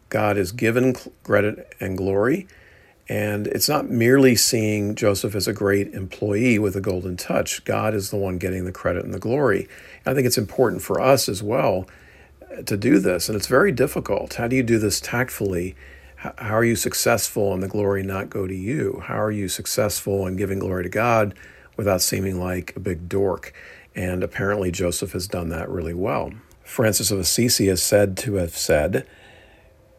God 0.08 0.36
is 0.36 0.52
given 0.52 0.94
credit 1.22 1.74
and 1.80 1.96
glory. 1.96 2.46
And 3.08 3.46
it's 3.48 3.68
not 3.68 3.90
merely 3.90 4.36
seeing 4.36 4.94
Joseph 4.94 5.34
as 5.34 5.48
a 5.48 5.52
great 5.52 5.92
employee 5.92 6.58
with 6.58 6.76
a 6.76 6.80
golden 6.80 7.16
touch. 7.16 7.64
God 7.64 7.94
is 7.94 8.10
the 8.10 8.16
one 8.16 8.38
getting 8.38 8.64
the 8.64 8.72
credit 8.72 9.04
and 9.04 9.12
the 9.12 9.18
glory. 9.18 9.68
And 10.04 10.12
I 10.12 10.14
think 10.14 10.26
it's 10.26 10.38
important 10.38 10.82
for 10.82 11.00
us 11.00 11.28
as 11.28 11.42
well 11.42 11.86
uh, 12.50 12.62
to 12.62 12.76
do 12.76 12.98
this. 12.98 13.28
And 13.28 13.36
it's 13.36 13.48
very 13.48 13.72
difficult. 13.72 14.34
How 14.34 14.46
do 14.46 14.56
you 14.56 14.62
do 14.62 14.78
this 14.78 15.00
tactfully? 15.00 15.74
How 16.16 16.56
are 16.56 16.64
you 16.64 16.76
successful 16.76 17.52
and 17.52 17.62
the 17.62 17.68
glory 17.68 18.04
not 18.04 18.30
go 18.30 18.46
to 18.46 18.54
you? 18.54 19.02
How 19.04 19.20
are 19.20 19.32
you 19.32 19.48
successful 19.48 20.26
in 20.28 20.36
giving 20.36 20.60
glory 20.60 20.84
to 20.84 20.88
God 20.88 21.34
without 21.76 22.00
seeming 22.00 22.38
like 22.38 22.76
a 22.76 22.80
big 22.80 23.08
dork? 23.08 23.52
And 23.96 24.22
apparently, 24.22 24.70
Joseph 24.70 25.12
has 25.12 25.26
done 25.26 25.48
that 25.48 25.68
really 25.68 25.94
well. 25.94 26.32
Francis 26.64 27.10
of 27.10 27.18
Assisi 27.18 27.68
is 27.68 27.82
said 27.82 28.16
to 28.18 28.34
have 28.34 28.56
said, 28.56 29.06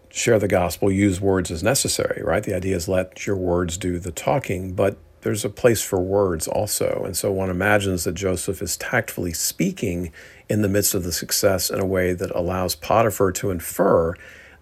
share 0.09 0.39
the 0.39 0.47
gospel, 0.47 0.91
use 0.91 1.19
words 1.19 1.49
as 1.49 1.63
necessary, 1.63 2.21
right? 2.23 2.43
The 2.43 2.55
idea 2.55 2.75
is 2.75 2.87
let 2.87 3.25
your 3.25 3.35
words 3.35 3.77
do 3.77 3.97
the 3.97 4.11
talking, 4.11 4.73
but 4.73 4.97
there's 5.21 5.45
a 5.45 5.49
place 5.49 5.81
for 5.81 5.99
words 5.99 6.47
also. 6.47 7.03
And 7.05 7.17
so 7.17 7.31
one 7.31 7.49
imagines 7.49 8.03
that 8.03 8.13
Joseph 8.13 8.61
is 8.61 8.77
tactfully 8.77 9.33
speaking 9.33 10.11
in 10.49 10.61
the 10.61 10.69
midst 10.69 10.93
of 10.93 11.03
the 11.03 11.11
success 11.11 11.69
in 11.69 11.79
a 11.79 11.85
way 11.85 12.13
that 12.13 12.29
allows 12.31 12.75
Potiphar 12.75 13.31
to 13.33 13.49
infer 13.49 14.13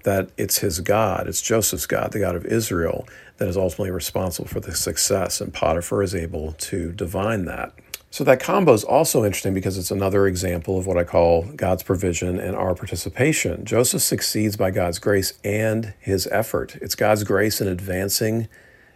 that 0.03 0.29
it's 0.37 0.59
his 0.59 0.79
God, 0.79 1.27
it's 1.27 1.41
Joseph's 1.41 1.85
God, 1.85 2.11
the 2.11 2.19
God 2.19 2.35
of 2.35 2.45
Israel, 2.45 3.07
that 3.37 3.47
is 3.47 3.57
ultimately 3.57 3.91
responsible 3.91 4.47
for 4.47 4.59
the 4.59 4.73
success. 4.73 5.41
And 5.41 5.53
Potiphar 5.53 6.01
is 6.01 6.15
able 6.15 6.53
to 6.53 6.91
divine 6.93 7.45
that. 7.45 7.73
So 8.13 8.25
that 8.25 8.41
combo 8.41 8.73
is 8.73 8.83
also 8.83 9.23
interesting 9.23 9.53
because 9.53 9.77
it's 9.77 9.89
another 9.89 10.27
example 10.27 10.77
of 10.77 10.85
what 10.85 10.97
I 10.97 11.05
call 11.05 11.43
God's 11.43 11.81
provision 11.81 12.41
and 12.41 12.57
our 12.57 12.75
participation. 12.75 13.63
Joseph 13.63 14.01
succeeds 14.01 14.57
by 14.57 14.69
God's 14.69 14.99
grace 14.99 15.39
and 15.45 15.93
his 15.97 16.27
effort. 16.27 16.75
It's 16.81 16.93
God's 16.93 17.23
grace 17.23 17.61
in 17.61 17.69
advancing 17.69 18.49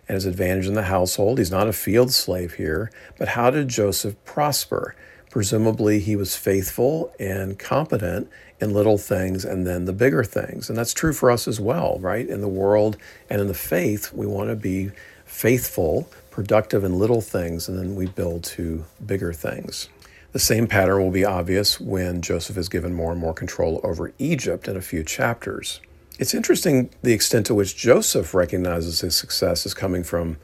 and 0.09 0.15
his 0.15 0.25
advantage 0.25 0.67
in 0.67 0.73
the 0.73 0.83
household. 0.83 1.37
He's 1.37 1.49
not 1.49 1.69
a 1.69 1.73
field 1.73 2.11
slave 2.11 2.55
here, 2.55 2.91
but 3.17 3.29
how 3.29 3.49
did 3.51 3.69
Joseph 3.69 4.21
prosper? 4.25 4.97
Presumably, 5.29 6.01
he 6.01 6.17
was 6.17 6.35
faithful 6.35 7.13
and 7.17 7.57
competent 7.57 8.29
in 8.59 8.73
little 8.73 8.97
things 8.97 9.45
and 9.45 9.65
then 9.65 9.85
the 9.85 9.93
bigger 9.93 10.25
things. 10.25 10.67
And 10.67 10.77
that's 10.77 10.93
true 10.93 11.13
for 11.13 11.31
us 11.31 11.47
as 11.47 11.61
well, 11.61 11.99
right? 11.99 12.27
In 12.27 12.41
the 12.41 12.49
world 12.49 12.97
and 13.29 13.39
in 13.39 13.47
the 13.47 13.53
faith, 13.53 14.11
we 14.11 14.25
want 14.25 14.49
to 14.49 14.57
be 14.57 14.91
faithful 15.25 16.09
productive 16.35 16.83
in 16.83 16.99
little 16.99 17.21
things, 17.21 17.69
and 17.69 17.79
then 17.79 17.95
we 17.95 18.05
build 18.07 18.43
to 18.43 18.83
bigger 19.05 19.31
things. 19.31 19.87
The 20.33 20.39
same 20.39 20.67
pattern 20.67 21.01
will 21.01 21.09
be 21.09 21.23
obvious 21.23 21.79
when 21.79 22.21
Joseph 22.21 22.57
is 22.57 22.67
given 22.67 22.93
more 22.93 23.13
and 23.13 23.21
more 23.21 23.33
control 23.33 23.79
over 23.85 24.11
Egypt 24.19 24.67
in 24.67 24.75
a 24.75 24.81
few 24.81 25.01
chapters. 25.01 25.79
It's 26.19 26.33
interesting 26.33 26.89
the 27.01 27.13
extent 27.13 27.45
to 27.45 27.53
which 27.53 27.77
Joseph 27.77 28.33
recognizes 28.33 28.99
his 28.99 29.15
success 29.15 29.65
is 29.65 29.73
coming 29.73 30.03
from 30.03 30.35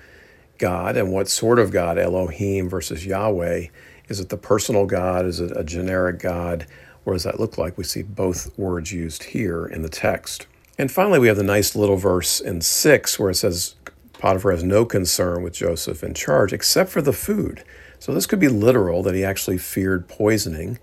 God 0.60 0.96
and 0.96 1.12
what 1.12 1.28
sort 1.28 1.60
of 1.60 1.72
God, 1.72 1.98
Elohim 1.98 2.70
versus 2.70 3.06
Yahweh. 3.06 3.66
Is 4.08 4.22
it 4.22 4.30
the 4.30 4.38
personal 4.38 4.86
God? 4.86 5.26
Is 5.26 5.42
it 5.42 5.52
a 5.58 5.64
generic 5.66 6.20
God? 6.20 6.68
What 7.04 7.14
does 7.14 7.26
that 7.26 7.38
look 7.38 7.58
like? 7.58 7.78
We 7.78 7.84
see 7.84 8.02
both 8.02 8.58
words 8.58 8.94
used 8.94 9.24
here 9.24 9.66
in 9.66 9.82
the 9.82 9.90
text. 9.90 10.48
And 10.78 10.90
finally, 10.90 11.20
we 11.20 11.28
have 11.28 11.36
the 11.36 11.44
nice 11.44 11.76
little 11.76 11.98
verse 11.98 12.40
in 12.40 12.62
6 12.62 13.20
where 13.20 13.32
it 13.32 13.36
says, 13.36 13.76
Potiphar 14.22 14.52
has 14.52 14.64
no 14.64 14.86
concern 14.86 15.42
with 15.42 15.54
Joseph 15.54 16.04
in 16.04 16.14
charge 16.14 16.54
except 16.54 16.92
for 16.92 17.02
the 17.02 17.12
food. 17.12 17.64
So 17.98 18.14
this 18.14 18.28
could 18.28 18.40
be 18.40 18.48
literal 18.48 19.02
that 19.02 19.16
he 19.16 19.26
actually 19.26 19.58
feared 19.58 20.08
poisoning. 20.08 20.78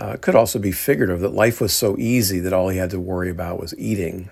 Uh, 0.00 0.12
it 0.12 0.22
could 0.22 0.34
also 0.34 0.58
be 0.58 0.72
figurative 0.72 1.20
that 1.20 1.34
life 1.34 1.60
was 1.60 1.74
so 1.74 1.98
easy 1.98 2.40
that 2.40 2.54
all 2.54 2.70
he 2.70 2.78
had 2.78 2.88
to 2.90 2.98
worry 2.98 3.28
about 3.28 3.60
was 3.60 3.78
eating. 3.78 4.30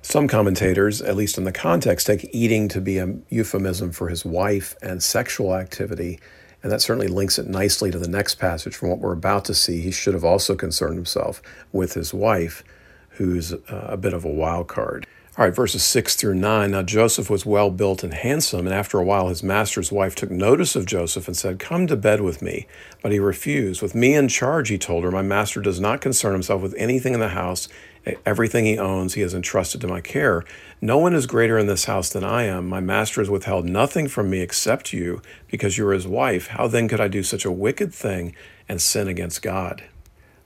Some 0.00 0.26
commentators, 0.26 1.02
at 1.02 1.16
least 1.16 1.36
in 1.36 1.44
the 1.44 1.52
context, 1.52 2.06
take 2.06 2.30
eating 2.32 2.66
to 2.68 2.80
be 2.80 2.96
a 2.96 3.18
euphemism 3.28 3.92
for 3.92 4.08
his 4.08 4.24
wife 4.24 4.74
and 4.80 5.02
sexual 5.02 5.54
activity, 5.54 6.18
and 6.62 6.72
that 6.72 6.80
certainly 6.80 7.08
links 7.08 7.38
it 7.38 7.46
nicely 7.46 7.90
to 7.90 7.98
the 7.98 8.08
next 8.08 8.36
passage 8.36 8.74
from 8.74 8.88
what 8.88 9.00
we're 9.00 9.12
about 9.12 9.44
to 9.44 9.54
see. 9.54 9.82
He 9.82 9.90
should 9.90 10.14
have 10.14 10.24
also 10.24 10.54
concerned 10.54 10.94
himself 10.94 11.42
with 11.72 11.92
his 11.92 12.14
wife, 12.14 12.64
who's 13.10 13.52
uh, 13.52 13.58
a 13.68 13.98
bit 13.98 14.14
of 14.14 14.24
a 14.24 14.30
wild 14.30 14.66
card. 14.66 15.06
All 15.40 15.46
right, 15.46 15.56
verses 15.56 15.82
6 15.84 16.16
through 16.16 16.34
9. 16.34 16.70
Now 16.70 16.82
Joseph 16.82 17.30
was 17.30 17.46
well 17.46 17.70
built 17.70 18.04
and 18.04 18.12
handsome, 18.12 18.66
and 18.66 18.74
after 18.74 18.98
a 18.98 19.02
while 19.02 19.28
his 19.28 19.42
master's 19.42 19.90
wife 19.90 20.14
took 20.14 20.30
notice 20.30 20.76
of 20.76 20.84
Joseph 20.84 21.26
and 21.26 21.34
said, 21.34 21.58
Come 21.58 21.86
to 21.86 21.96
bed 21.96 22.20
with 22.20 22.42
me. 22.42 22.66
But 23.00 23.12
he 23.12 23.18
refused. 23.18 23.80
With 23.80 23.94
me 23.94 24.14
in 24.14 24.28
charge, 24.28 24.68
he 24.68 24.76
told 24.76 25.02
her, 25.02 25.10
My 25.10 25.22
master 25.22 25.62
does 25.62 25.80
not 25.80 26.02
concern 26.02 26.34
himself 26.34 26.60
with 26.60 26.74
anything 26.76 27.14
in 27.14 27.20
the 27.20 27.30
house. 27.30 27.70
Everything 28.26 28.66
he 28.66 28.78
owns, 28.78 29.14
he 29.14 29.22
has 29.22 29.32
entrusted 29.32 29.80
to 29.80 29.88
my 29.88 30.02
care. 30.02 30.44
No 30.82 30.98
one 30.98 31.14
is 31.14 31.24
greater 31.24 31.56
in 31.56 31.68
this 31.68 31.86
house 31.86 32.10
than 32.10 32.22
I 32.22 32.42
am. 32.42 32.68
My 32.68 32.80
master 32.80 33.22
has 33.22 33.30
withheld 33.30 33.64
nothing 33.64 34.08
from 34.08 34.28
me 34.28 34.40
except 34.40 34.92
you, 34.92 35.22
because 35.50 35.78
you 35.78 35.88
are 35.88 35.94
his 35.94 36.06
wife. 36.06 36.48
How 36.48 36.66
then 36.66 36.86
could 36.86 37.00
I 37.00 37.08
do 37.08 37.22
such 37.22 37.46
a 37.46 37.50
wicked 37.50 37.94
thing 37.94 38.34
and 38.68 38.78
sin 38.78 39.08
against 39.08 39.40
God? 39.40 39.84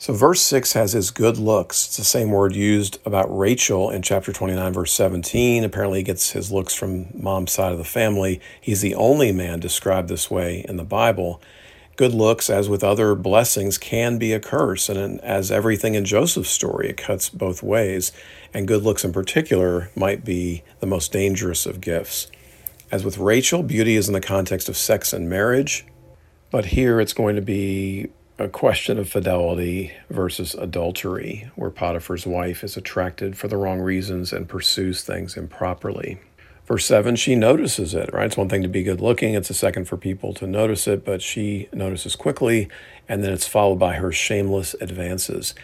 So, 0.04 0.12
verse 0.12 0.42
6 0.42 0.74
has 0.74 0.92
his 0.92 1.10
good 1.10 1.38
looks. 1.38 1.86
It's 1.86 1.96
the 1.96 2.04
same 2.04 2.30
word 2.30 2.54
used 2.54 2.98
about 3.06 3.34
Rachel 3.34 3.88
in 3.88 4.02
chapter 4.02 4.34
29, 4.34 4.74
verse 4.74 4.92
17. 4.92 5.64
Apparently, 5.64 6.00
he 6.00 6.02
gets 6.02 6.32
his 6.32 6.52
looks 6.52 6.74
from 6.74 7.06
mom's 7.14 7.52
side 7.52 7.72
of 7.72 7.78
the 7.78 7.84
family. 7.84 8.38
He's 8.60 8.82
the 8.82 8.94
only 8.96 9.32
man 9.32 9.60
described 9.60 10.10
this 10.10 10.30
way 10.30 10.62
in 10.68 10.76
the 10.76 10.84
Bible. 10.84 11.40
Good 11.96 12.12
looks, 12.12 12.50
as 12.50 12.68
with 12.68 12.84
other 12.84 13.14
blessings, 13.14 13.78
can 13.78 14.18
be 14.18 14.34
a 14.34 14.40
curse. 14.40 14.90
And 14.90 15.22
as 15.22 15.50
everything 15.50 15.94
in 15.94 16.04
Joseph's 16.04 16.50
story, 16.50 16.90
it 16.90 16.98
cuts 16.98 17.30
both 17.30 17.62
ways. 17.62 18.12
And 18.52 18.68
good 18.68 18.82
looks 18.82 19.06
in 19.06 19.12
particular 19.14 19.90
might 19.96 20.22
be 20.22 20.64
the 20.80 20.86
most 20.86 21.12
dangerous 21.12 21.64
of 21.64 21.80
gifts. 21.80 22.30
As 22.90 23.06
with 23.06 23.16
Rachel, 23.16 23.62
beauty 23.62 23.96
is 23.96 24.08
in 24.08 24.12
the 24.12 24.20
context 24.20 24.68
of 24.68 24.76
sex 24.76 25.14
and 25.14 25.30
marriage. 25.30 25.86
But 26.50 26.66
here 26.66 27.00
it's 27.00 27.14
going 27.14 27.36
to 27.36 27.42
be 27.42 28.10
a 28.38 28.48
question 28.48 28.98
of 28.98 29.08
fidelity 29.08 29.92
versus 30.10 30.54
adultery, 30.54 31.50
where 31.54 31.70
Potiphar's 31.70 32.26
wife 32.26 32.64
is 32.64 32.76
attracted 32.76 33.38
for 33.38 33.46
the 33.46 33.56
wrong 33.56 33.80
reasons 33.80 34.32
and 34.32 34.48
pursues 34.48 35.04
things 35.04 35.36
improperly. 35.36 36.18
Verse 36.66 36.86
7, 36.86 37.14
she 37.14 37.36
notices 37.36 37.94
it, 37.94 38.12
right? 38.12 38.26
It's 38.26 38.36
one 38.36 38.48
thing 38.48 38.62
to 38.62 38.68
be 38.68 38.82
good 38.82 39.00
looking, 39.00 39.34
it's 39.34 39.50
a 39.50 39.54
second 39.54 39.86
for 39.86 39.96
people 39.96 40.34
to 40.34 40.46
notice 40.46 40.88
it, 40.88 41.04
but 41.04 41.22
she 41.22 41.68
notices 41.72 42.16
quickly, 42.16 42.68
and 43.08 43.22
then 43.22 43.32
it's 43.32 43.46
followed 43.46 43.78
by 43.78 43.94
her 43.94 44.10
shameless 44.10 44.74
advances. 44.80 45.54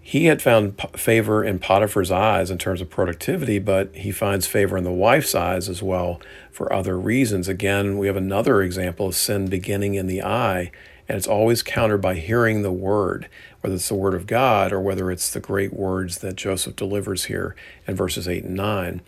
He 0.00 0.24
had 0.24 0.40
found 0.40 0.80
favor 0.96 1.44
in 1.44 1.58
Potiphar's 1.58 2.10
eyes 2.10 2.50
in 2.50 2.56
terms 2.56 2.80
of 2.80 2.88
productivity, 2.88 3.58
but 3.58 3.94
he 3.94 4.10
finds 4.10 4.46
favor 4.46 4.78
in 4.78 4.84
the 4.84 4.90
wife's 4.90 5.34
eyes 5.34 5.68
as 5.68 5.82
well 5.82 6.18
for 6.50 6.72
other 6.72 6.98
reasons. 6.98 7.46
Again, 7.46 7.98
we 7.98 8.06
have 8.06 8.16
another 8.16 8.62
example 8.62 9.06
of 9.06 9.14
sin 9.14 9.48
beginning 9.48 9.94
in 9.94 10.06
the 10.06 10.22
eye 10.22 10.72
and 11.08 11.16
it's 11.16 11.26
always 11.26 11.62
countered 11.62 12.02
by 12.02 12.14
hearing 12.14 12.62
the 12.62 12.72
word, 12.72 13.28
whether 13.60 13.76
it's 13.76 13.88
the 13.88 13.94
word 13.94 14.14
of 14.14 14.26
God 14.26 14.72
or 14.72 14.80
whether 14.80 15.10
it's 15.10 15.30
the 15.30 15.40
great 15.40 15.72
words 15.72 16.18
that 16.18 16.36
Joseph 16.36 16.76
delivers 16.76 17.24
here 17.24 17.56
in 17.86 17.96
verses 17.96 18.28
8 18.28 18.44
and 18.44 18.54
9. 18.54 19.00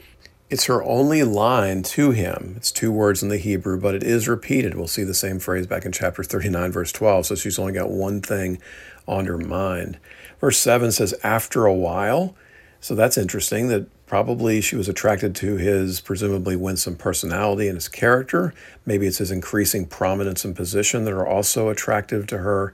It's 0.48 0.64
her 0.64 0.82
only 0.82 1.22
line 1.22 1.82
to 1.84 2.10
him. 2.10 2.54
It's 2.56 2.72
two 2.72 2.90
words 2.90 3.22
in 3.22 3.28
the 3.28 3.36
Hebrew, 3.36 3.78
but 3.78 3.94
it 3.94 4.02
is 4.02 4.26
repeated. 4.26 4.74
We'll 4.74 4.88
see 4.88 5.04
the 5.04 5.14
same 5.14 5.38
phrase 5.38 5.66
back 5.66 5.84
in 5.84 5.92
chapter 5.92 6.24
39, 6.24 6.72
verse 6.72 6.90
12. 6.90 7.26
So 7.26 7.34
she's 7.36 7.58
only 7.58 7.72
got 7.72 7.90
one 7.90 8.20
thing 8.20 8.58
on 9.06 9.26
her 9.26 9.38
mind. 9.38 9.98
Verse 10.40 10.58
7 10.58 10.90
says, 10.90 11.14
after 11.22 11.66
a 11.66 11.74
while. 11.74 12.34
So 12.80 12.94
that's 12.94 13.18
interesting 13.18 13.68
that 13.68 13.86
Probably 14.10 14.60
she 14.60 14.74
was 14.74 14.88
attracted 14.88 15.36
to 15.36 15.56
his 15.56 16.00
presumably 16.00 16.56
winsome 16.56 16.96
personality 16.96 17.68
and 17.68 17.76
his 17.76 17.86
character. 17.86 18.52
Maybe 18.84 19.06
it's 19.06 19.18
his 19.18 19.30
increasing 19.30 19.86
prominence 19.86 20.44
and 20.44 20.56
position 20.56 21.04
that 21.04 21.12
are 21.12 21.24
also 21.24 21.68
attractive 21.68 22.26
to 22.26 22.38
her. 22.38 22.72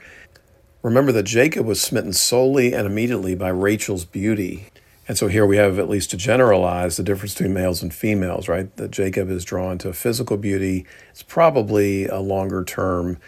Remember 0.81 1.13
that 1.13 1.25
Jacob 1.25 1.67
was 1.67 1.79
smitten 1.79 2.15
solely 2.15 2.73
and 2.73 2.87
immediately 2.87 3.35
by 3.35 3.51
Rachel's 3.51 4.07
beauty. 4.07 4.71
And 5.07 5.19
so 5.19 5.29
here 5.29 5.45
we 5.45 5.59
have, 5.59 5.79
at 5.79 5.91
least 5.91 6.11
to 6.13 6.17
generalize, 6.17 6.97
the 6.97 7.03
difference 7.03 7.35
between 7.35 7.53
males 7.53 7.83
and 7.83 7.93
females, 7.93 8.49
right? 8.49 8.75
That 8.79 8.91
Jacob 8.91 9.29
is 9.29 9.45
drawn 9.45 9.77
to 9.81 9.93
physical 9.93 10.39
beauty. 10.39 10.87
It's 11.11 11.23
probably 11.23 12.07
a 12.07 12.19
longer 12.19 12.65
term 12.65 13.19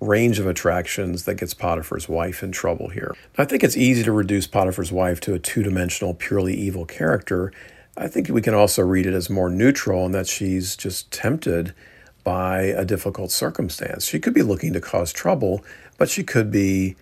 range 0.00 0.38
of 0.38 0.46
attractions 0.46 1.24
that 1.24 1.34
gets 1.34 1.54
Potiphar's 1.54 2.08
wife 2.08 2.42
in 2.42 2.52
trouble 2.52 2.88
here. 2.88 3.14
I 3.36 3.44
think 3.44 3.64
it's 3.64 3.76
easy 3.76 4.04
to 4.04 4.12
reduce 4.12 4.46
Potiphar's 4.46 4.92
wife 4.92 5.20
to 5.22 5.34
a 5.34 5.38
two 5.38 5.62
dimensional, 5.62 6.14
purely 6.14 6.54
evil 6.54 6.86
character. 6.86 7.52
I 7.96 8.06
think 8.06 8.28
we 8.28 8.42
can 8.42 8.54
also 8.54 8.82
read 8.82 9.06
it 9.06 9.14
as 9.14 9.28
more 9.28 9.50
neutral 9.50 10.06
in 10.06 10.12
that 10.12 10.28
she's 10.28 10.76
just 10.76 11.10
tempted 11.10 11.74
by 12.22 12.62
a 12.62 12.84
difficult 12.84 13.32
circumstance. 13.32 14.04
She 14.04 14.20
could 14.20 14.34
be 14.34 14.42
looking 14.42 14.72
to 14.74 14.80
cause 14.80 15.12
trouble, 15.12 15.64
but 15.96 16.08
she 16.08 16.22
could 16.22 16.50
be 16.50 16.94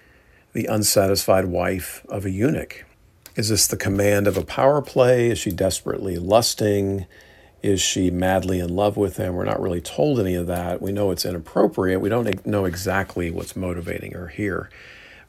the 0.55 0.67
unsatisfied 0.67 1.47
wife 1.47 2.07
of 2.09 2.25
a 2.25 2.31
eunuch. 2.31 2.87
Is 3.35 3.51
this 3.51 3.67
the 3.67 3.77
command 3.77 4.27
of 4.27 4.39
a 4.39 4.45
power 4.45 4.81
play? 4.81 5.29
Is 5.29 5.39
she 5.39 5.51
desperately 5.51 6.17
lusting? 6.17 7.05
Is 7.63 7.81
she 7.81 8.11
madly 8.11 8.61
in 8.61 8.77
love 8.77 8.97
with 8.97 9.17
him? 9.17 9.35
We're 9.35 9.45
not 9.45 9.61
really 9.61 9.81
told 9.81 10.21
any 10.21 10.35
of 10.35 10.47
that. 10.47 10.81
We 10.81 10.93
know 10.93 11.11
it's 11.11 11.25
inappropriate. 11.25 12.01
We 12.01 12.09
don't 12.09 12.47
know 12.47 12.65
exactly 12.65 13.31
what's 13.31 13.57
motivating 13.57 14.13
her 14.13 14.29
here. 14.29 14.71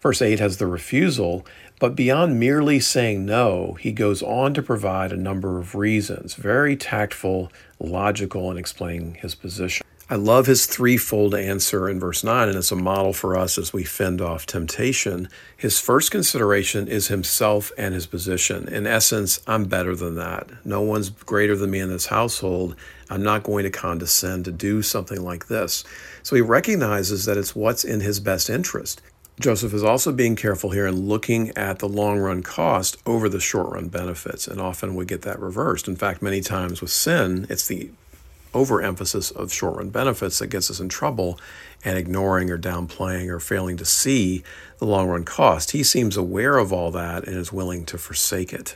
Verse 0.02 0.22
8 0.22 0.40
has 0.40 0.58
the 0.58 0.68
refusal, 0.68 1.46
but 1.80 1.96
beyond 1.96 2.40
merely 2.40 2.80
saying 2.80 3.26
no, 3.26 3.74
he 3.80 3.92
goes 3.92 4.22
on 4.22 4.54
to 4.54 4.62
provide 4.62 5.12
a 5.12 5.18
number 5.18 5.58
of 5.58 5.74
reasons, 5.74 6.36
very 6.36 6.76
tactful, 6.76 7.52
logical 7.80 8.52
in 8.52 8.58
explaining 8.58 9.16
his 9.16 9.34
position. 9.34 9.87
I 10.10 10.16
love 10.16 10.46
his 10.46 10.66
threefold 10.66 11.36
answer 11.36 11.90
in 11.90 12.00
verse 12.00 12.24
9, 12.24 12.48
and 12.48 12.58
it's 12.58 12.72
a 12.72 12.78
model 12.78 13.12
for 13.12 13.36
us 13.36 13.58
as 13.58 13.74
we 13.74 13.84
fend 13.84 14.22
off 14.22 14.46
temptation. 14.46 15.28
His 15.58 15.82
first 15.82 16.12
consideration 16.12 16.88
is 16.88 17.10
himself 17.10 17.74
and 17.78 17.94
his 17.94 18.08
position. 18.08 18.70
In 18.70 18.88
essence, 18.88 19.42
I'm 19.48 19.66
better 19.66 19.98
than 19.98 20.16
that. 20.16 20.50
No 20.66 20.82
one's 20.82 21.10
greater 21.10 21.58
than 21.58 21.72
me 21.72 21.82
in 21.82 21.90
this 21.90 22.06
household. 22.06 22.78
I'm 23.10 23.22
not 23.22 23.44
going 23.44 23.66
to 23.66 23.70
condescend 23.70 24.46
to 24.46 24.52
do 24.54 24.82
something 24.82 25.22
like 25.22 25.48
this. 25.48 25.84
So 26.24 26.38
he 26.38 26.42
recognizes 26.42 27.26
that 27.26 27.38
it's 27.38 27.54
what's 27.54 27.84
in 27.84 28.00
his 28.00 28.22
best 28.22 28.50
interest. 28.50 29.02
Joseph 29.42 29.74
is 29.74 29.84
also 29.84 30.14
being 30.14 30.38
careful 30.38 30.70
here 30.70 30.88
and 30.88 31.10
looking 31.10 31.56
at 31.58 31.80
the 31.80 31.90
long 31.90 32.18
run 32.18 32.44
cost 32.44 32.96
over 33.06 33.28
the 33.28 33.42
short 33.42 33.74
run 33.74 33.90
benefits. 33.90 34.48
And 34.48 34.62
often 34.62 34.96
we 34.96 35.06
get 35.06 35.24
that 35.24 35.42
reversed. 35.42 35.90
In 35.90 35.98
fact, 35.98 36.22
many 36.22 36.40
times 36.40 36.80
with 36.80 36.92
sin, 36.92 37.46
it's 37.50 37.68
the 37.68 37.90
overemphasis 38.58 39.32
of 39.32 39.54
short 39.54 39.78
run 39.78 39.90
benefits 39.90 40.40
that 40.40 40.48
gets 40.48 40.70
us 40.70 40.80
in 40.80 40.90
trouble 40.90 41.40
and 41.86 41.98
ignoring 41.98 42.50
or 42.50 42.58
downplaying 42.58 43.30
or 43.30 43.40
failing 43.40 43.78
to 43.78 43.86
see 43.86 44.44
the 44.80 44.86
long 44.86 45.08
run 45.08 45.24
cost. 45.24 45.72
He 45.72 45.84
seems 45.84 46.18
aware 46.18 46.58
of 46.58 46.74
all 46.74 46.92
that 46.92 47.26
and 47.28 47.38
is 47.38 47.54
willing 47.54 47.86
to 47.86 47.98
forsake 47.98 48.52
it. 48.52 48.76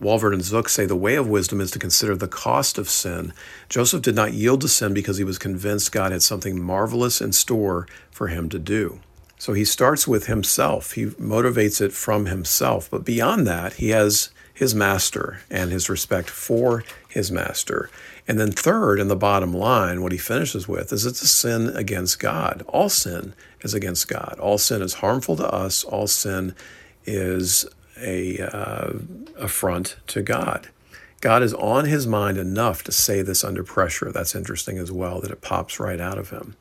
Walvoord 0.00 0.32
and 0.32 0.42
Zook 0.42 0.68
say 0.68 0.86
the 0.86 0.96
way 0.96 1.14
of 1.14 1.28
wisdom 1.28 1.60
is 1.60 1.70
to 1.72 1.78
consider 1.78 2.16
the 2.16 2.26
cost 2.26 2.78
of 2.78 2.88
sin. 2.88 3.32
Joseph 3.68 4.00
did 4.02 4.14
not 4.14 4.32
yield 4.32 4.62
to 4.62 4.68
sin 4.68 4.94
because 4.94 5.18
he 5.18 5.24
was 5.24 5.38
convinced 5.38 5.92
God 5.92 6.10
had 6.10 6.22
something 6.22 6.60
marvelous 6.60 7.20
in 7.20 7.32
store 7.32 7.86
for 8.10 8.28
him 8.28 8.48
to 8.48 8.58
do. 8.58 9.00
So 9.38 9.52
he 9.52 9.64
starts 9.64 10.08
with 10.08 10.26
himself. 10.26 10.92
He 10.92 11.06
motivates 11.06 11.82
it 11.82 11.92
from 11.92 12.26
himself. 12.26 12.90
But 12.90 13.04
beyond 13.04 13.46
that, 13.46 13.74
he 13.74 13.90
has 13.90 14.30
his 14.54 14.74
master 14.74 15.40
and 15.50 15.70
his 15.70 15.90
respect 15.90 16.30
for 16.30 16.84
his 17.08 17.30
master. 17.30 17.90
And 18.26 18.40
then, 18.40 18.52
third, 18.52 19.00
in 19.00 19.08
the 19.08 19.16
bottom 19.16 19.52
line, 19.52 20.02
what 20.02 20.12
he 20.12 20.18
finishes 20.18 20.66
with 20.66 20.92
is 20.92 21.04
it's 21.04 21.22
a 21.22 21.26
sin 21.26 21.68
against 21.76 22.18
God. 22.18 22.64
All 22.68 22.88
sin 22.88 23.34
is 23.60 23.74
against 23.74 24.08
God. 24.08 24.38
All 24.40 24.56
sin 24.56 24.80
is 24.80 24.94
harmful 24.94 25.36
to 25.36 25.46
us. 25.46 25.84
All 25.84 26.06
sin 26.06 26.54
is 27.04 27.66
a 28.00 28.40
uh, 28.40 28.92
affront 29.38 29.96
to 30.08 30.22
God. 30.22 30.68
God 31.20 31.42
is 31.42 31.54
on 31.54 31.86
his 31.86 32.06
mind 32.06 32.38
enough 32.38 32.82
to 32.84 32.92
say 32.92 33.22
this 33.22 33.44
under 33.44 33.62
pressure. 33.62 34.10
That's 34.10 34.34
interesting 34.34 34.78
as 34.78 34.90
well, 34.90 35.20
that 35.20 35.30
it 35.30 35.40
pops 35.40 35.78
right 35.78 36.00
out 36.00 36.18
of 36.18 36.30
him. 36.30 36.56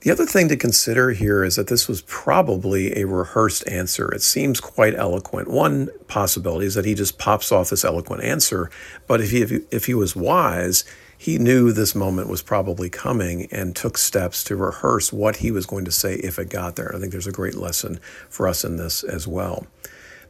The 0.00 0.12
other 0.12 0.26
thing 0.26 0.48
to 0.48 0.56
consider 0.56 1.10
here 1.10 1.42
is 1.42 1.56
that 1.56 1.66
this 1.66 1.88
was 1.88 2.02
probably 2.02 2.96
a 2.96 3.06
rehearsed 3.06 3.66
answer. 3.68 4.08
It 4.12 4.22
seems 4.22 4.60
quite 4.60 4.94
eloquent. 4.94 5.48
One 5.48 5.88
possibility 6.06 6.66
is 6.66 6.74
that 6.74 6.84
he 6.84 6.94
just 6.94 7.18
pops 7.18 7.50
off 7.50 7.70
this 7.70 7.84
eloquent 7.84 8.22
answer, 8.22 8.70
but 9.08 9.20
if 9.20 9.30
he, 9.30 9.42
if 9.72 9.86
he 9.86 9.94
was 9.94 10.14
wise, 10.14 10.84
he 11.16 11.36
knew 11.36 11.72
this 11.72 11.96
moment 11.96 12.28
was 12.28 12.42
probably 12.42 12.88
coming 12.88 13.48
and 13.50 13.74
took 13.74 13.98
steps 13.98 14.44
to 14.44 14.54
rehearse 14.54 15.12
what 15.12 15.36
he 15.36 15.50
was 15.50 15.66
going 15.66 15.84
to 15.84 15.90
say 15.90 16.14
if 16.14 16.38
it 16.38 16.48
got 16.48 16.76
there. 16.76 16.94
I 16.94 17.00
think 17.00 17.10
there's 17.10 17.26
a 17.26 17.32
great 17.32 17.56
lesson 17.56 17.98
for 18.28 18.46
us 18.46 18.62
in 18.62 18.76
this 18.76 19.02
as 19.02 19.26
well. 19.26 19.66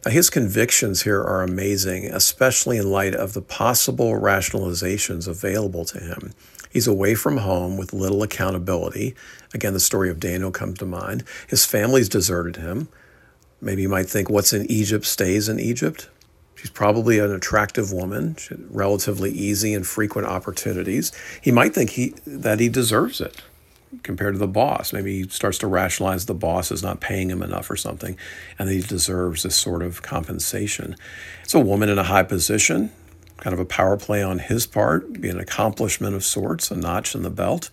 Now, 0.07 0.13
his 0.13 0.31
convictions 0.31 1.03
here 1.03 1.21
are 1.21 1.43
amazing, 1.43 2.07
especially 2.07 2.79
in 2.79 2.91
light 2.91 3.15
of 3.15 3.35
the 3.35 3.43
possible 3.43 4.13
rationalizations 4.13 5.29
available 5.29 5.85
to 5.87 5.99
him. 5.99 6.33
He's 6.79 6.87
away 6.87 7.17
from 7.17 7.39
home 7.39 7.77
with 7.77 7.93
little 7.93 8.23
accountability. 8.23 9.17
Again, 9.53 9.73
the 9.73 9.81
story 9.81 10.11
of 10.11 10.21
Daniel 10.21 10.53
comes 10.53 10.79
to 10.79 10.87
mind. 10.87 11.25
His 11.49 11.67
family's 11.67 12.09
deserted 12.09 12.55
him. 12.55 12.87
Maybe 13.61 13.83
you 13.83 13.89
might 13.89 14.09
think 14.09 14.31
what's 14.31 14.53
in 14.53 14.65
Egypt 14.71 15.05
stays 15.05 15.49
in 15.49 15.59
Egypt. 15.59 16.09
She's 16.55 16.71
probably 16.71 17.19
an 17.19 17.33
attractive 17.33 17.91
woman, 17.91 18.37
relatively 18.71 19.33
easy 19.33 19.75
and 19.75 19.85
frequent 19.85 20.29
opportunities. 20.29 21.11
He 21.43 21.51
might 21.51 21.75
think 21.75 21.91
he 21.91 22.15
that 22.25 22.61
he 22.61 22.69
deserves 22.69 23.21
it 23.21 23.43
compared 24.05 24.35
to 24.35 24.39
the 24.39 24.47
boss. 24.47 24.93
Maybe 24.93 25.23
he 25.23 25.29
starts 25.31 25.59
to 25.59 25.67
rationalize 25.67 26.27
the 26.27 26.33
boss 26.33 26.71
is 26.71 26.85
not 26.85 27.01
paying 27.01 27.29
him 27.29 27.43
enough 27.43 27.69
or 27.73 27.77
something, 27.77 28.17
and 28.57 28.71
he 28.71 28.83
deserves 28.83 29.43
this 29.43 29.57
sort 29.57 29.83
of 29.83 30.03
compensation. 30.03 30.95
It's 31.43 31.55
a 31.55 31.59
woman 31.59 31.89
in 31.89 31.99
a 31.99 32.05
high 32.05 32.23
position, 32.23 32.93
kind 33.39 33.55
of 33.55 33.61
a 33.61 33.65
power 33.65 33.97
play 33.97 34.23
on 34.23 34.39
his 34.39 34.67
part, 34.67 35.21
be 35.21 35.29
an 35.29 35.41
accomplishment 35.41 36.15
of 36.15 36.25
sorts, 36.25 36.71
a 36.71 36.77
notch 36.77 37.15
in 37.15 37.23
the 37.23 37.31
belt. 37.31 37.71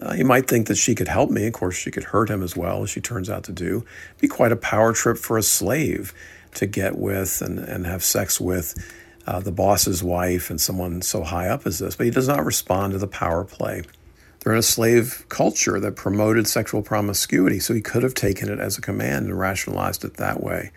Uh, 0.00 0.14
you 0.14 0.24
might 0.24 0.46
think 0.46 0.66
that 0.66 0.76
she 0.76 0.94
could 0.94 1.08
help 1.08 1.30
me. 1.30 1.46
Of 1.46 1.54
course, 1.54 1.74
she 1.74 1.90
could 1.90 2.04
hurt 2.04 2.30
him 2.30 2.42
as 2.42 2.56
well, 2.56 2.82
as 2.82 2.90
she 2.90 3.00
turns 3.00 3.30
out 3.30 3.44
to 3.44 3.52
do. 3.52 3.84
Be 4.20 4.28
quite 4.28 4.52
a 4.52 4.56
power 4.56 4.92
trip 4.92 5.16
for 5.16 5.38
a 5.38 5.42
slave 5.42 6.12
to 6.54 6.66
get 6.66 6.98
with 6.98 7.40
and, 7.40 7.58
and 7.58 7.86
have 7.86 8.02
sex 8.04 8.40
with 8.40 8.74
uh, 9.26 9.40
the 9.40 9.52
boss's 9.52 10.02
wife 10.02 10.50
and 10.50 10.60
someone 10.60 11.02
so 11.02 11.22
high 11.22 11.48
up 11.48 11.66
as 11.66 11.78
this. 11.78 11.96
But 11.96 12.06
he 12.06 12.12
does 12.12 12.28
not 12.28 12.44
respond 12.44 12.92
to 12.92 12.98
the 12.98 13.06
power 13.06 13.44
play. 13.44 13.82
They're 14.40 14.52
in 14.52 14.58
a 14.58 14.62
slave 14.62 15.24
culture 15.28 15.80
that 15.80 15.96
promoted 15.96 16.46
sexual 16.46 16.82
promiscuity, 16.82 17.58
so 17.58 17.74
he 17.74 17.80
could 17.80 18.04
have 18.04 18.14
taken 18.14 18.48
it 18.48 18.60
as 18.60 18.78
a 18.78 18.80
command 18.80 19.26
and 19.26 19.38
rationalized 19.38 20.04
it 20.04 20.18
that 20.18 20.42
way. 20.42 20.70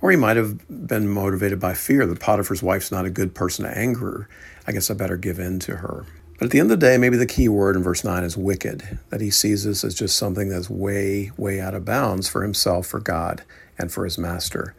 Or 0.00 0.10
he 0.10 0.16
might 0.16 0.36
have 0.36 0.66
been 0.68 1.08
motivated 1.08 1.58
by 1.58 1.74
fear 1.74 2.06
that 2.06 2.20
Potiphar's 2.20 2.62
wife's 2.62 2.92
not 2.92 3.06
a 3.06 3.10
good 3.10 3.34
person 3.34 3.64
to 3.64 3.76
anger. 3.76 4.28
I 4.66 4.72
guess 4.72 4.90
I 4.90 4.94
better 4.94 5.16
give 5.16 5.38
in 5.38 5.58
to 5.60 5.76
her. 5.76 6.04
But 6.38 6.46
at 6.46 6.50
the 6.50 6.60
end 6.60 6.70
of 6.70 6.78
the 6.78 6.86
day, 6.86 6.98
maybe 6.98 7.16
the 7.16 7.24
key 7.24 7.48
word 7.48 7.76
in 7.76 7.82
verse 7.82 8.04
9 8.04 8.22
is 8.22 8.36
wicked, 8.36 8.98
that 9.08 9.22
he 9.22 9.30
sees 9.30 9.64
this 9.64 9.84
as 9.84 9.94
just 9.94 10.16
something 10.16 10.50
that's 10.50 10.68
way, 10.68 11.30
way 11.38 11.60
out 11.60 11.74
of 11.74 11.86
bounds 11.86 12.28
for 12.28 12.42
himself, 12.42 12.86
for 12.86 13.00
God, 13.00 13.42
and 13.78 13.90
for 13.90 14.04
his 14.04 14.18
master. 14.18 14.74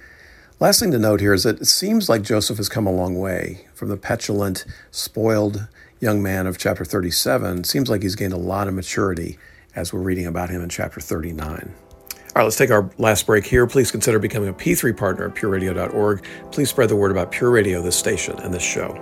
Last 0.59 0.79
thing 0.79 0.91
to 0.91 0.99
note 0.99 1.19
here 1.19 1.33
is 1.33 1.43
that 1.43 1.61
it 1.61 1.65
seems 1.65 2.09
like 2.09 2.21
Joseph 2.21 2.57
has 2.57 2.69
come 2.69 2.85
a 2.85 2.91
long 2.91 3.17
way 3.17 3.67
from 3.73 3.89
the 3.89 3.97
petulant, 3.97 4.65
spoiled 4.91 5.67
young 5.99 6.21
man 6.21 6.45
of 6.45 6.59
chapter 6.59 6.85
37. 6.85 7.59
It 7.59 7.65
seems 7.65 7.89
like 7.89 8.03
he's 8.03 8.15
gained 8.15 8.33
a 8.33 8.37
lot 8.37 8.67
of 8.67 8.73
maturity 8.75 9.39
as 9.75 9.91
we're 9.91 9.99
reading 9.99 10.27
about 10.27 10.49
him 10.49 10.61
in 10.61 10.69
chapter 10.69 10.99
39. 10.99 11.73
All 12.37 12.41
right, 12.41 12.45
let's 12.45 12.55
take 12.55 12.69
our 12.69 12.87
last 12.99 13.25
break 13.25 13.47
here. 13.47 13.65
Please 13.65 13.89
consider 13.89 14.19
becoming 14.19 14.47
a 14.47 14.53
P3 14.53 14.95
partner 14.95 15.25
at 15.25 15.33
pureradio.org. 15.33 16.23
Please 16.51 16.69
spread 16.69 16.87
the 16.87 16.95
word 16.95 17.09
about 17.09 17.31
Pure 17.31 17.49
Radio, 17.49 17.81
this 17.81 17.95
station, 17.95 18.37
and 18.41 18.53
this 18.53 18.61
show. 18.61 18.93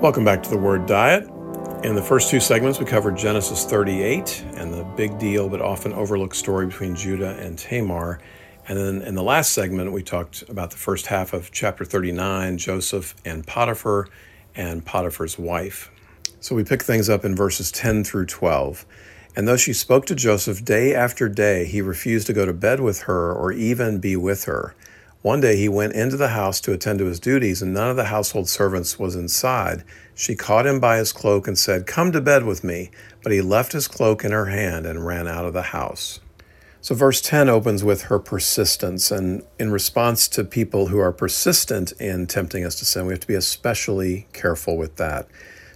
Welcome 0.00 0.24
back 0.24 0.42
to 0.44 0.48
the 0.48 0.56
Word 0.56 0.86
Diet. 0.86 1.28
In 1.84 1.94
the 1.94 2.00
first 2.00 2.30
two 2.30 2.40
segments, 2.40 2.78
we 2.78 2.86
covered 2.86 3.18
Genesis 3.18 3.66
38 3.66 4.42
and 4.54 4.72
the 4.72 4.84
big 4.96 5.18
deal 5.18 5.50
but 5.50 5.60
often 5.60 5.92
overlooked 5.92 6.34
story 6.34 6.64
between 6.64 6.96
Judah 6.96 7.36
and 7.38 7.58
Tamar. 7.58 8.22
And 8.66 8.78
then 8.78 9.02
in 9.02 9.14
the 9.14 9.22
last 9.22 9.52
segment, 9.52 9.92
we 9.92 10.02
talked 10.02 10.40
about 10.48 10.70
the 10.70 10.78
first 10.78 11.08
half 11.08 11.34
of 11.34 11.50
chapter 11.50 11.84
39, 11.84 12.56
Joseph 12.56 13.14
and 13.26 13.46
Potiphar, 13.46 14.08
and 14.54 14.82
Potiphar's 14.82 15.38
wife. 15.38 15.90
So 16.40 16.54
we 16.54 16.64
pick 16.64 16.82
things 16.82 17.10
up 17.10 17.26
in 17.26 17.36
verses 17.36 17.70
10 17.70 18.02
through 18.02 18.24
12. 18.24 18.86
And 19.36 19.46
though 19.46 19.56
she 19.56 19.72
spoke 19.72 20.06
to 20.06 20.14
Joseph 20.14 20.64
day 20.64 20.94
after 20.94 21.28
day, 21.28 21.64
he 21.64 21.80
refused 21.80 22.26
to 22.26 22.32
go 22.32 22.46
to 22.46 22.52
bed 22.52 22.80
with 22.80 23.02
her 23.02 23.32
or 23.32 23.52
even 23.52 23.98
be 23.98 24.16
with 24.16 24.44
her. 24.44 24.74
One 25.22 25.40
day 25.42 25.56
he 25.56 25.68
went 25.68 25.92
into 25.92 26.16
the 26.16 26.28
house 26.28 26.60
to 26.62 26.72
attend 26.72 26.98
to 26.98 27.04
his 27.04 27.20
duties, 27.20 27.60
and 27.60 27.74
none 27.74 27.90
of 27.90 27.96
the 27.96 28.04
household 28.04 28.48
servants 28.48 28.98
was 28.98 29.14
inside. 29.14 29.84
She 30.14 30.34
caught 30.34 30.66
him 30.66 30.80
by 30.80 30.96
his 30.96 31.12
cloak 31.12 31.46
and 31.46 31.58
said, 31.58 31.86
Come 31.86 32.10
to 32.12 32.22
bed 32.22 32.44
with 32.44 32.64
me. 32.64 32.90
But 33.22 33.32
he 33.32 33.42
left 33.42 33.72
his 33.72 33.86
cloak 33.86 34.24
in 34.24 34.32
her 34.32 34.46
hand 34.46 34.86
and 34.86 35.04
ran 35.04 35.28
out 35.28 35.44
of 35.44 35.52
the 35.52 35.62
house. 35.62 36.20
So, 36.80 36.94
verse 36.94 37.20
10 37.20 37.50
opens 37.50 37.84
with 37.84 38.04
her 38.04 38.18
persistence. 38.18 39.10
And 39.10 39.42
in 39.58 39.70
response 39.70 40.26
to 40.28 40.42
people 40.42 40.86
who 40.86 40.98
are 40.98 41.12
persistent 41.12 41.92
in 42.00 42.26
tempting 42.26 42.64
us 42.64 42.76
to 42.76 42.86
sin, 42.86 43.04
we 43.04 43.12
have 43.12 43.20
to 43.20 43.26
be 43.26 43.34
especially 43.34 44.26
careful 44.32 44.78
with 44.78 44.96
that. 44.96 45.28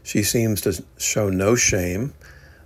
She 0.02 0.22
seems 0.22 0.62
to 0.62 0.82
show 0.96 1.28
no 1.28 1.54
shame. 1.54 2.14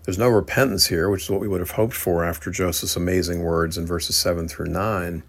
There's 0.09 0.17
no 0.17 0.29
repentance 0.29 0.87
here, 0.87 1.11
which 1.11 1.25
is 1.25 1.31
what 1.31 1.41
we 1.41 1.49
would 1.49 1.61
have 1.61 1.73
hoped 1.73 1.93
for 1.93 2.25
after 2.25 2.51
Joseph's 2.51 2.97
amazing 2.97 3.43
words 3.43 3.77
in 3.77 3.85
verses 3.85 4.17
7 4.17 4.49
through 4.49 4.71
9. 4.71 5.23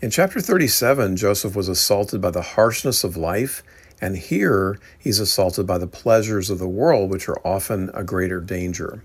In 0.00 0.10
chapter 0.10 0.40
37, 0.40 1.16
Joseph 1.16 1.54
was 1.54 1.68
assaulted 1.68 2.20
by 2.20 2.32
the 2.32 2.42
harshness 2.42 3.04
of 3.04 3.16
life, 3.16 3.62
and 4.00 4.16
here 4.16 4.80
he's 4.98 5.20
assaulted 5.20 5.68
by 5.68 5.78
the 5.78 5.86
pleasures 5.86 6.50
of 6.50 6.58
the 6.58 6.66
world, 6.66 7.10
which 7.10 7.28
are 7.28 7.38
often 7.46 7.92
a 7.94 8.02
greater 8.02 8.40
danger. 8.40 9.04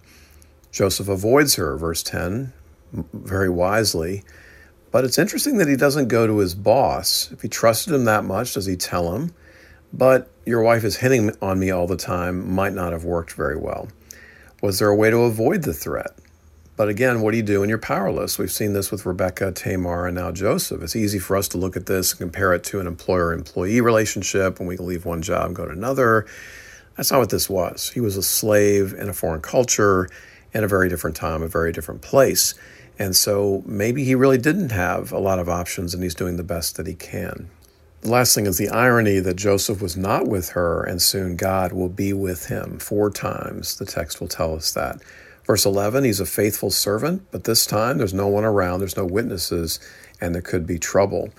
Joseph 0.72 1.08
avoids 1.08 1.58
her, 1.58 1.78
verse 1.78 2.02
10, 2.02 2.52
very 3.14 3.52
wisely. 3.52 4.24
But 4.90 5.06
it's 5.06 5.20
interesting 5.20 5.60
that 5.60 5.68
he 5.68 5.76
doesn't 5.76 6.08
go 6.08 6.26
to 6.26 6.40
his 6.40 6.56
boss. 6.56 7.32
If 7.32 7.44
he 7.44 7.50
trusted 7.50 7.94
him 7.94 8.06
that 8.06 8.24
much, 8.24 8.56
does 8.56 8.66
he 8.66 8.76
tell 8.76 9.14
him? 9.14 9.36
But 9.94 10.28
your 10.44 10.64
wife 10.64 10.84
is 10.84 10.96
hitting 10.96 11.38
on 11.40 11.60
me 11.60 11.70
all 11.70 11.86
the 11.86 11.98
time 11.98 12.52
might 12.52 12.74
not 12.74 12.94
have 12.94 13.04
worked 13.04 13.34
very 13.34 13.58
well. 13.58 13.90
Was 14.62 14.80
there 14.80 14.90
a 14.90 14.96
way 14.96 15.10
to 15.10 15.20
avoid 15.20 15.64
the 15.64 15.74
threat? 15.74 16.12
But 16.76 16.90
again, 16.90 17.22
what 17.22 17.32
do 17.32 17.38
you 17.38 17.44
do 17.44 17.62
when 17.62 17.70
you're 17.70 17.78
powerless? 17.78 18.38
We've 18.38 18.52
seen 18.52 18.74
this 18.74 18.92
with 18.92 19.06
Rebecca, 19.06 19.54
Tamar, 19.54 20.08
and 20.08 20.16
now 20.16 20.32
Joseph. 20.32 20.82
It's 20.82 20.98
easy 20.98 21.18
for 21.18 21.38
us 21.38 21.48
to 21.50 21.58
look 21.58 21.78
at 21.78 21.86
this 21.86 22.12
and 22.12 22.20
compare 22.20 22.54
it 22.54 22.66
to 22.66 22.82
an 22.82 22.88
employer 22.88 23.32
employee 23.32 23.80
relationship 23.80 24.60
when 24.60 24.68
we 24.68 24.76
can 24.76 24.86
leave 24.86 25.06
one 25.06 25.22
job 25.22 25.46
and 25.46 25.56
go 25.56 25.66
to 25.66 25.72
another. 25.72 26.26
That's 26.98 27.10
not 27.10 27.20
what 27.20 27.30
this 27.30 27.50
was. 27.50 27.92
He 27.94 28.02
was 28.02 28.18
a 28.18 28.22
slave 28.22 28.94
in 28.94 29.08
a 29.08 29.14
foreign 29.14 29.42
culture, 29.42 30.10
in 30.54 30.66
a 30.66 30.68
very 30.68 30.90
different 30.90 31.16
time, 31.16 31.42
a 31.42 31.48
very 31.48 31.72
different 31.72 32.02
place. 32.02 32.54
And 32.98 33.16
so 33.16 33.64
maybe 33.66 34.04
he 34.04 34.14
really 34.14 34.38
didn't 34.38 34.72
have 34.72 35.14
a 35.14 35.20
lot 35.20 35.40
of 35.40 35.48
options 35.48 35.94
and 35.94 36.04
he's 36.04 36.16
doing 36.16 36.36
the 36.36 36.44
best 36.44 36.76
that 36.76 36.86
he 36.86 36.96
can. 36.96 37.50
Last 38.04 38.34
thing 38.34 38.46
is 38.46 38.58
the 38.58 38.70
irony 38.70 39.20
that 39.20 39.36
Joseph 39.36 39.82
was 39.82 39.98
not 39.98 40.26
with 40.26 40.50
her, 40.52 40.84
and 40.84 41.02
soon 41.02 41.36
God 41.36 41.74
will 41.74 41.90
be 41.90 42.14
with 42.14 42.46
him. 42.46 42.80
Four 42.80 43.12
times 43.12 43.76
the 43.76 43.86
text 43.86 44.22
will 44.22 44.30
tell 44.30 44.56
us 44.56 44.72
that. 44.72 45.02
Verse 45.46 45.66
11, 45.66 46.06
he's 46.06 46.22
a 46.22 46.26
faithful 46.26 46.70
servant, 46.70 47.24
but 47.30 47.44
this 47.44 47.66
time 47.66 47.98
there's 47.98 48.14
no 48.14 48.28
one 48.28 48.46
around, 48.46 48.80
there's 48.80 48.96
no 48.96 49.06
witnesses, 49.06 49.82
and 50.22 50.34
there 50.34 50.42
could 50.42 50.66
be 50.66 50.80
trouble. 50.80 51.30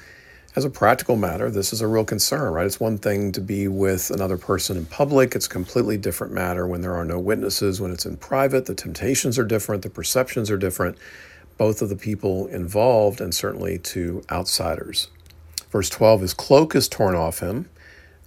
As 0.54 0.66
a 0.66 0.70
practical 0.70 1.16
matter, 1.16 1.50
this 1.50 1.72
is 1.72 1.80
a 1.80 1.86
real 1.86 2.04
concern, 2.04 2.52
right? 2.52 2.66
It's 2.66 2.78
one 2.78 2.98
thing 2.98 3.32
to 3.32 3.40
be 3.40 3.66
with 3.66 4.10
another 4.10 4.36
person 4.36 4.76
in 4.76 4.84
public, 4.84 5.34
it's 5.34 5.46
a 5.46 5.50
completely 5.50 5.96
different 5.96 6.34
matter 6.34 6.66
when 6.66 6.82
there 6.82 6.94
are 6.94 7.06
no 7.06 7.18
witnesses, 7.18 7.80
when 7.80 7.90
it's 7.90 8.04
in 8.04 8.18
private. 8.18 8.66
The 8.66 8.74
temptations 8.74 9.38
are 9.38 9.44
different, 9.44 9.82
the 9.82 9.88
perceptions 9.88 10.50
are 10.50 10.58
different, 10.58 10.98
both 11.56 11.80
of 11.80 11.88
the 11.88 11.96
people 11.96 12.48
involved, 12.48 13.22
and 13.22 13.34
certainly 13.34 13.78
to 13.78 14.22
outsiders. 14.30 15.08
Verse 15.70 15.88
12, 15.88 16.22
his 16.22 16.34
cloak 16.34 16.74
is 16.74 16.88
torn 16.88 17.14
off 17.14 17.40
him, 17.40 17.68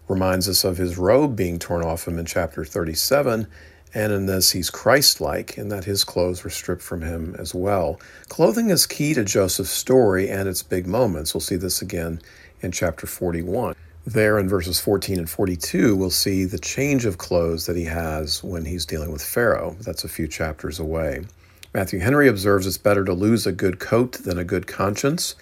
reminds 0.08 0.48
us 0.48 0.64
of 0.64 0.78
his 0.78 0.98
robe 0.98 1.36
being 1.36 1.60
torn 1.60 1.84
off 1.84 2.08
him 2.08 2.18
in 2.18 2.26
chapter 2.26 2.64
37. 2.66 3.48
And 3.96 4.12
in 4.12 4.26
this, 4.26 4.52
he's 4.52 4.72
Christ 4.72 5.22
like 5.22 5.58
in 5.58 5.70
that 5.70 5.84
his 5.84 6.04
clothes 6.04 6.44
were 6.44 6.50
stripped 6.50 6.82
from 6.82 7.02
him 7.02 7.36
as 7.38 7.54
well. 7.54 8.00
Clothing 8.28 8.70
is 8.70 8.88
key 8.88 9.14
to 9.14 9.24
Joseph's 9.24 9.70
story 9.70 10.30
and 10.30 10.50
its 10.50 10.64
big 10.64 10.88
moments. 10.88 11.34
We'll 11.34 11.42
see 11.42 11.58
this 11.58 11.82
again 11.82 12.20
in 12.62 12.72
chapter 12.72 13.06
41. 13.06 13.76
There 14.06 14.40
in 14.40 14.50
verses 14.50 14.80
14 14.80 15.20
and 15.20 15.30
42, 15.30 15.96
we'll 15.96 16.10
see 16.10 16.44
the 16.44 16.60
change 16.60 17.06
of 17.06 17.18
clothes 17.18 17.68
that 17.68 17.78
he 17.78 17.86
has 17.86 18.44
when 18.44 18.66
he's 18.66 18.86
dealing 18.86 19.12
with 19.12 19.24
Pharaoh. 19.24 19.78
That's 19.80 20.04
a 20.04 20.10
few 20.10 20.28
chapters 20.28 20.80
away. 20.80 21.26
Matthew 21.74 22.00
Henry 22.00 22.28
observes 22.28 22.68
it's 22.68 22.78
better 22.78 23.06
to 23.06 23.14
lose 23.14 23.48
a 23.48 23.52
good 23.52 23.80
coat 23.80 24.14
than 24.14 24.38
a 24.38 24.44
good 24.44 24.68
conscience. 24.68 25.36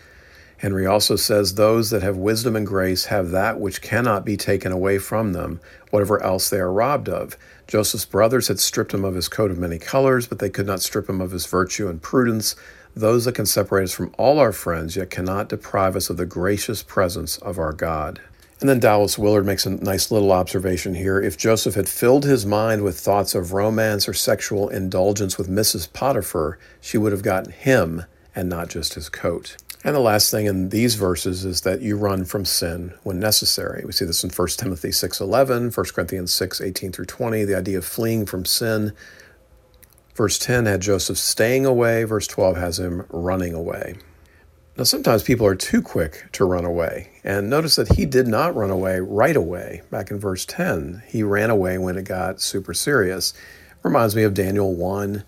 Henry 0.61 0.85
also 0.85 1.15
says, 1.15 1.55
Those 1.55 1.89
that 1.89 2.03
have 2.03 2.17
wisdom 2.17 2.55
and 2.55 2.67
grace 2.67 3.05
have 3.05 3.31
that 3.31 3.59
which 3.59 3.81
cannot 3.81 4.23
be 4.23 4.37
taken 4.37 4.71
away 4.71 4.99
from 4.99 5.33
them, 5.33 5.59
whatever 5.89 6.21
else 6.21 6.51
they 6.51 6.59
are 6.59 6.71
robbed 6.71 7.09
of. 7.09 7.35
Joseph's 7.65 8.05
brothers 8.05 8.47
had 8.47 8.59
stripped 8.59 8.93
him 8.93 9.03
of 9.03 9.15
his 9.15 9.27
coat 9.27 9.49
of 9.49 9.57
many 9.57 9.79
colors, 9.79 10.27
but 10.27 10.37
they 10.37 10.51
could 10.51 10.67
not 10.67 10.83
strip 10.83 11.09
him 11.09 11.19
of 11.19 11.31
his 11.31 11.47
virtue 11.47 11.87
and 11.87 11.99
prudence, 11.99 12.55
those 12.95 13.25
that 13.25 13.33
can 13.33 13.47
separate 13.47 13.85
us 13.85 13.91
from 13.91 14.13
all 14.19 14.37
our 14.37 14.51
friends, 14.51 14.95
yet 14.95 15.09
cannot 15.09 15.49
deprive 15.49 15.95
us 15.95 16.11
of 16.11 16.17
the 16.17 16.27
gracious 16.27 16.83
presence 16.83 17.39
of 17.39 17.57
our 17.57 17.73
God. 17.73 18.21
And 18.59 18.69
then 18.69 18.79
Dallas 18.79 19.17
Willard 19.17 19.47
makes 19.47 19.65
a 19.65 19.71
nice 19.71 20.11
little 20.11 20.31
observation 20.31 20.93
here. 20.93 21.19
If 21.19 21.39
Joseph 21.39 21.73
had 21.73 21.89
filled 21.89 22.25
his 22.25 22.45
mind 22.45 22.83
with 22.83 22.99
thoughts 22.99 23.33
of 23.33 23.53
romance 23.53 24.07
or 24.07 24.13
sexual 24.13 24.69
indulgence 24.69 25.39
with 25.39 25.49
Mrs. 25.49 25.91
Potiphar, 25.91 26.59
she 26.79 26.99
would 26.99 27.13
have 27.13 27.23
gotten 27.23 27.51
him 27.51 28.05
and 28.35 28.47
not 28.47 28.69
just 28.69 28.93
his 28.93 29.09
coat. 29.09 29.57
And 29.83 29.95
the 29.95 29.99
last 29.99 30.29
thing 30.29 30.45
in 30.45 30.69
these 30.69 30.93
verses 30.95 31.43
is 31.43 31.61
that 31.61 31.81
you 31.81 31.97
run 31.97 32.25
from 32.25 32.45
sin 32.45 32.93
when 33.01 33.19
necessary. 33.19 33.83
We 33.83 33.91
see 33.91 34.05
this 34.05 34.23
in 34.23 34.29
1 34.29 34.47
Timothy 34.49 34.89
6.11, 34.89 35.75
1 35.75 35.85
Corinthians 35.87 36.31
6.18 36.33 36.93
through 36.93 37.05
20, 37.05 37.45
the 37.45 37.55
idea 37.55 37.79
of 37.79 37.85
fleeing 37.85 38.27
from 38.27 38.45
sin. 38.45 38.93
Verse 40.13 40.37
10 40.37 40.67
had 40.67 40.81
Joseph 40.81 41.17
staying 41.17 41.65
away. 41.65 42.03
Verse 42.03 42.27
12 42.27 42.57
has 42.57 42.79
him 42.79 43.05
running 43.09 43.55
away. 43.55 43.95
Now, 44.77 44.83
sometimes 44.83 45.23
people 45.23 45.47
are 45.47 45.55
too 45.55 45.81
quick 45.81 46.27
to 46.33 46.45
run 46.45 46.63
away. 46.63 47.09
And 47.23 47.49
notice 47.49 47.75
that 47.75 47.93
he 47.93 48.05
did 48.05 48.27
not 48.27 48.55
run 48.55 48.69
away 48.69 48.99
right 48.99 49.35
away. 49.35 49.81
Back 49.89 50.11
in 50.11 50.19
verse 50.19 50.45
10, 50.45 51.03
he 51.07 51.23
ran 51.23 51.49
away 51.49 51.77
when 51.77 51.97
it 51.97 52.03
got 52.03 52.39
super 52.39 52.73
serious. 52.73 53.33
Reminds 53.83 54.15
me 54.15 54.23
of 54.23 54.33
Daniel 54.33 54.75
1 54.75 55.23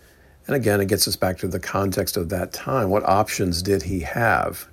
and 0.47 0.55
again, 0.55 0.81
it 0.81 0.87
gets 0.87 1.07
us 1.07 1.15
back 1.15 1.37
to 1.39 1.47
the 1.47 1.59
context 1.59 2.17
of 2.17 2.29
that 2.29 2.51
time. 2.51 2.89
What 2.89 3.07
options 3.07 3.61
did 3.61 3.83
he 3.83 4.01
have? 4.01 4.67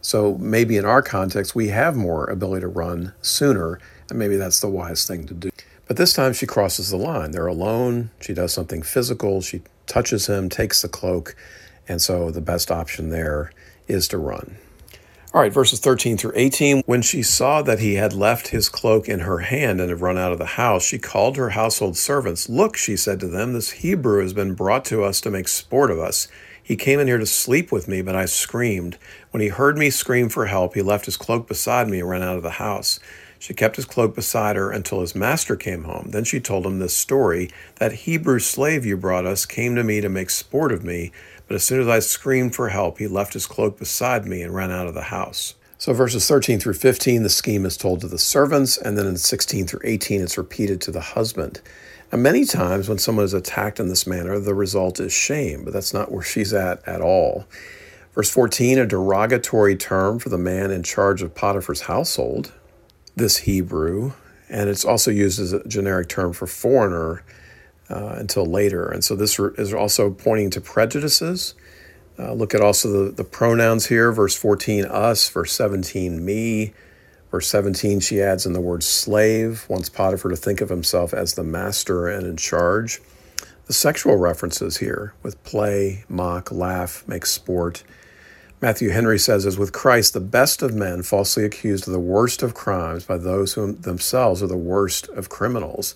So 0.00 0.36
maybe 0.38 0.76
in 0.76 0.84
our 0.84 1.02
context, 1.02 1.54
we 1.54 1.68
have 1.68 1.96
more 1.96 2.26
ability 2.26 2.60
to 2.60 2.68
run 2.68 3.12
sooner, 3.22 3.80
and 4.08 4.18
maybe 4.18 4.36
that's 4.36 4.60
the 4.60 4.68
wise 4.68 5.06
thing 5.06 5.26
to 5.26 5.34
do. 5.34 5.50
But 5.86 5.96
this 5.96 6.12
time 6.12 6.32
she 6.32 6.46
crosses 6.46 6.90
the 6.90 6.96
line. 6.96 7.32
They're 7.32 7.46
alone. 7.46 8.10
She 8.20 8.34
does 8.34 8.52
something 8.52 8.82
physical. 8.82 9.40
She 9.40 9.62
touches 9.86 10.26
him, 10.28 10.48
takes 10.48 10.82
the 10.82 10.88
cloak, 10.88 11.34
and 11.88 12.00
so 12.00 12.30
the 12.30 12.40
best 12.40 12.70
option 12.70 13.10
there 13.10 13.52
is 13.88 14.06
to 14.08 14.18
run. 14.18 14.56
All 15.34 15.40
right, 15.40 15.52
verses 15.52 15.80
13 15.80 16.16
through 16.16 16.32
18. 16.34 16.82
When 16.86 17.02
she 17.02 17.22
saw 17.22 17.60
that 17.62 17.80
he 17.80 17.96
had 17.96 18.12
left 18.12 18.48
his 18.48 18.68
cloak 18.68 19.08
in 19.08 19.20
her 19.20 19.38
hand 19.38 19.80
and 19.80 19.90
had 19.90 20.00
run 20.00 20.16
out 20.16 20.32
of 20.32 20.38
the 20.38 20.46
house, 20.46 20.84
she 20.84 20.98
called 20.98 21.36
her 21.36 21.50
household 21.50 21.96
servants. 21.96 22.48
Look, 22.48 22.76
she 22.76 22.96
said 22.96 23.18
to 23.20 23.28
them, 23.28 23.52
this 23.52 23.72
Hebrew 23.72 24.22
has 24.22 24.32
been 24.32 24.54
brought 24.54 24.84
to 24.86 25.02
us 25.02 25.20
to 25.22 25.30
make 25.30 25.48
sport 25.48 25.90
of 25.90 25.98
us. 25.98 26.28
He 26.62 26.76
came 26.76 27.00
in 27.00 27.08
here 27.08 27.18
to 27.18 27.26
sleep 27.26 27.70
with 27.72 27.88
me, 27.88 28.02
but 28.02 28.14
I 28.16 28.26
screamed. 28.26 28.98
When 29.32 29.40
he 29.40 29.48
heard 29.48 29.76
me 29.76 29.90
scream 29.90 30.28
for 30.28 30.46
help, 30.46 30.74
he 30.74 30.82
left 30.82 31.06
his 31.06 31.16
cloak 31.16 31.48
beside 31.48 31.88
me 31.88 32.00
and 32.00 32.08
ran 32.08 32.22
out 32.22 32.36
of 32.36 32.42
the 32.42 32.50
house. 32.50 33.00
She 33.38 33.52
kept 33.52 33.76
his 33.76 33.84
cloak 33.84 34.14
beside 34.14 34.56
her 34.56 34.70
until 34.70 35.00
his 35.00 35.14
master 35.14 35.56
came 35.56 35.84
home. 35.84 36.08
Then 36.10 36.24
she 36.24 36.40
told 36.40 36.66
him 36.66 36.78
this 36.78 36.96
story 36.96 37.50
That 37.76 37.92
Hebrew 37.92 38.38
slave 38.38 38.86
you 38.86 38.96
brought 38.96 39.26
us 39.26 39.44
came 39.44 39.74
to 39.76 39.84
me 39.84 40.00
to 40.00 40.08
make 40.08 40.30
sport 40.30 40.72
of 40.72 40.84
me, 40.84 41.12
but 41.46 41.54
as 41.54 41.64
soon 41.64 41.80
as 41.80 41.88
I 41.88 42.00
screamed 42.00 42.54
for 42.54 42.68
help, 42.68 42.98
he 42.98 43.06
left 43.06 43.34
his 43.34 43.46
cloak 43.46 43.78
beside 43.78 44.26
me 44.26 44.42
and 44.42 44.54
ran 44.54 44.70
out 44.70 44.86
of 44.86 44.94
the 44.94 45.02
house. 45.02 45.54
So, 45.78 45.92
verses 45.92 46.26
13 46.26 46.58
through 46.58 46.74
15, 46.74 47.22
the 47.22 47.28
scheme 47.28 47.66
is 47.66 47.76
told 47.76 48.00
to 48.00 48.08
the 48.08 48.18
servants, 48.18 48.78
and 48.78 48.96
then 48.96 49.06
in 49.06 49.16
16 49.16 49.66
through 49.66 49.80
18, 49.84 50.22
it's 50.22 50.38
repeated 50.38 50.80
to 50.82 50.90
the 50.90 51.00
husband. 51.00 51.60
Now, 52.10 52.18
many 52.18 52.44
times 52.44 52.88
when 52.88 52.98
someone 52.98 53.24
is 53.24 53.34
attacked 53.34 53.78
in 53.78 53.88
this 53.88 54.06
manner, 54.06 54.38
the 54.38 54.54
result 54.54 54.98
is 55.00 55.12
shame, 55.12 55.64
but 55.64 55.72
that's 55.72 55.92
not 55.92 56.10
where 56.10 56.22
she's 56.22 56.54
at 56.54 56.86
at 56.88 57.02
all. 57.02 57.46
Verse 58.14 58.30
14, 58.30 58.78
a 58.78 58.86
derogatory 58.86 59.76
term 59.76 60.18
for 60.18 60.30
the 60.30 60.38
man 60.38 60.70
in 60.70 60.82
charge 60.82 61.20
of 61.20 61.34
Potiphar's 61.34 61.82
household 61.82 62.52
this 63.14 63.38
Hebrew, 63.38 64.12
and 64.48 64.70
it's 64.70 64.84
also 64.84 65.10
used 65.10 65.38
as 65.38 65.52
a 65.52 65.66
generic 65.68 66.08
term 66.08 66.32
for 66.32 66.46
foreigner 66.46 67.22
uh, 67.90 68.16
until 68.18 68.46
later. 68.46 68.88
And 68.88 69.04
so 69.04 69.14
this 69.14 69.38
is 69.38 69.72
also 69.72 70.10
pointing 70.10 70.50
to 70.50 70.60
prejudices. 70.60 71.54
Uh, 72.18 72.32
look 72.32 72.54
at 72.54 72.60
also 72.60 73.06
the, 73.06 73.12
the 73.12 73.24
pronouns 73.24 73.86
here 73.86 74.10
verse 74.12 74.34
14, 74.36 74.86
us, 74.86 75.28
verse 75.28 75.52
17, 75.52 76.24
me. 76.24 76.72
Verse 77.30 77.48
17, 77.48 78.00
she 78.00 78.22
adds 78.22 78.46
in 78.46 78.52
the 78.52 78.60
word 78.60 78.82
slave, 78.82 79.66
wants 79.68 79.88
Potiphar 79.88 80.30
to 80.30 80.36
think 80.36 80.60
of 80.60 80.68
himself 80.68 81.12
as 81.12 81.34
the 81.34 81.42
master 81.42 82.06
and 82.08 82.26
in 82.26 82.36
charge. 82.36 83.00
The 83.66 83.72
sexual 83.72 84.16
references 84.16 84.76
here 84.76 85.12
with 85.22 85.42
play, 85.42 86.04
mock, 86.08 86.52
laugh, 86.52 87.06
make 87.08 87.26
sport, 87.26 87.82
Matthew 88.62 88.88
Henry 88.88 89.18
says, 89.18 89.44
as 89.44 89.58
with 89.58 89.72
Christ, 89.72 90.14
the 90.14 90.20
best 90.20 90.62
of 90.62 90.74
men 90.74 91.02
falsely 91.02 91.44
accused 91.44 91.86
of 91.86 91.92
the 91.92 92.00
worst 92.00 92.42
of 92.42 92.54
crimes 92.54 93.04
by 93.04 93.18
those 93.18 93.52
who 93.52 93.72
themselves 93.72 94.42
are 94.42 94.46
the 94.46 94.56
worst 94.56 95.10
of 95.10 95.28
criminals. 95.28 95.94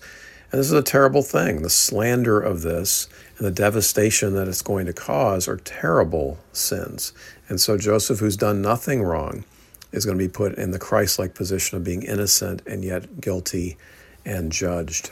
And 0.51 0.59
this 0.59 0.67
is 0.67 0.73
a 0.73 0.83
terrible 0.83 1.23
thing. 1.23 1.61
The 1.61 1.69
slander 1.69 2.39
of 2.39 2.61
this 2.61 3.07
and 3.37 3.47
the 3.47 3.51
devastation 3.51 4.33
that 4.35 4.49
it's 4.49 4.61
going 4.61 4.85
to 4.85 4.93
cause 4.93 5.47
are 5.47 5.57
terrible 5.57 6.39
sins. 6.51 7.13
And 7.47 7.59
so 7.59 7.77
Joseph, 7.77 8.19
who's 8.19 8.35
done 8.35 8.61
nothing 8.61 9.01
wrong, 9.01 9.45
is 9.93 10.05
going 10.05 10.17
to 10.17 10.23
be 10.23 10.31
put 10.31 10.55
in 10.55 10.71
the 10.71 10.79
Christ 10.79 11.19
like 11.19 11.35
position 11.35 11.77
of 11.77 11.83
being 11.83 12.03
innocent 12.03 12.61
and 12.67 12.83
yet 12.83 13.21
guilty 13.21 13.77
and 14.25 14.51
judged. 14.51 15.11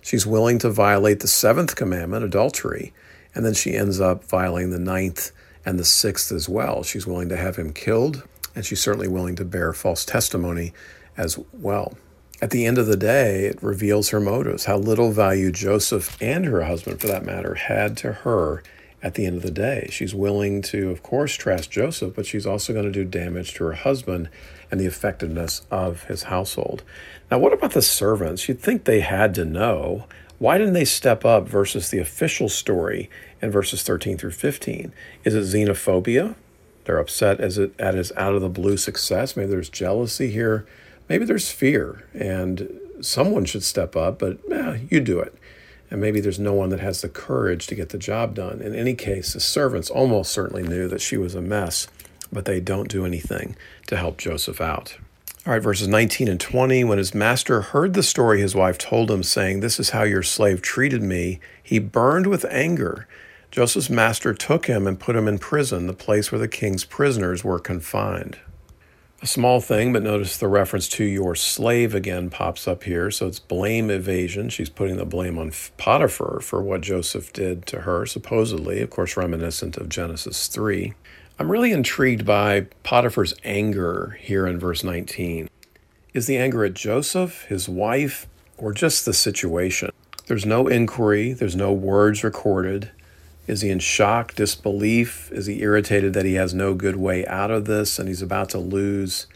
She's 0.00 0.26
willing 0.26 0.58
to 0.60 0.70
violate 0.70 1.20
the 1.20 1.28
seventh 1.28 1.76
commandment, 1.76 2.24
adultery, 2.24 2.92
and 3.34 3.44
then 3.44 3.54
she 3.54 3.74
ends 3.74 4.00
up 4.00 4.24
violating 4.24 4.70
the 4.70 4.78
ninth 4.78 5.32
and 5.66 5.78
the 5.78 5.84
sixth 5.84 6.32
as 6.32 6.48
well. 6.48 6.82
She's 6.82 7.06
willing 7.06 7.28
to 7.28 7.36
have 7.36 7.56
him 7.56 7.74
killed, 7.74 8.26
and 8.54 8.64
she's 8.64 8.80
certainly 8.80 9.08
willing 9.08 9.36
to 9.36 9.44
bear 9.44 9.72
false 9.74 10.04
testimony 10.04 10.72
as 11.16 11.38
well. 11.52 11.96
At 12.40 12.50
the 12.50 12.66
end 12.66 12.78
of 12.78 12.86
the 12.86 12.96
day, 12.96 13.46
it 13.46 13.62
reveals 13.62 14.10
her 14.10 14.20
motives, 14.20 14.66
how 14.66 14.76
little 14.76 15.10
value 15.10 15.50
Joseph 15.50 16.16
and 16.20 16.44
her 16.44 16.62
husband, 16.62 17.00
for 17.00 17.08
that 17.08 17.24
matter, 17.24 17.54
had 17.54 17.96
to 17.98 18.12
her 18.12 18.62
at 19.02 19.14
the 19.14 19.26
end 19.26 19.36
of 19.36 19.42
the 19.42 19.50
day. 19.50 19.88
She's 19.90 20.14
willing 20.14 20.62
to, 20.62 20.90
of 20.90 21.02
course, 21.02 21.34
trust 21.34 21.70
Joseph, 21.70 22.14
but 22.14 22.26
she's 22.26 22.46
also 22.46 22.72
going 22.72 22.84
to 22.84 22.92
do 22.92 23.04
damage 23.04 23.54
to 23.54 23.64
her 23.64 23.72
husband 23.72 24.28
and 24.70 24.78
the 24.78 24.86
effectiveness 24.86 25.62
of 25.70 26.04
his 26.04 26.24
household. 26.24 26.84
Now, 27.30 27.38
what 27.38 27.52
about 27.52 27.72
the 27.72 27.82
servants? 27.82 28.48
You'd 28.48 28.60
think 28.60 28.84
they 28.84 29.00
had 29.00 29.34
to 29.34 29.44
know. 29.44 30.06
Why 30.38 30.58
didn't 30.58 30.74
they 30.74 30.84
step 30.84 31.24
up 31.24 31.48
versus 31.48 31.90
the 31.90 31.98
official 31.98 32.48
story 32.48 33.10
in 33.40 33.50
verses 33.50 33.82
13 33.82 34.18
through 34.18 34.32
15. 34.32 34.92
Is 35.24 35.34
it 35.34 35.42
xenophobia? 35.42 36.34
They're 36.84 36.98
upset 36.98 37.40
as 37.40 37.58
it 37.58 37.78
at 37.78 37.94
his 37.94 38.12
out 38.16 38.34
of 38.34 38.40
the 38.40 38.48
blue 38.48 38.76
success. 38.76 39.36
Maybe 39.36 39.50
there's 39.50 39.68
jealousy 39.68 40.30
here. 40.30 40.66
Maybe 41.08 41.24
there's 41.24 41.50
fear, 41.50 42.04
and 42.12 42.80
someone 43.00 43.44
should 43.44 43.62
step 43.62 43.96
up, 43.96 44.18
but 44.18 44.38
eh, 44.50 44.80
you 44.90 45.00
do 45.00 45.20
it. 45.20 45.34
And 45.90 46.00
maybe 46.00 46.20
there's 46.20 46.38
no 46.38 46.52
one 46.52 46.68
that 46.68 46.80
has 46.80 47.00
the 47.00 47.08
courage 47.08 47.66
to 47.68 47.74
get 47.74 47.88
the 47.88 47.98
job 47.98 48.34
done. 48.34 48.60
In 48.60 48.74
any 48.74 48.94
case, 48.94 49.32
the 49.32 49.40
servants 49.40 49.88
almost 49.88 50.32
certainly 50.32 50.62
knew 50.62 50.86
that 50.88 51.00
she 51.00 51.16
was 51.16 51.34
a 51.34 51.40
mess, 51.40 51.86
but 52.30 52.44
they 52.44 52.60
don't 52.60 52.90
do 52.90 53.06
anything 53.06 53.56
to 53.86 53.96
help 53.96 54.18
Joseph 54.18 54.60
out. 54.60 54.98
All 55.46 55.54
right, 55.54 55.62
verses 55.62 55.88
19 55.88 56.28
and 56.28 56.38
20. 56.38 56.84
When 56.84 56.98
his 56.98 57.14
master 57.14 57.62
heard 57.62 57.94
the 57.94 58.02
story 58.02 58.40
his 58.40 58.54
wife 58.54 58.76
told 58.76 59.10
him, 59.10 59.22
saying, 59.22 59.60
This 59.60 59.80
is 59.80 59.90
how 59.90 60.02
your 60.02 60.22
slave 60.22 60.60
treated 60.60 61.02
me, 61.02 61.40
he 61.62 61.78
burned 61.78 62.26
with 62.26 62.44
anger 62.50 63.06
Joseph's 63.50 63.88
master 63.88 64.34
took 64.34 64.66
him 64.66 64.86
and 64.86 65.00
put 65.00 65.16
him 65.16 65.26
in 65.26 65.38
prison, 65.38 65.86
the 65.86 65.94
place 65.94 66.30
where 66.30 66.38
the 66.38 66.48
king's 66.48 66.84
prisoners 66.84 67.42
were 67.42 67.58
confined. 67.58 68.38
A 69.20 69.26
small 69.26 69.60
thing, 69.60 69.92
but 69.92 70.04
notice 70.04 70.36
the 70.36 70.46
reference 70.46 70.88
to 70.90 71.04
your 71.04 71.34
slave 71.34 71.92
again 71.92 72.30
pops 72.30 72.68
up 72.68 72.84
here. 72.84 73.10
So 73.10 73.26
it's 73.26 73.40
blame 73.40 73.90
evasion. 73.90 74.48
She's 74.48 74.70
putting 74.70 74.96
the 74.96 75.04
blame 75.04 75.38
on 75.38 75.52
Potiphar 75.76 76.38
for 76.40 76.62
what 76.62 76.82
Joseph 76.82 77.32
did 77.32 77.66
to 77.66 77.80
her, 77.80 78.06
supposedly, 78.06 78.80
of 78.80 78.90
course, 78.90 79.16
reminiscent 79.16 79.76
of 79.76 79.88
Genesis 79.88 80.46
3. 80.46 80.94
I'm 81.36 81.50
really 81.50 81.72
intrigued 81.72 82.24
by 82.24 82.68
Potiphar's 82.84 83.34
anger 83.42 84.16
here 84.20 84.46
in 84.46 84.60
verse 84.60 84.84
19. 84.84 85.48
Is 86.14 86.26
the 86.26 86.38
anger 86.38 86.64
at 86.64 86.74
Joseph, 86.74 87.42
his 87.46 87.68
wife, 87.68 88.28
or 88.56 88.72
just 88.72 89.04
the 89.04 89.12
situation? 89.12 89.90
There's 90.26 90.46
no 90.46 90.68
inquiry, 90.68 91.32
there's 91.32 91.56
no 91.56 91.72
words 91.72 92.22
recorded. 92.22 92.92
Is 93.48 93.62
he 93.62 93.70
in 93.70 93.78
shock, 93.78 94.34
disbelief? 94.34 95.32
Is 95.32 95.46
he 95.46 95.62
irritated 95.62 96.12
that 96.12 96.26
he 96.26 96.34
has 96.34 96.52
no 96.52 96.74
good 96.74 96.96
way 96.96 97.26
out 97.26 97.50
of 97.50 97.64
this 97.64 97.98
and 97.98 98.06
he's 98.06 98.20
about 98.20 98.50
to 98.50 98.58
lose 98.58 99.26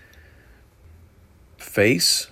face 1.56 2.28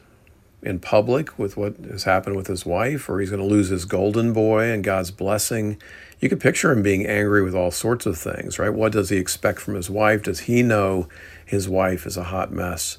in 0.62 0.78
public 0.78 1.38
with 1.38 1.56
what 1.56 1.78
has 1.90 2.04
happened 2.04 2.36
with 2.36 2.48
his 2.48 2.66
wife, 2.66 3.08
or 3.08 3.18
he's 3.18 3.30
going 3.30 3.40
to 3.40 3.48
lose 3.48 3.70
his 3.70 3.86
golden 3.86 4.34
boy 4.34 4.64
and 4.64 4.84
God's 4.84 5.10
blessing? 5.10 5.80
You 6.20 6.28
could 6.28 6.38
picture 6.38 6.70
him 6.70 6.82
being 6.82 7.06
angry 7.06 7.42
with 7.42 7.54
all 7.54 7.70
sorts 7.70 8.04
of 8.04 8.18
things, 8.18 8.58
right? 8.58 8.74
What 8.74 8.92
does 8.92 9.08
he 9.08 9.16
expect 9.16 9.58
from 9.58 9.74
his 9.74 9.88
wife? 9.88 10.24
Does 10.24 10.40
he 10.40 10.62
know 10.62 11.08
his 11.46 11.66
wife 11.66 12.04
is 12.04 12.18
a 12.18 12.24
hot 12.24 12.52
mess? 12.52 12.98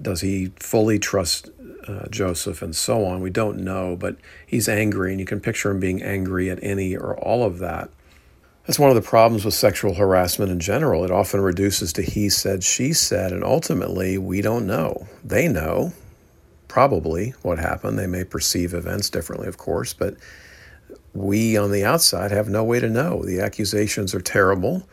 Does 0.00 0.22
he 0.22 0.52
fully 0.58 0.98
trust 0.98 1.50
uh, 1.86 2.08
Joseph 2.08 2.62
and 2.62 2.74
so 2.74 3.04
on? 3.04 3.20
We 3.20 3.28
don't 3.28 3.58
know, 3.58 3.96
but 3.96 4.16
he's 4.46 4.66
angry, 4.66 5.10
and 5.10 5.20
you 5.20 5.26
can 5.26 5.40
picture 5.40 5.70
him 5.70 5.78
being 5.78 6.02
angry 6.02 6.48
at 6.48 6.58
any 6.62 6.96
or 6.96 7.14
all 7.18 7.44
of 7.44 7.58
that. 7.58 7.90
That's 8.68 8.78
one 8.78 8.90
of 8.90 8.96
the 8.96 9.00
problems 9.00 9.46
with 9.46 9.54
sexual 9.54 9.94
harassment 9.94 10.52
in 10.52 10.60
general. 10.60 11.02
It 11.02 11.10
often 11.10 11.40
reduces 11.40 11.90
to 11.94 12.02
he 12.02 12.28
said, 12.28 12.62
she 12.62 12.92
said, 12.92 13.32
and 13.32 13.42
ultimately 13.42 14.18
we 14.18 14.42
don't 14.42 14.66
know. 14.66 15.08
They 15.24 15.48
know 15.48 15.94
probably 16.68 17.30
what 17.40 17.58
happened. 17.58 17.98
They 17.98 18.06
may 18.06 18.24
perceive 18.24 18.74
events 18.74 19.08
differently, 19.08 19.48
of 19.48 19.56
course, 19.56 19.94
but 19.94 20.16
we 21.14 21.56
on 21.56 21.72
the 21.72 21.82
outside 21.82 22.30
have 22.30 22.50
no 22.50 22.62
way 22.62 22.78
to 22.78 22.90
know. 22.90 23.24
The 23.24 23.40
accusations 23.40 24.14
are 24.14 24.20
terrible, 24.20 24.86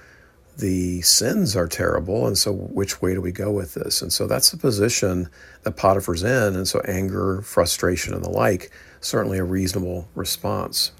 the 0.57 1.01
sins 1.01 1.53
are 1.57 1.67
terrible, 1.67 2.25
and 2.25 2.37
so 2.37 2.53
which 2.53 3.01
way 3.01 3.13
do 3.13 3.19
we 3.19 3.33
go 3.33 3.51
with 3.51 3.73
this? 3.73 4.01
And 4.01 4.13
so 4.13 4.25
that's 4.25 4.51
the 4.51 4.57
position 4.57 5.29
that 5.63 5.75
Potiphar's 5.75 6.23
in, 6.23 6.55
and 6.55 6.65
so 6.65 6.79
anger, 6.87 7.41
frustration, 7.41 8.13
and 8.13 8.23
the 8.23 8.29
like, 8.29 8.71
certainly 9.01 9.37
a 9.37 9.43
reasonable 9.43 10.07
response. 10.15 10.93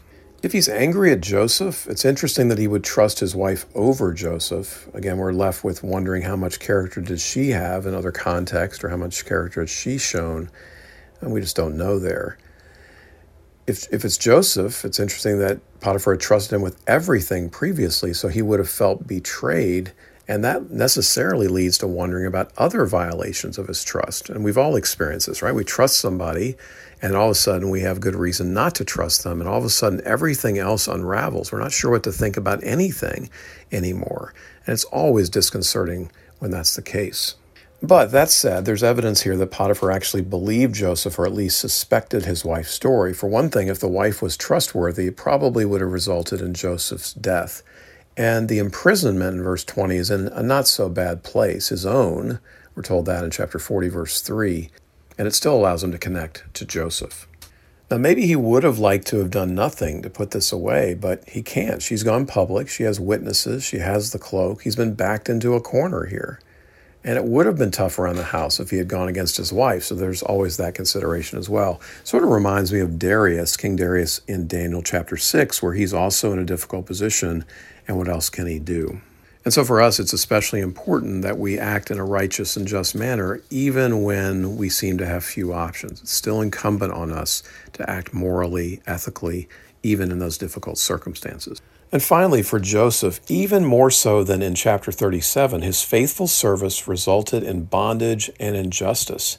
If 0.46 0.52
he's 0.52 0.70
angry 0.70 1.12
at 1.12 1.22
Joseph, 1.22 1.88
it's 1.88 2.06
interesting 2.06 2.50
that 2.50 2.60
he 2.60 2.68
would 2.68 2.84
trust 2.84 3.20
his 3.20 3.36
wife 3.36 3.66
over 3.74 4.14
Joseph. 4.14 4.88
Again, 4.94 5.18
we're 5.18 5.34
left 5.34 5.64
with 5.64 5.82
wondering 5.82 6.22
how 6.22 6.36
much 6.36 6.60
character 6.60 7.02
does 7.02 7.20
she 7.20 7.50
have 7.50 7.88
in 7.88 7.96
other 7.96 8.12
context 8.12 8.84
or 8.84 8.90
how 8.90 8.96
much 8.96 9.26
character 9.26 9.62
has 9.62 9.72
she 9.72 9.98
shown, 9.98 10.52
and 11.20 11.34
we 11.34 11.42
just 11.42 11.56
don't 11.56 11.76
know 11.76 11.98
there. 11.98 12.38
If, 13.66 13.92
if 13.92 14.06
it's 14.06 14.20
Joseph, 14.20 14.86
it's 14.86 15.00
interesting 15.00 15.40
that 15.40 15.62
Potiphar 15.80 16.14
had 16.14 16.22
trusted 16.22 16.54
him 16.54 16.62
with 16.62 16.80
everything 16.86 17.50
previously, 17.50 18.14
so 18.14 18.28
he 18.28 18.44
would 18.44 18.60
have 18.60 18.70
felt 18.70 19.08
betrayed 19.08 19.94
and 20.28 20.44
that 20.44 20.72
necessarily 20.72 21.48
leads 21.48 21.78
to 21.78 21.88
wondering 21.88 22.26
about 22.26 22.52
other 22.58 22.86
violations 22.86 23.58
of 23.58 23.68
his 23.68 23.84
trust. 23.84 24.30
And 24.30 24.44
we've 24.44 24.58
all 24.58 24.76
experienced 24.76 25.28
this, 25.28 25.42
right? 25.42 25.54
We 25.54 25.64
trust 25.64 26.00
somebody, 26.00 26.56
and 27.02 27.16
all 27.16 27.28
of 27.28 27.32
a 27.32 27.36
sudden 27.36 27.70
we 27.70 27.82
have 27.82 28.00
good 28.00 28.16
reason 28.16 28.54
not 28.54 28.76
to 28.76 28.86
trust 28.86 29.24
them. 29.24 29.42
And 29.42 29.50
all 29.50 29.58
of 29.58 29.66
a 29.66 29.70
sudden 29.70 30.02
everything 30.06 30.58
else 30.58 30.88
unravels. 30.88 31.52
We're 31.52 31.60
not 31.60 31.72
sure 31.72 31.92
what 31.92 32.04
to 32.04 32.12
think 32.12 32.38
about 32.38 32.64
anything 32.64 33.30
anymore. 33.72 34.34
And 34.66 34.74
it's 34.74 34.86
always 34.86 35.30
disconcerting 35.30 36.12
when 36.40 36.52
that's 36.52 36.76
the 36.76 36.82
case. 36.82 37.36
But 37.82 38.12
that 38.12 38.30
said, 38.32 38.66
there's 38.66 38.84
evidence 38.84 39.22
here 39.22 39.38
that 39.38 39.52
Potiphar 39.52 39.92
actually 39.92 40.24
believed 40.24 40.74
Joseph 40.76 41.20
or 41.20 41.26
at 41.26 41.34
least 41.34 41.60
suspected 41.60 42.26
his 42.26 42.44
wife's 42.46 42.72
story. 42.72 43.14
For 43.14 43.28
one 43.28 43.50
thing, 43.50 43.68
if 43.68 43.80
the 43.80 43.88
wife 43.88 44.22
was 44.22 44.38
trustworthy, 44.38 45.08
it 45.08 45.18
probably 45.18 45.66
would 45.66 45.82
have 45.82 45.92
resulted 45.92 46.42
in 46.42 46.54
Joseph's 46.54 47.14
death 47.14 47.62
And 48.18 48.48
the 48.48 48.60
imprisonment 48.60 49.38
in 49.38 49.44
verse 49.44 49.64
20 49.66 49.96
is 49.98 50.10
in 50.12 50.28
a 50.30 50.42
not 50.42 50.68
so 50.68 50.90
bad 50.90 51.24
place, 51.24 51.70
his 51.70 51.86
own. 51.86 52.40
We're 52.76 52.84
told 52.84 53.06
that 53.06 53.24
in 53.24 53.32
chapter 53.32 53.60
40, 53.60 53.90
verse 53.90 54.22
3. 54.22 54.70
And 55.18 55.28
it 55.28 55.34
still 55.34 55.56
allows 55.56 55.84
him 55.84 55.92
to 55.92 55.98
connect 55.98 56.44
to 56.56 56.66
Joseph. 56.66 57.28
Now, 57.90 57.98
maybe 57.98 58.26
he 58.26 58.36
would 58.36 58.64
have 58.64 58.80
liked 58.80 59.06
to 59.08 59.20
have 59.20 59.30
done 59.30 59.54
nothing 59.54 60.02
to 60.02 60.10
put 60.10 60.32
this 60.32 60.52
away, 60.52 60.96
but 60.96 61.28
he 61.30 61.44
can't. 61.44 61.84
She's 61.84 62.02
gone 62.02 62.26
public. 62.26 62.68
She 62.68 62.84
has 62.84 63.00
witnesses. 63.00 63.64
She 63.64 63.78
has 63.78 64.12
the 64.12 64.18
cloak. 64.18 64.64
He's 64.64 64.76
been 64.76 64.96
backed 64.96 65.30
into 65.30 65.54
a 65.54 65.62
corner 65.62 66.06
here. 66.08 66.40
And 67.04 67.16
it 67.16 67.26
would 67.26 67.46
have 67.46 67.60
been 67.60 67.70
tough 67.70 68.00
around 68.00 68.16
the 68.16 68.24
house 68.24 68.60
if 68.60 68.72
he 68.72 68.78
had 68.78 68.88
gone 68.88 69.08
against 69.08 69.38
his 69.38 69.54
wife. 69.54 69.84
So 69.84 69.94
there's 69.94 70.24
always 70.24 70.58
that 70.58 70.74
consideration 70.74 71.38
as 71.38 71.48
well. 71.48 71.80
Sort 72.04 72.24
of 72.24 72.30
reminds 72.30 72.74
me 72.74 72.80
of 72.80 72.98
Darius, 72.98 73.56
King 73.56 73.76
Darius 73.76 74.22
in 74.28 74.48
Daniel 74.48 74.82
chapter 74.82 75.16
6, 75.16 75.62
where 75.62 75.76
he's 75.76 75.94
also 75.94 76.34
in 76.34 76.40
a 76.40 76.44
difficult 76.44 76.88
position. 76.88 77.46
And 77.88 77.98
what 77.98 78.10
else 78.10 78.32
can 78.32 78.48
he 78.48 78.58
do? 78.58 79.02
And 79.46 79.54
so 79.54 79.64
for 79.64 79.80
us, 79.80 80.00
it's 80.00 80.12
especially 80.12 80.60
important 80.60 81.22
that 81.22 81.38
we 81.38 81.60
act 81.60 81.92
in 81.92 82.00
a 82.00 82.04
righteous 82.04 82.58
and 82.58 82.68
just 82.68 82.96
manner, 82.96 83.42
even 83.52 84.02
when 84.02 84.58
we 84.58 84.70
seem 84.70 84.98
to 84.98 85.06
have 85.06 85.24
few 85.24 85.54
options. 85.54 86.02
It's 86.02 86.12
still 86.12 86.42
incumbent 86.42 86.94
on 86.94 87.12
us 87.12 87.44
to 87.74 87.88
act 87.88 88.12
morally, 88.12 88.82
ethically, 88.88 89.48
even 89.84 90.12
in 90.12 90.18
those 90.18 90.40
difficult 90.40 90.80
circumstances. 90.80 91.62
And 91.92 92.02
finally, 92.02 92.42
for 92.42 92.60
Joseph, 92.60 93.22
even 93.28 93.64
more 93.64 93.92
so 93.92 94.24
than 94.24 94.42
in 94.42 94.56
chapter 94.56 94.92
37, 94.92 95.62
his 95.62 95.84
faithful 95.84 96.26
service 96.26 96.88
resulted 96.88 97.44
in 97.44 97.66
bondage 97.66 98.32
and 98.40 98.56
injustice 98.56 99.38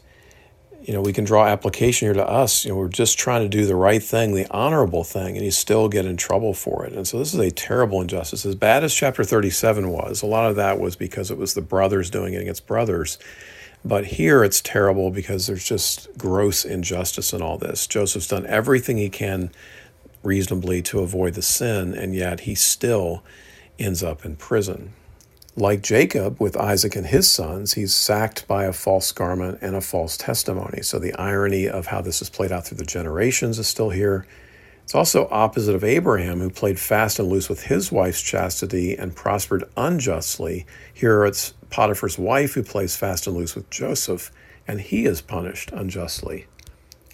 you 0.86 0.92
know, 0.92 1.00
we 1.00 1.12
can 1.12 1.24
draw 1.24 1.46
application 1.46 2.06
here 2.06 2.14
to 2.14 2.24
us. 2.24 2.64
You 2.64 2.70
know, 2.70 2.76
we're 2.76 2.86
just 2.86 3.18
trying 3.18 3.42
to 3.42 3.48
do 3.48 3.66
the 3.66 3.74
right 3.74 4.00
thing, 4.00 4.34
the 4.34 4.46
honorable 4.52 5.02
thing, 5.02 5.36
and 5.36 5.44
you 5.44 5.50
still 5.50 5.88
get 5.88 6.04
in 6.04 6.16
trouble 6.16 6.54
for 6.54 6.86
it. 6.86 6.92
And 6.92 7.06
so 7.06 7.18
this 7.18 7.34
is 7.34 7.40
a 7.40 7.50
terrible 7.50 8.00
injustice. 8.00 8.46
As 8.46 8.54
bad 8.54 8.84
as 8.84 8.94
chapter 8.94 9.24
37 9.24 9.90
was, 9.90 10.22
a 10.22 10.26
lot 10.26 10.48
of 10.48 10.54
that 10.56 10.78
was 10.78 10.94
because 10.94 11.28
it 11.28 11.38
was 11.38 11.54
the 11.54 11.60
brothers 11.60 12.08
doing 12.08 12.34
it 12.34 12.40
against 12.40 12.68
brothers. 12.68 13.18
But 13.84 14.06
here 14.06 14.44
it's 14.44 14.60
terrible 14.60 15.10
because 15.10 15.48
there's 15.48 15.64
just 15.64 16.16
gross 16.16 16.64
injustice 16.64 17.32
in 17.32 17.42
all 17.42 17.58
this. 17.58 17.88
Joseph's 17.88 18.28
done 18.28 18.46
everything 18.46 18.96
he 18.96 19.08
can 19.08 19.50
reasonably 20.22 20.82
to 20.82 21.00
avoid 21.00 21.34
the 21.34 21.42
sin, 21.42 21.94
and 21.94 22.14
yet 22.14 22.40
he 22.40 22.54
still 22.54 23.24
ends 23.76 24.04
up 24.04 24.24
in 24.24 24.36
prison. 24.36 24.92
Like 25.58 25.80
Jacob 25.80 26.38
with 26.38 26.54
Isaac 26.54 26.96
and 26.96 27.06
his 27.06 27.30
sons, 27.30 27.72
he's 27.72 27.94
sacked 27.94 28.46
by 28.46 28.64
a 28.64 28.74
false 28.74 29.10
garment 29.10 29.58
and 29.62 29.74
a 29.74 29.80
false 29.80 30.18
testimony. 30.18 30.82
So 30.82 30.98
the 30.98 31.14
irony 31.14 31.66
of 31.66 31.86
how 31.86 32.02
this 32.02 32.20
is 32.20 32.28
played 32.28 32.52
out 32.52 32.66
through 32.66 32.76
the 32.76 32.84
generations 32.84 33.58
is 33.58 33.66
still 33.66 33.88
here. 33.88 34.26
It's 34.84 34.94
also 34.94 35.28
opposite 35.30 35.74
of 35.74 35.82
Abraham, 35.82 36.40
who 36.40 36.50
played 36.50 36.78
fast 36.78 37.18
and 37.18 37.30
loose 37.30 37.48
with 37.48 37.62
his 37.62 37.90
wife's 37.90 38.20
chastity 38.20 38.98
and 38.98 39.16
prospered 39.16 39.64
unjustly. 39.78 40.66
Here 40.92 41.24
it's 41.24 41.54
Potiphar's 41.70 42.18
wife 42.18 42.52
who 42.52 42.62
plays 42.62 42.94
fast 42.94 43.26
and 43.26 43.34
loose 43.34 43.54
with 43.54 43.70
Joseph, 43.70 44.30
and 44.68 44.82
he 44.82 45.06
is 45.06 45.22
punished 45.22 45.72
unjustly. 45.72 46.48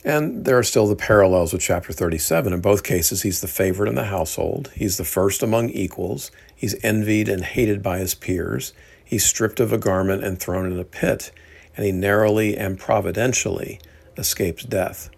And 0.05 0.45
there 0.45 0.59
are 0.59 0.65
still 0.65 0.89
the 0.89 0.97
parallels 0.97 1.53
with 1.53 1.63
chapter 1.63 1.93
37. 1.93 2.53
In 2.53 2.61
both 2.61 2.83
cases, 2.83 3.23
he's 3.23 3.41
the 3.41 3.47
favorite 3.47 3.89
in 3.89 3.95
the 3.95 4.05
household. 4.05 4.71
He's 4.75 4.97
the 4.97 5.05
first 5.05 5.43
among 5.43 5.71
equals. 5.71 6.33
He's 6.55 6.83
envied 6.85 7.29
and 7.29 7.45
hated 7.45 7.83
by 7.83 7.99
his 7.99 8.15
peers. 8.15 8.73
He's 9.05 9.25
stripped 9.25 9.61
of 9.61 9.73
a 9.73 9.79
garment 9.79 10.25
and 10.25 10.39
thrown 10.41 10.71
in 10.71 10.79
a 10.79 10.85
pit. 10.85 11.31
And 11.77 11.87
he 11.87 11.93
narrowly 11.93 12.57
and 12.57 12.79
providentially 12.79 13.81
escapes 14.17 14.65
death. 14.65 15.09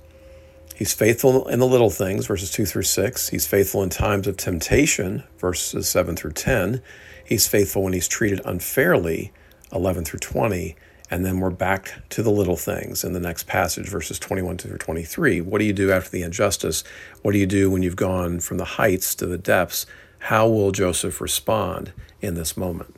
He's 0.75 0.93
faithful 0.93 1.49
in 1.49 1.61
the 1.61 1.67
little 1.67 1.91
things, 1.91 2.27
verses 2.27 2.51
2 2.51 2.67
through 2.67 2.83
6. 2.83 3.29
He's 3.29 3.47
faithful 3.47 3.83
in 3.83 3.91
times 3.91 4.27
of 4.27 4.37
temptation, 4.37 5.23
verses 5.39 5.89
7 5.89 6.17
through 6.17 6.33
10. 6.33 6.83
He's 7.25 7.47
faithful 7.47 7.85
when 7.85 7.93
he's 7.93 8.09
treated 8.09 8.41
unfairly, 8.45 9.33
11 9.73 10.05
through 10.05 10.19
20. 10.19 10.77
And 11.15 11.25
then 11.25 11.39
we're 11.39 11.51
back 11.51 12.03
to 12.09 12.25
the 12.25 12.33
little 12.33 12.57
things 12.57 13.05
in 13.05 13.13
the 13.13 13.21
next 13.21 13.47
passage, 13.47 13.89
verses 13.89 14.19
21 14.19 14.59
through 14.59 14.79
23. 14.79 15.41
What 15.43 15.61
do 15.61 15.65
you 15.65 15.73
do 15.73 15.93
after 15.93 16.11
the 16.11 16.25
injustice? 16.25 16.83
What 17.23 17.31
do 17.31 17.39
you 17.39 17.47
do 17.47 17.71
when 17.71 17.85
you've 17.85 17.95
gone 17.95 18.41
from 18.41 18.57
the 18.57 18.65
heights 18.65 19.15
to 19.15 19.27
the 19.27 19.39
depths? 19.39 19.87
How 20.19 20.49
will 20.49 20.73
Joseph 20.73 21.21
respond 21.21 21.93
in 22.21 22.35
this 22.35 22.57
moment? 22.57 22.97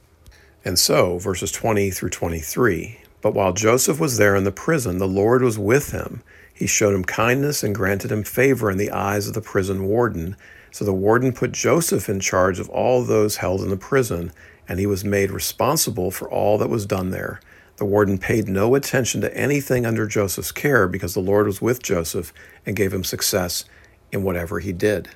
And 0.64 0.78
so, 0.78 1.18
verses 1.18 1.52
20 1.52 1.90
through 1.90 2.08
23. 2.08 3.00
But 3.20 3.34
while 3.34 3.52
Joseph 3.52 4.00
was 4.00 4.16
there 4.16 4.34
in 4.34 4.44
the 4.44 4.50
prison, 4.50 4.96
the 4.96 5.06
Lord 5.06 5.42
was 5.42 5.58
with 5.58 5.90
him. 5.90 6.22
He 6.54 6.66
showed 6.66 6.94
him 6.94 7.04
kindness 7.04 7.62
and 7.62 7.74
granted 7.74 8.10
him 8.10 8.24
favor 8.24 8.70
in 8.70 8.78
the 8.78 8.92
eyes 8.92 9.28
of 9.28 9.34
the 9.34 9.42
prison 9.42 9.84
warden. 9.84 10.38
So 10.70 10.86
the 10.86 10.94
warden 10.94 11.34
put 11.34 11.52
Joseph 11.52 12.08
in 12.08 12.20
charge 12.20 12.60
of 12.60 12.70
all 12.70 13.04
those 13.04 13.36
held 13.36 13.60
in 13.60 13.68
the 13.68 13.76
prison, 13.76 14.32
and 14.66 14.78
he 14.78 14.86
was 14.86 15.04
made 15.04 15.30
responsible 15.30 16.10
for 16.10 16.30
all 16.30 16.56
that 16.56 16.70
was 16.70 16.86
done 16.86 17.10
there. 17.10 17.40
The 17.76 17.84
warden 17.84 18.18
paid 18.18 18.48
no 18.48 18.74
attention 18.74 19.20
to 19.20 19.36
anything 19.36 19.84
under 19.84 20.06
Joseph's 20.06 20.52
care 20.52 20.88
because 20.88 21.14
the 21.14 21.20
Lord 21.20 21.46
was 21.46 21.60
with 21.60 21.82
Joseph 21.82 22.32
and 22.64 22.74
gave 22.74 22.92
him 22.92 23.04
success 23.04 23.64
in 24.10 24.22
whatever 24.22 24.60
he 24.60 24.72
did. 24.72 25.10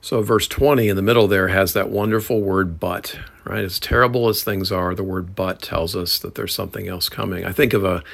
So, 0.00 0.22
verse 0.22 0.46
20 0.46 0.88
in 0.88 0.94
the 0.94 1.02
middle 1.02 1.26
there 1.26 1.48
has 1.48 1.72
that 1.72 1.90
wonderful 1.90 2.40
word 2.40 2.78
but, 2.78 3.18
right? 3.44 3.64
As 3.64 3.80
terrible 3.80 4.28
as 4.28 4.44
things 4.44 4.70
are, 4.70 4.94
the 4.94 5.02
word 5.02 5.34
but 5.34 5.60
tells 5.60 5.96
us 5.96 6.18
that 6.20 6.36
there's 6.36 6.54
something 6.54 6.86
else 6.86 7.08
coming. 7.08 7.44
I 7.44 7.50
think 7.50 7.72
of 7.72 7.82
a, 7.82 8.04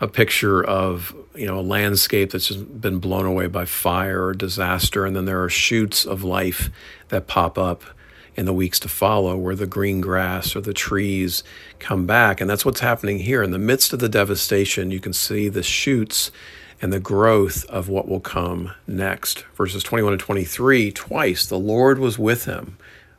a 0.00 0.06
picture 0.06 0.62
of, 0.62 1.12
you 1.34 1.46
know, 1.46 1.58
a 1.58 1.62
landscape 1.62 2.30
that's 2.30 2.46
just 2.46 2.80
been 2.80 3.00
blown 3.00 3.26
away 3.26 3.48
by 3.48 3.64
fire 3.64 4.26
or 4.26 4.32
disaster, 4.32 5.04
and 5.04 5.16
then 5.16 5.24
there 5.24 5.42
are 5.42 5.48
shoots 5.48 6.04
of 6.04 6.22
life 6.22 6.70
that 7.08 7.26
pop 7.26 7.58
up 7.58 7.82
in 8.40 8.46
the 8.46 8.54
weeks 8.54 8.80
to 8.80 8.88
follow, 8.88 9.36
where 9.36 9.54
the 9.54 9.66
green 9.66 10.00
grass 10.00 10.56
or 10.56 10.62
the 10.62 10.72
trees 10.72 11.44
come 11.78 12.06
back. 12.06 12.40
And 12.40 12.48
that's 12.48 12.64
what's 12.64 12.80
happening 12.80 13.18
here. 13.18 13.42
In 13.42 13.50
the 13.50 13.58
midst 13.58 13.92
of 13.92 13.98
the 13.98 14.08
devastation, 14.08 14.90
you 14.90 14.98
can 14.98 15.12
see 15.12 15.50
the 15.50 15.62
shoots 15.62 16.32
and 16.80 16.90
the 16.90 17.00
growth 17.00 17.66
of 17.66 17.90
what 17.90 18.08
will 18.08 18.18
come 18.18 18.72
next. 18.86 19.44
Verses 19.54 19.82
21 19.82 20.14
and 20.14 20.20
23, 20.20 20.90
twice 20.90 21.44
the 21.44 21.58
Lord 21.58 21.98
was 21.98 22.18
with 22.18 22.46
him. 22.46 22.78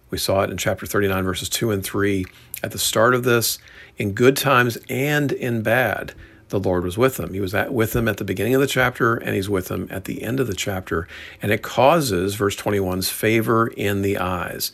We 0.10 0.18
saw 0.18 0.42
it 0.42 0.50
in 0.50 0.58
chapter 0.58 0.88
39, 0.88 1.24
verses 1.24 1.50
2 1.50 1.70
and 1.70 1.84
3. 1.84 2.26
At 2.64 2.72
the 2.72 2.80
start 2.80 3.14
of 3.14 3.24
this, 3.24 3.60
in 4.00 4.14
good 4.14 4.36
times 4.36 4.80
and 4.90 5.32
in 5.32 5.62
bad, 5.62 6.16
the 6.50 6.60
Lord 6.60 6.84
was 6.84 6.98
with 6.98 7.20
him. 7.20 7.36
He 7.36 7.40
was 7.40 7.54
at, 7.54 7.72
with 7.72 7.96
him 7.96 8.08
at 8.08 8.18
the 8.18 8.24
beginning 8.24 8.56
of 8.56 8.62
the 8.62 8.66
chapter, 8.66 9.18
and 9.18 9.36
he's 9.36 9.50
with 9.50 9.70
him 9.70 9.88
at 9.92 10.06
the 10.06 10.24
end 10.24 10.40
of 10.40 10.48
the 10.48 10.56
chapter. 10.56 11.08
And 11.44 11.52
it 11.52 11.62
causes, 11.62 12.34
verse 12.34 12.56
21's 12.56 13.10
favor 13.12 13.68
in 13.68 14.02
the 14.02 14.18
eyes. 14.18 14.72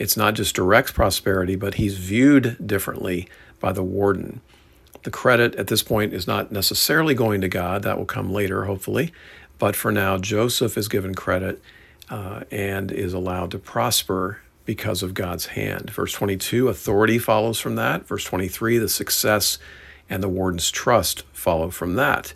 It's 0.00 0.16
not 0.16 0.32
just 0.32 0.56
direct 0.56 0.94
prosperity, 0.94 1.56
but 1.56 1.74
he's 1.74 1.98
viewed 1.98 2.56
differently 2.66 3.28
by 3.60 3.72
the 3.72 3.82
warden. 3.82 4.40
The 5.02 5.10
credit 5.10 5.54
at 5.56 5.66
this 5.66 5.82
point 5.82 6.14
is 6.14 6.26
not 6.26 6.50
necessarily 6.50 7.14
going 7.14 7.42
to 7.42 7.48
God. 7.48 7.82
That 7.82 7.98
will 7.98 8.06
come 8.06 8.32
later, 8.32 8.64
hopefully. 8.64 9.12
But 9.58 9.76
for 9.76 9.92
now, 9.92 10.16
Joseph 10.16 10.78
is 10.78 10.88
given 10.88 11.14
credit 11.14 11.62
uh, 12.08 12.44
and 12.50 12.90
is 12.90 13.12
allowed 13.12 13.50
to 13.50 13.58
prosper 13.58 14.40
because 14.64 15.02
of 15.02 15.12
God's 15.12 15.46
hand. 15.46 15.90
Verse 15.90 16.14
22, 16.14 16.68
authority 16.68 17.18
follows 17.18 17.60
from 17.60 17.76
that. 17.76 18.06
Verse 18.06 18.24
23, 18.24 18.78
the 18.78 18.88
success 18.88 19.58
and 20.08 20.22
the 20.22 20.30
warden's 20.30 20.70
trust 20.70 21.24
follow 21.34 21.68
from 21.68 21.96
that. 21.96 22.32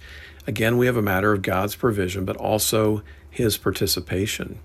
Again, 0.46 0.76
we 0.76 0.84
have 0.84 0.98
a 0.98 1.02
matter 1.02 1.32
of 1.32 1.40
God's 1.40 1.76
provision, 1.76 2.26
but 2.26 2.36
also 2.36 3.02
his 3.30 3.56
participation. 3.56 4.58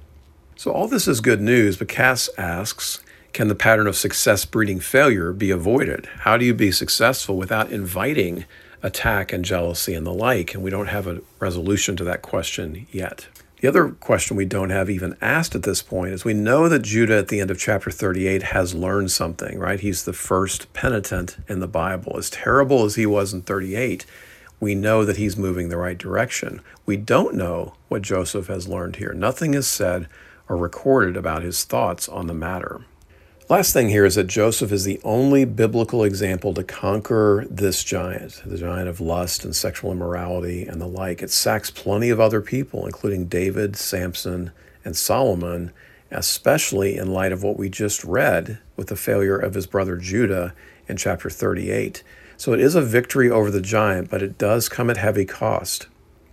So, 0.59 0.71
all 0.71 0.89
this 0.89 1.07
is 1.07 1.21
good 1.21 1.39
news, 1.39 1.77
but 1.77 1.87
Kass 1.87 2.29
asks 2.37 3.01
Can 3.31 3.47
the 3.47 3.55
pattern 3.55 3.87
of 3.87 3.95
success 3.95 4.43
breeding 4.43 4.81
failure 4.81 5.31
be 5.31 5.51
avoided? 5.51 6.07
How 6.23 6.35
do 6.35 6.43
you 6.43 6.53
be 6.53 6.69
successful 6.69 7.37
without 7.37 7.71
inviting 7.71 8.43
attack 8.83 9.31
and 9.31 9.45
jealousy 9.45 9.93
and 9.93 10.05
the 10.05 10.11
like? 10.11 10.53
And 10.53 10.61
we 10.61 10.69
don't 10.69 10.87
have 10.87 11.07
a 11.07 11.21
resolution 11.39 11.95
to 11.95 12.03
that 12.03 12.21
question 12.21 12.87
yet. 12.91 13.29
The 13.61 13.69
other 13.69 13.87
question 13.87 14.35
we 14.35 14.43
don't 14.43 14.69
have 14.69 14.89
even 14.89 15.15
asked 15.21 15.55
at 15.55 15.63
this 15.63 15.81
point 15.81 16.11
is 16.11 16.25
we 16.25 16.33
know 16.33 16.67
that 16.67 16.81
Judah 16.81 17.19
at 17.19 17.29
the 17.29 17.39
end 17.39 17.51
of 17.51 17.57
chapter 17.57 17.89
38 17.89 18.43
has 18.43 18.75
learned 18.75 19.11
something, 19.11 19.57
right? 19.59 19.79
He's 19.79 20.03
the 20.03 20.11
first 20.11 20.73
penitent 20.73 21.37
in 21.47 21.61
the 21.61 21.69
Bible. 21.69 22.17
As 22.17 22.29
terrible 22.29 22.83
as 22.83 22.95
he 22.95 23.05
was 23.05 23.31
in 23.31 23.43
38, 23.43 24.05
we 24.59 24.75
know 24.75 25.05
that 25.05 25.15
he's 25.15 25.37
moving 25.37 25.69
the 25.69 25.77
right 25.77 25.97
direction. 25.97 26.59
We 26.85 26.97
don't 26.97 27.35
know 27.35 27.75
what 27.87 28.01
Joseph 28.01 28.47
has 28.47 28.67
learned 28.67 28.97
here. 28.97 29.13
Nothing 29.13 29.53
is 29.53 29.65
said 29.65 30.09
are 30.49 30.57
recorded 30.57 31.15
about 31.15 31.43
his 31.43 31.63
thoughts 31.63 32.09
on 32.09 32.27
the 32.27 32.33
matter. 32.33 32.81
Last 33.49 33.73
thing 33.73 33.89
here 33.89 34.05
is 34.05 34.13
that 34.13 34.27
Joseph 34.27 34.71
is 34.71 34.83
the 34.83 35.01
only 35.03 35.43
biblical 35.43 36.03
example 36.03 36.53
to 36.53 36.63
conquer 36.63 37.47
this 37.49 37.83
giant, 37.83 38.43
the 38.45 38.59
giant 38.59 38.87
of 38.87 39.01
lust 39.01 39.43
and 39.43 39.55
sexual 39.55 39.91
immorality 39.91 40.65
and 40.65 40.79
the 40.79 40.87
like. 40.87 41.23
It 41.23 41.31
sacks 41.31 41.71
plenty 41.71 42.11
of 42.11 42.19
other 42.19 42.41
people, 42.41 42.85
including 42.85 43.25
David, 43.25 43.75
Samson, 43.75 44.51
and 44.85 44.95
Solomon, 44.95 45.71
especially 46.11 46.95
in 46.95 47.11
light 47.11 47.31
of 47.31 47.41
what 47.41 47.57
we 47.57 47.69
just 47.69 48.03
read 48.03 48.59
with 48.75 48.87
the 48.87 48.95
failure 48.95 49.37
of 49.37 49.55
his 49.55 49.65
brother 49.65 49.97
Judah 49.97 50.53
in 50.87 50.97
chapter 50.97 51.27
38. 51.27 52.03
So 52.37 52.53
it 52.53 52.59
is 52.59 52.75
a 52.75 52.81
victory 52.81 53.31
over 53.31 53.49
the 53.49 53.61
giant, 53.61 54.11
but 54.11 54.21
it 54.21 54.37
does 54.37 54.69
come 54.69 54.91
at 54.91 54.97
heavy 54.97 55.25
cost. 55.25 55.87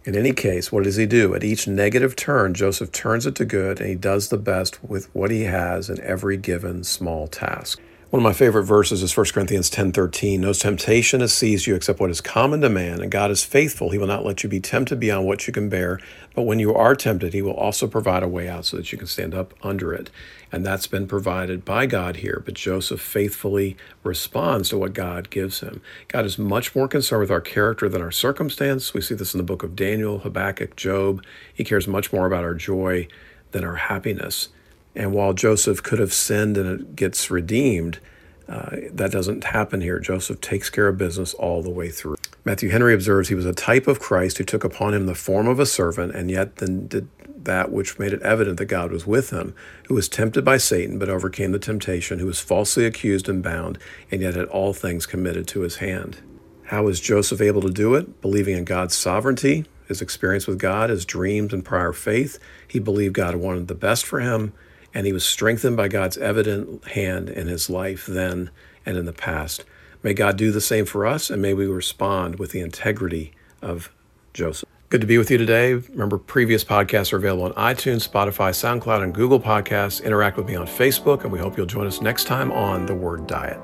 In 0.07 0.15
any 0.15 0.33
case, 0.33 0.71
what 0.71 0.85
does 0.85 0.95
he 0.95 1.05
do? 1.05 1.35
At 1.35 1.43
each 1.43 1.67
negative 1.67 2.15
turn, 2.15 2.55
Joseph 2.55 2.93
turns 2.93 3.27
it 3.27 3.35
to 3.35 3.45
good 3.45 3.81
and 3.81 3.89
he 3.89 3.97
does 3.97 4.29
the 4.29 4.39
best 4.39 4.79
with 4.85 5.13
what 5.13 5.33
he 5.33 5.43
has 5.43 5.91
in 5.91 6.01
every 6.01 6.37
given 6.37 6.85
small 6.85 7.27
task. 7.27 7.81
One 8.11 8.21
of 8.21 8.23
my 8.23 8.33
favorite 8.33 8.63
verses 8.63 9.03
is 9.03 9.17
1 9.17 9.27
Corinthians 9.33 9.69
10:13. 9.69 10.41
No 10.41 10.53
temptation 10.53 11.23
has 11.23 11.33
seized 11.33 11.67
you 11.67 11.75
except 11.75 11.99
what 11.99 12.11
is 12.11 12.21
common 12.21 12.61
to 12.61 12.69
man, 12.69 13.01
and 13.01 13.11
God 13.11 13.33
is 13.33 13.43
faithful. 13.43 13.91
He 13.91 13.99
will 13.99 14.07
not 14.07 14.25
let 14.25 14.45
you 14.45 14.49
be 14.49 14.61
tempted 14.61 15.01
beyond 15.01 15.27
what 15.27 15.49
you 15.49 15.53
can 15.53 15.69
bear, 15.69 15.99
but 16.37 16.43
when 16.43 16.61
you 16.61 16.73
are 16.73 16.95
tempted, 16.95 17.35
he 17.35 17.43
will 17.43 17.55
also 17.55 17.89
provide 17.89 18.23
a 18.23 18.29
way 18.29 18.49
out 18.49 18.65
so 18.65 18.77
that 18.77 18.93
you 18.93 18.99
can 18.99 19.09
stand 19.09 19.35
up 19.35 19.55
under 19.61 19.93
it. 19.93 20.09
And 20.53 20.65
that's 20.65 20.87
been 20.87 21.07
provided 21.07 21.65
by 21.65 21.87
God 21.87 22.17
here, 22.17 22.41
but 22.45 22.55
Joseph 22.55 23.01
faithfully 23.01 23.77
responds 24.03 24.69
to 24.69 24.79
what 24.79 24.93
God 24.93 25.29
gives 25.29 25.61
him. 25.61 25.81
God 26.09 26.25
is 26.25 26.39
much 26.39 26.75
more 26.75 26.87
concerned 26.87 27.21
with 27.21 27.31
our 27.31 27.41
character 27.41 27.89
than 27.89 28.01
our 28.01 28.13
circumstance. 28.13 28.95
We 28.95 29.01
see 29.01 29.15
this 29.15 29.35
in 29.35 29.39
the 29.39 29.45
book 29.45 29.63
of 29.63 29.75
Daniel, 29.75 30.21
Habakkuk, 30.21 30.77
Job. 30.77 31.25
He 31.53 31.65
cares 31.65 31.89
much 31.89 32.13
more 32.13 32.27
about 32.27 32.45
our 32.45 32.55
joy 32.55 33.09
than 33.51 33.65
our 33.65 33.77
happiness. 33.77 34.51
And 34.95 35.13
while 35.13 35.33
Joseph 35.33 35.83
could 35.83 35.99
have 35.99 36.13
sinned 36.13 36.57
and 36.57 36.81
it 36.81 36.97
gets 36.97 37.31
redeemed, 37.31 37.99
uh, 38.49 38.77
that 38.93 39.11
doesn't 39.11 39.45
happen 39.45 39.81
here. 39.81 39.99
Joseph 39.99 40.41
takes 40.41 40.71
care 40.71 40.89
of 40.89 40.97
business 40.97 41.35
all 41.35 41.63
the 41.63 41.71
way 41.71 41.91
through. 41.91 42.17
Matthew 42.45 42.69
Henry 42.69 42.95
observes 42.95 43.29
he 43.29 43.35
was 43.35 43.45
a 43.45 43.53
type 43.53 43.89
of 43.89 43.99
Christ 43.99 44.39
who 44.39 44.45
took 44.45 44.63
upon 44.63 44.95
him 44.95 45.07
the 45.07 45.17
form 45.17 45.49
of 45.49 45.59
a 45.59 45.67
servant 45.67 46.15
and 46.15 46.31
yet 46.31 46.57
then 46.57 46.87
did 46.87 47.09
that 47.47 47.73
which 47.73 47.99
made 47.99 48.13
it 48.13 48.23
evident 48.23 48.59
that 48.59 48.67
God 48.67 48.93
was 48.93 49.07
with 49.07 49.31
him, 49.31 49.55
who 49.89 49.95
was 49.95 50.09
tempted 50.09 50.45
by 50.45 50.59
Satan 50.59 50.99
but 50.99 51.09
overcame 51.09 51.51
the 51.51 51.59
temptation, 51.59 52.19
who 52.19 52.27
was 52.27 52.39
falsely 52.39 52.85
accused 52.85 53.29
and 53.29 53.43
bound, 53.43 53.79
and 54.11 54.21
yet 54.21 54.35
had 54.35 54.47
all 54.49 54.73
things 54.73 55.07
committed 55.07 55.49
to 55.49 55.61
his 55.61 55.77
hand. 55.77 56.19
How 56.67 56.85
was 56.85 57.01
Joseph 57.01 57.41
able 57.41 57.63
to 57.63 57.71
do 57.71 57.95
it? 57.95 58.21
Believing 58.21 58.57
in 58.57 58.65
God's 58.65 58.95
sovereignty, 58.95 59.65
his 59.89 60.03
experience 60.03 60.47
with 60.47 60.59
God, 60.59 60.91
his 60.91 61.05
dreams 61.05 61.53
and 61.53 61.65
prior 61.65 61.93
faith. 61.93 62.39
He 62.69 62.79
believed 62.79 63.15
God 63.15 63.37
wanted 63.37 63.69
the 63.69 63.75
best 63.75 64.05
for 64.05 64.21
him 64.21 64.53
and 64.97 65.05
he 65.05 65.13
was 65.13 65.27
strengthened 65.27 65.77
by 65.77 65.89
God's 65.89 66.17
evident 66.17 66.83
hand 66.89 67.29
in 67.29 67.49
his 67.49 67.69
life 67.69 68.07
then 68.07 68.51
and 68.87 68.97
in 68.97 69.05
the 69.05 69.13
past. 69.13 69.63
May 70.03 70.15
God 70.15 70.39
do 70.39 70.51
the 70.51 70.59
same 70.59 70.87
for 70.87 71.05
us, 71.05 71.29
and 71.29 71.43
may 71.43 71.53
we 71.53 71.67
respond 71.67 72.39
with 72.39 72.53
the 72.53 72.61
integrity 72.61 73.33
of 73.61 73.93
Joseph. 74.33 74.67
Good 74.89 75.01
to 75.01 75.07
be 75.07 75.19
with 75.19 75.33
you 75.33 75.39
today. 75.39 75.75
Remember, 75.75 76.17
previous 76.17 76.63
podcasts 76.63 77.13
are 77.13 77.17
available 77.17 77.43
on 77.43 77.53
iTunes, 77.55 78.09
Spotify, 78.09 78.51
SoundCloud, 78.51 79.03
and 79.03 79.13
Google 79.13 79.41
Podcasts. 79.41 80.05
Interact 80.05 80.37
with 80.37 80.47
me 80.47 80.55
on 80.55 80.65
Facebook, 80.65 81.25
and 81.25 81.33
we 81.33 81.41
hope 81.41 81.57
you'll 81.57 81.67
join 81.67 81.89
us 81.89 82.01
next 82.01 82.29
time 82.29 82.53
on 82.53 82.87
The 82.87 82.95
Word 82.95 83.27
Diet. 83.27 83.59